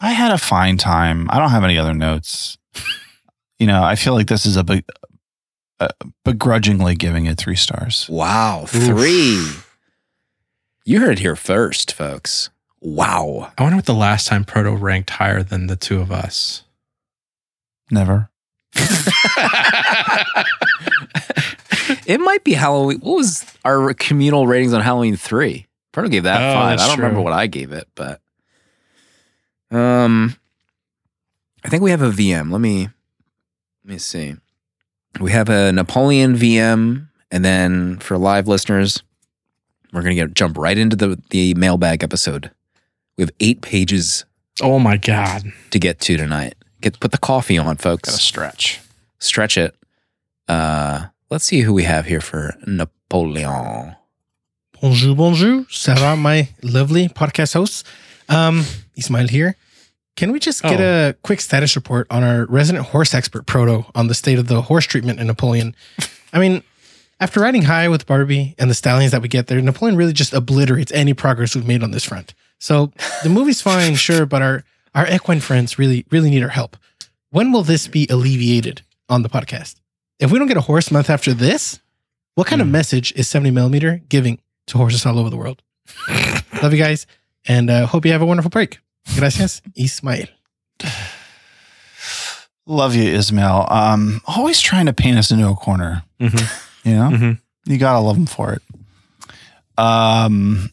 I 0.00 0.12
had 0.12 0.32
a 0.32 0.38
fine 0.38 0.76
time. 0.76 1.28
I 1.30 1.38
don't 1.38 1.50
have 1.50 1.64
any 1.64 1.78
other 1.78 1.94
notes. 1.94 2.58
you 3.58 3.66
know, 3.66 3.82
I 3.82 3.94
feel 3.96 4.14
like 4.14 4.26
this 4.26 4.44
is 4.46 4.56
a 4.56 4.64
big, 4.64 4.84
uh, 5.80 5.88
begrudgingly 6.24 6.96
giving 6.96 7.26
it 7.26 7.38
three 7.38 7.56
stars. 7.56 8.06
Wow. 8.08 8.64
Three. 8.66 9.48
You 10.84 11.00
heard 11.00 11.12
it 11.12 11.18
here 11.20 11.36
first, 11.36 11.92
folks. 11.92 12.50
Wow. 12.80 13.52
I 13.56 13.62
wonder 13.62 13.76
what 13.76 13.86
the 13.86 13.94
last 13.94 14.26
time 14.26 14.44
Proto 14.44 14.72
ranked 14.72 15.10
higher 15.10 15.42
than 15.42 15.66
the 15.68 15.76
two 15.76 16.00
of 16.00 16.12
us. 16.12 16.64
Never. 17.90 18.30
It 22.06 22.20
might 22.20 22.44
be 22.44 22.52
Halloween. 22.52 22.98
What 23.00 23.16
was 23.16 23.44
our 23.64 23.92
communal 23.94 24.46
ratings 24.46 24.72
on 24.74 24.80
Halloween 24.82 25.16
three? 25.16 25.66
Proto 25.92 26.08
gave 26.08 26.24
that 26.24 26.40
Oh, 26.40 26.54
five. 26.54 26.78
I 26.78 26.86
don't 26.86 26.98
remember 26.98 27.20
what 27.22 27.32
I 27.32 27.46
gave 27.46 27.72
it, 27.72 27.88
but 27.94 28.20
um, 29.74 30.36
I 31.64 31.68
think 31.68 31.82
we 31.82 31.90
have 31.90 32.02
a 32.02 32.10
VM. 32.10 32.50
Let 32.52 32.60
me 32.60 32.88
let 33.84 33.92
me 33.92 33.98
see. 33.98 34.34
We 35.20 35.30
have 35.32 35.48
a 35.48 35.72
Napoleon 35.72 36.36
VM, 36.36 37.08
and 37.30 37.44
then 37.44 37.98
for 37.98 38.18
live 38.18 38.48
listeners, 38.48 39.02
we're 39.92 40.02
gonna 40.02 40.14
get 40.14 40.34
jump 40.34 40.56
right 40.58 40.76
into 40.76 40.96
the 40.96 41.20
the 41.30 41.54
mailbag 41.54 42.02
episode. 42.02 42.50
We 43.16 43.22
have 43.22 43.30
eight 43.40 43.62
pages 43.62 44.24
Oh 44.60 44.78
my 44.78 44.96
God. 44.96 45.52
to 45.70 45.78
get 45.78 46.00
to 46.00 46.16
tonight. 46.16 46.54
Get 46.80 46.98
put 47.00 47.12
the 47.12 47.18
coffee 47.18 47.58
on, 47.58 47.76
folks. 47.76 48.08
Got 48.10 48.16
to 48.16 48.22
stretch. 48.22 48.80
stretch 49.18 49.56
it. 49.56 49.74
Uh, 50.48 51.06
let's 51.30 51.44
see 51.44 51.60
who 51.60 51.72
we 51.72 51.84
have 51.84 52.06
here 52.06 52.20
for 52.20 52.54
Napoleon. 52.66 53.96
Bonjour, 54.80 55.14
bonjour. 55.16 55.64
Ça 55.70 55.94
va, 55.96 56.14
my 56.16 56.48
lovely 56.62 57.08
podcast 57.08 57.54
host. 57.54 57.86
Um, 58.28 58.64
Ismail 58.96 59.28
here. 59.28 59.56
Can 60.16 60.30
we 60.30 60.38
just 60.38 60.62
get 60.62 60.80
Oh. 60.80 61.08
a 61.08 61.12
quick 61.22 61.40
status 61.40 61.74
report 61.74 62.06
on 62.10 62.22
our 62.22 62.44
resident 62.46 62.86
horse 62.86 63.14
expert, 63.14 63.46
Proto, 63.46 63.84
on 63.96 64.06
the 64.06 64.14
state 64.14 64.38
of 64.38 64.46
the 64.46 64.62
horse 64.62 64.84
treatment 64.86 65.18
in 65.18 65.26
Napoleon? 65.26 65.74
I 66.32 66.38
mean, 66.38 66.62
after 67.20 67.40
riding 67.40 67.62
high 67.62 67.88
with 67.88 68.06
Barbie 68.06 68.54
and 68.58 68.70
the 68.70 68.74
stallions 68.74 69.10
that 69.12 69.22
we 69.22 69.28
get 69.28 69.48
there, 69.48 69.60
Napoleon 69.60 69.96
really 69.96 70.12
just 70.12 70.32
obliterates 70.32 70.92
any 70.92 71.14
progress 71.14 71.54
we've 71.56 71.66
made 71.66 71.82
on 71.82 71.90
this 71.90 72.04
front. 72.04 72.32
So 72.60 72.92
the 73.24 73.28
movie's 73.28 73.60
fine, 73.60 73.94
sure, 74.06 74.24
but 74.26 74.40
our 74.42 74.64
our 74.94 75.08
equine 75.12 75.40
friends 75.40 75.76
really, 75.80 76.06
really 76.12 76.30
need 76.30 76.42
our 76.44 76.48
help. 76.50 76.76
When 77.30 77.50
will 77.50 77.64
this 77.64 77.88
be 77.88 78.06
alleviated 78.08 78.82
on 79.08 79.22
the 79.22 79.28
podcast? 79.28 79.74
If 80.20 80.30
we 80.30 80.38
don't 80.38 80.46
get 80.46 80.56
a 80.56 80.60
horse 80.60 80.92
month 80.92 81.10
after 81.10 81.34
this, 81.34 81.80
what 82.36 82.46
kind 82.46 82.60
of 82.62 82.68
Hmm. 82.68 82.72
message 82.72 83.12
is 83.16 83.26
70 83.26 83.50
millimeter 83.50 84.00
giving 84.08 84.38
to 84.68 84.78
horses 84.78 85.04
all 85.04 85.18
over 85.18 85.30
the 85.30 85.36
world? 85.36 85.60
Love 86.62 86.72
you 86.72 86.78
guys, 86.78 87.08
and 87.48 87.68
uh, 87.68 87.86
hope 87.86 88.06
you 88.06 88.12
have 88.12 88.22
a 88.22 88.26
wonderful 88.26 88.50
break. 88.50 88.78
Gracias, 89.16 89.62
Ismael. 89.76 90.26
Love 92.66 92.94
you, 92.94 93.04
Ismail. 93.14 93.66
Um, 93.70 94.20
always 94.26 94.60
trying 94.60 94.86
to 94.86 94.92
paint 94.94 95.18
us 95.18 95.30
into 95.30 95.46
a 95.48 95.54
corner. 95.54 96.02
Mm-hmm. 96.20 96.88
You 96.88 96.94
know, 96.96 97.10
Mhm. 97.10 97.38
you 97.66 97.78
gotta 97.78 97.98
love 98.00 98.16
him 98.16 98.26
for 98.26 98.52
it. 98.54 98.62
Um, 99.78 100.70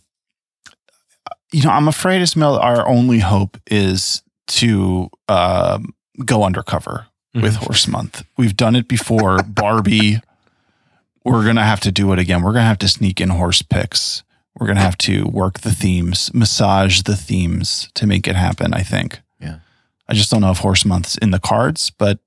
you 1.52 1.64
know, 1.64 1.70
I'm 1.72 1.88
afraid, 1.90 2.22
Ismail, 2.22 2.56
our 2.56 2.88
only 2.88 3.20
hope 3.20 3.58
is 3.70 4.22
to 4.48 5.10
um, 5.28 5.94
go 6.26 6.44
undercover 6.44 7.08
with 7.34 7.56
Mhm. 7.56 7.66
Horse 7.66 7.88
Month. 7.88 8.24
We've 8.38 8.56
done 8.56 8.76
it 8.76 8.88
before. 8.88 9.44
Barbie. 9.44 10.22
We're 11.24 11.46
gonna 11.46 11.64
have 11.66 11.80
to 11.82 11.92
do 11.92 12.12
it 12.14 12.20
again. 12.20 12.42
We're 12.42 12.54
gonna 12.54 12.66
have 12.66 12.80
to 12.80 12.88
sneak 12.88 13.20
in 13.22 13.30
horse 13.30 13.62
picks. 13.62 14.24
We're 14.60 14.68
gonna 14.68 14.82
have 14.82 14.98
to 15.00 15.26
work 15.26 15.62
the 15.62 15.72
themes, 15.72 16.32
massage 16.34 17.02
the 17.04 17.16
themes 17.16 17.90
to 17.96 18.06
make 18.06 18.28
it 18.28 18.36
happen. 18.36 18.74
I 18.74 18.82
think. 18.82 19.22
Yeah. 19.40 19.60
I 20.08 20.14
just 20.14 20.30
don't 20.30 20.42
know 20.42 20.52
if 20.52 20.58
Horse 20.60 20.86
Month's 20.86 21.18
in 21.18 21.32
the 21.32 21.40
cards, 21.40 21.90
but 21.90 22.20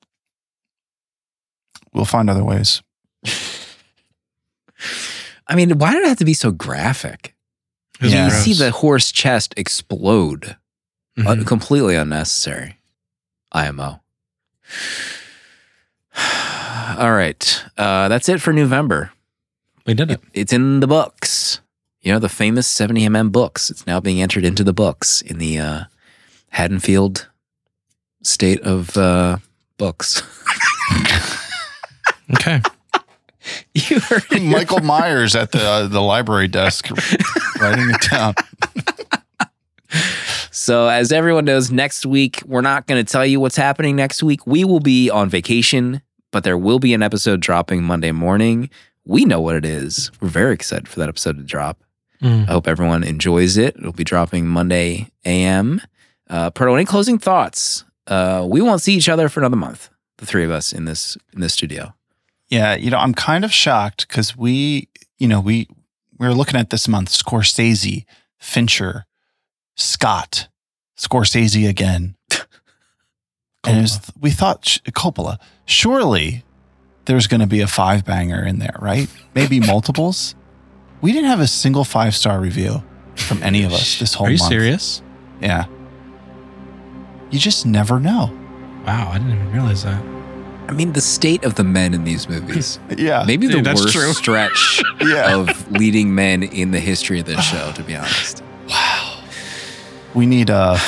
we'll 1.92 2.04
find 2.06 2.30
other 2.30 2.44
ways. 2.44 2.82
I 5.46 5.54
mean, 5.54 5.78
why 5.78 5.92
did 5.92 6.02
it 6.02 6.08
have 6.08 6.18
to 6.18 6.24
be 6.24 6.34
so 6.34 6.50
graphic? 6.50 7.34
Yeah. 8.00 8.24
You 8.24 8.30
gross. 8.30 8.42
see 8.42 8.54
the 8.54 8.70
horse 8.70 9.12
chest 9.12 9.54
explode. 9.56 10.56
Uh, 11.16 11.36
completely 11.46 11.94
unnecessary. 11.94 12.78
IMO. 13.52 14.00
All 16.98 17.12
right. 17.12 17.64
Uh, 17.78 18.08
that's 18.08 18.28
it 18.28 18.40
for 18.40 18.52
November. 18.52 19.12
we 19.86 19.94
did 19.94 20.10
it. 20.10 20.20
It's 20.32 20.52
in 20.52 20.80
the 20.80 20.86
books. 20.88 21.60
You 22.04 22.12
know, 22.12 22.18
the 22.18 22.28
famous 22.28 22.72
70mm 22.72 23.32
books. 23.32 23.70
It's 23.70 23.86
now 23.86 23.98
being 23.98 24.20
entered 24.20 24.44
into 24.44 24.62
the 24.62 24.74
books 24.74 25.22
in 25.22 25.38
the 25.38 25.58
uh, 25.58 25.84
Haddonfield 26.50 27.28
state 28.22 28.60
of 28.60 28.96
uh, 28.96 29.38
books. 29.78 30.22
Okay. 32.32 32.60
you 33.74 34.00
heard 34.00 34.24
it. 34.30 34.42
Michael 34.42 34.80
Myers 34.80 35.36
at 35.36 35.52
the 35.52 35.62
uh, 35.62 35.86
the 35.86 36.00
library 36.00 36.48
desk 36.48 36.90
writing 37.60 37.90
it 37.90 38.10
down. 38.10 38.34
So, 40.50 40.88
as 40.88 41.12
everyone 41.12 41.44
knows, 41.44 41.70
next 41.70 42.06
week, 42.06 42.40
we're 42.46 42.62
not 42.62 42.86
going 42.86 43.04
to 43.04 43.10
tell 43.10 43.26
you 43.26 43.40
what's 43.40 43.56
happening 43.56 43.96
next 43.96 44.22
week. 44.22 44.46
We 44.46 44.64
will 44.64 44.80
be 44.80 45.10
on 45.10 45.28
vacation, 45.28 46.00
but 46.32 46.44
there 46.44 46.56
will 46.56 46.78
be 46.78 46.94
an 46.94 47.02
episode 47.02 47.40
dropping 47.40 47.82
Monday 47.82 48.12
morning. 48.12 48.70
We 49.04 49.24
know 49.24 49.40
what 49.40 49.56
it 49.56 49.64
is. 49.64 50.10
We're 50.20 50.28
very 50.28 50.54
excited 50.54 50.88
for 50.88 51.00
that 51.00 51.08
episode 51.08 51.36
to 51.36 51.42
drop. 51.42 51.82
Mm. 52.24 52.48
I 52.48 52.52
hope 52.52 52.66
everyone 52.66 53.04
enjoys 53.04 53.58
it. 53.58 53.76
It'll 53.76 53.92
be 53.92 54.02
dropping 54.02 54.46
Monday 54.46 55.10
AM. 55.26 55.82
Uh, 56.30 56.50
Proto, 56.50 56.74
any 56.74 56.86
closing 56.86 57.18
thoughts? 57.18 57.84
Uh, 58.06 58.46
we 58.48 58.62
won't 58.62 58.80
see 58.80 58.94
each 58.94 59.10
other 59.10 59.28
for 59.28 59.40
another 59.40 59.56
month. 59.56 59.90
The 60.16 60.24
three 60.26 60.42
of 60.42 60.50
us 60.50 60.72
in 60.72 60.86
this 60.86 61.18
in 61.34 61.40
this 61.40 61.52
studio. 61.52 61.94
Yeah, 62.48 62.76
you 62.76 62.90
know, 62.90 62.98
I'm 62.98 63.12
kind 63.14 63.44
of 63.44 63.52
shocked 63.52 64.08
because 64.08 64.36
we, 64.36 64.88
you 65.18 65.28
know, 65.28 65.38
we 65.40 65.68
we 66.18 66.26
were 66.26 66.34
looking 66.34 66.58
at 66.58 66.70
this 66.70 66.88
month 66.88 67.10
Scorsese, 67.10 68.04
Fincher, 68.38 69.04
Scott, 69.76 70.48
Scorsese 70.96 71.68
again, 71.68 72.16
and 73.66 73.78
it 73.78 73.80
was, 73.82 74.00
we 74.18 74.30
thought 74.30 74.64
sh- 74.64 74.78
Coppola. 74.92 75.38
Surely 75.66 76.42
there's 77.04 77.26
going 77.26 77.40
to 77.40 77.46
be 77.46 77.60
a 77.60 77.66
five 77.66 78.04
banger 78.04 78.42
in 78.42 78.60
there, 78.60 78.76
right? 78.80 79.08
Maybe 79.34 79.60
multiples. 79.60 80.34
We 81.04 81.12
didn't 81.12 81.28
have 81.28 81.40
a 81.40 81.46
single 81.46 81.84
five 81.84 82.16
star 82.16 82.40
review 82.40 82.82
from 83.14 83.42
any 83.42 83.62
of 83.64 83.74
us 83.74 83.98
this 84.00 84.14
whole 84.14 84.26
Are 84.26 84.30
you 84.30 84.38
month. 84.38 84.48
serious? 84.50 85.02
Yeah. 85.38 85.66
You 87.30 87.38
just 87.38 87.66
never 87.66 88.00
know. 88.00 88.32
Wow, 88.86 89.10
I 89.12 89.18
didn't 89.18 89.34
even 89.34 89.52
realize 89.52 89.82
that. 89.84 90.02
I 90.66 90.72
mean, 90.72 90.94
the 90.94 91.02
state 91.02 91.44
of 91.44 91.56
the 91.56 91.62
men 91.64 91.92
in 91.92 92.04
these 92.04 92.26
movies. 92.26 92.78
Yeah. 92.96 93.24
Maybe 93.26 93.46
the 93.48 93.54
Dude, 93.56 93.64
that's 93.66 93.82
worst 93.82 93.92
true. 93.94 94.12
stretch 94.22 94.82
Yeah. 95.02 95.36
of 95.36 95.70
leading 95.72 96.14
men 96.14 96.42
in 96.42 96.70
the 96.70 96.80
history 96.80 97.20
of 97.20 97.26
this 97.26 97.44
show, 97.44 97.70
to 97.72 97.82
be 97.82 97.94
honest. 97.96 98.42
Wow. 98.70 99.22
We 100.14 100.24
need 100.24 100.48
uh 100.48 100.78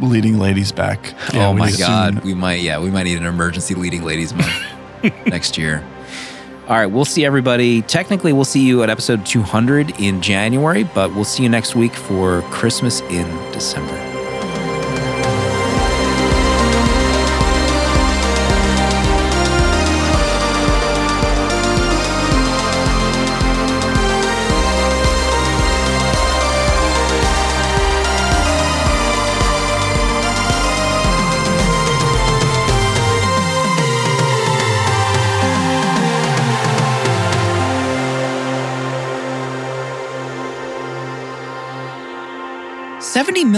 leading 0.00 0.38
ladies 0.38 0.72
back. 0.72 1.14
Yeah, 1.32 1.48
oh 1.48 1.52
we 1.54 1.60
my 1.60 1.66
need 1.68 1.72
to 1.76 1.78
God. 1.78 2.14
soon. 2.16 2.22
We 2.24 2.34
might, 2.34 2.60
yeah, 2.60 2.78
we 2.78 2.90
might 2.90 3.04
need 3.04 3.16
an 3.16 3.24
emergency 3.24 3.74
leading 3.74 4.02
ladies 4.04 4.34
month 4.34 4.52
next 5.26 5.56
year. 5.56 5.82
All 6.66 6.76
right, 6.76 6.86
we'll 6.86 7.04
see 7.04 7.26
everybody. 7.26 7.82
Technically, 7.82 8.32
we'll 8.32 8.46
see 8.46 8.62
you 8.62 8.82
at 8.82 8.88
episode 8.88 9.26
200 9.26 10.00
in 10.00 10.22
January, 10.22 10.84
but 10.84 11.14
we'll 11.14 11.24
see 11.24 11.42
you 11.42 11.48
next 11.50 11.76
week 11.76 11.92
for 11.92 12.40
Christmas 12.50 13.02
in 13.02 13.26
December. 13.52 14.03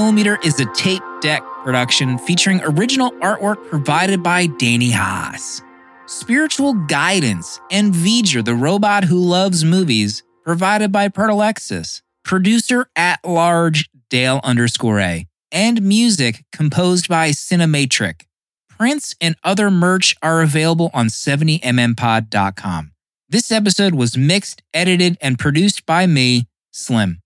70mm 0.06 0.46
is 0.46 0.60
a 0.60 0.72
tape 0.72 1.02
deck 1.20 1.42
production 1.64 2.16
featuring 2.18 2.60
original 2.62 3.10
artwork 3.22 3.68
provided 3.68 4.22
by 4.22 4.46
Danny 4.46 4.92
Haas. 4.92 5.62
Spiritual 6.06 6.74
guidance 6.86 7.60
and 7.72 7.92
V'ger, 7.92 8.44
the 8.44 8.54
robot 8.54 9.02
who 9.02 9.18
loves 9.18 9.64
movies, 9.64 10.22
provided 10.44 10.92
by 10.92 11.08
Pertalexis. 11.08 12.02
Producer 12.22 12.88
at 12.94 13.18
large 13.24 13.90
Dale 14.08 14.40
underscore 14.44 15.00
A. 15.00 15.26
And 15.50 15.82
music 15.82 16.44
composed 16.52 17.08
by 17.08 17.30
Cinematric. 17.30 18.26
Prints 18.68 19.16
and 19.20 19.34
other 19.42 19.72
merch 19.72 20.14
are 20.22 20.40
available 20.40 20.90
on 20.94 21.08
70mmpod.com. 21.08 22.92
This 23.28 23.50
episode 23.50 23.96
was 23.96 24.16
mixed, 24.16 24.62
edited, 24.72 25.18
and 25.20 25.36
produced 25.36 25.84
by 25.84 26.06
me, 26.06 26.46
Slim. 26.70 27.22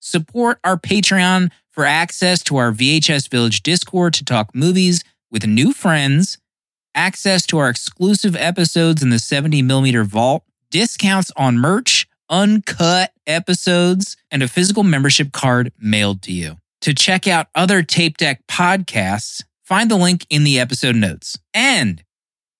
Support 0.00 0.58
our 0.64 0.78
Patreon 0.78 1.50
for 1.80 1.86
access 1.86 2.42
to 2.42 2.58
our 2.58 2.72
VHS 2.72 3.30
Village 3.30 3.62
Discord 3.62 4.12
to 4.12 4.22
talk 4.22 4.54
movies 4.54 5.02
with 5.30 5.46
new 5.46 5.72
friends, 5.72 6.36
access 6.94 7.46
to 7.46 7.56
our 7.56 7.70
exclusive 7.70 8.36
episodes 8.36 9.02
in 9.02 9.08
the 9.08 9.16
70mm 9.16 10.04
vault, 10.04 10.44
discounts 10.70 11.32
on 11.38 11.56
merch, 11.56 12.06
uncut 12.28 13.12
episodes, 13.26 14.18
and 14.30 14.42
a 14.42 14.48
physical 14.48 14.82
membership 14.82 15.32
card 15.32 15.72
mailed 15.78 16.20
to 16.20 16.32
you. 16.32 16.58
To 16.82 16.92
check 16.92 17.26
out 17.26 17.46
other 17.54 17.82
Tape 17.82 18.18
Deck 18.18 18.46
podcasts, 18.46 19.42
find 19.64 19.90
the 19.90 19.96
link 19.96 20.26
in 20.28 20.44
the 20.44 20.60
episode 20.60 20.96
notes. 20.96 21.38
And 21.54 22.04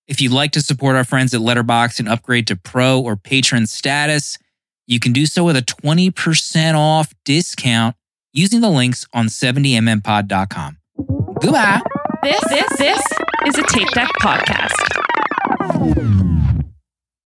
if 0.08 0.22
you'd 0.22 0.32
like 0.32 0.52
to 0.52 0.62
support 0.62 0.96
our 0.96 1.04
friends 1.04 1.34
at 1.34 1.42
Letterboxd 1.42 1.98
and 1.98 2.08
upgrade 2.08 2.46
to 2.46 2.56
pro 2.56 2.98
or 2.98 3.16
patron 3.16 3.66
status, 3.66 4.38
you 4.86 4.98
can 4.98 5.12
do 5.12 5.26
so 5.26 5.44
with 5.44 5.58
a 5.58 5.62
20% 5.62 6.74
off 6.74 7.12
discount 7.26 7.96
using 8.32 8.60
the 8.60 8.70
links 8.70 9.06
on 9.12 9.26
70mmpod.com. 9.26 10.78
Goodbye. 11.40 11.80
This, 12.22 12.40
this, 12.48 12.78
this 12.78 13.02
is 13.46 13.58
a 13.58 13.62
Tape 13.62 13.88
Deck 13.90 14.08
podcast. 14.20 16.19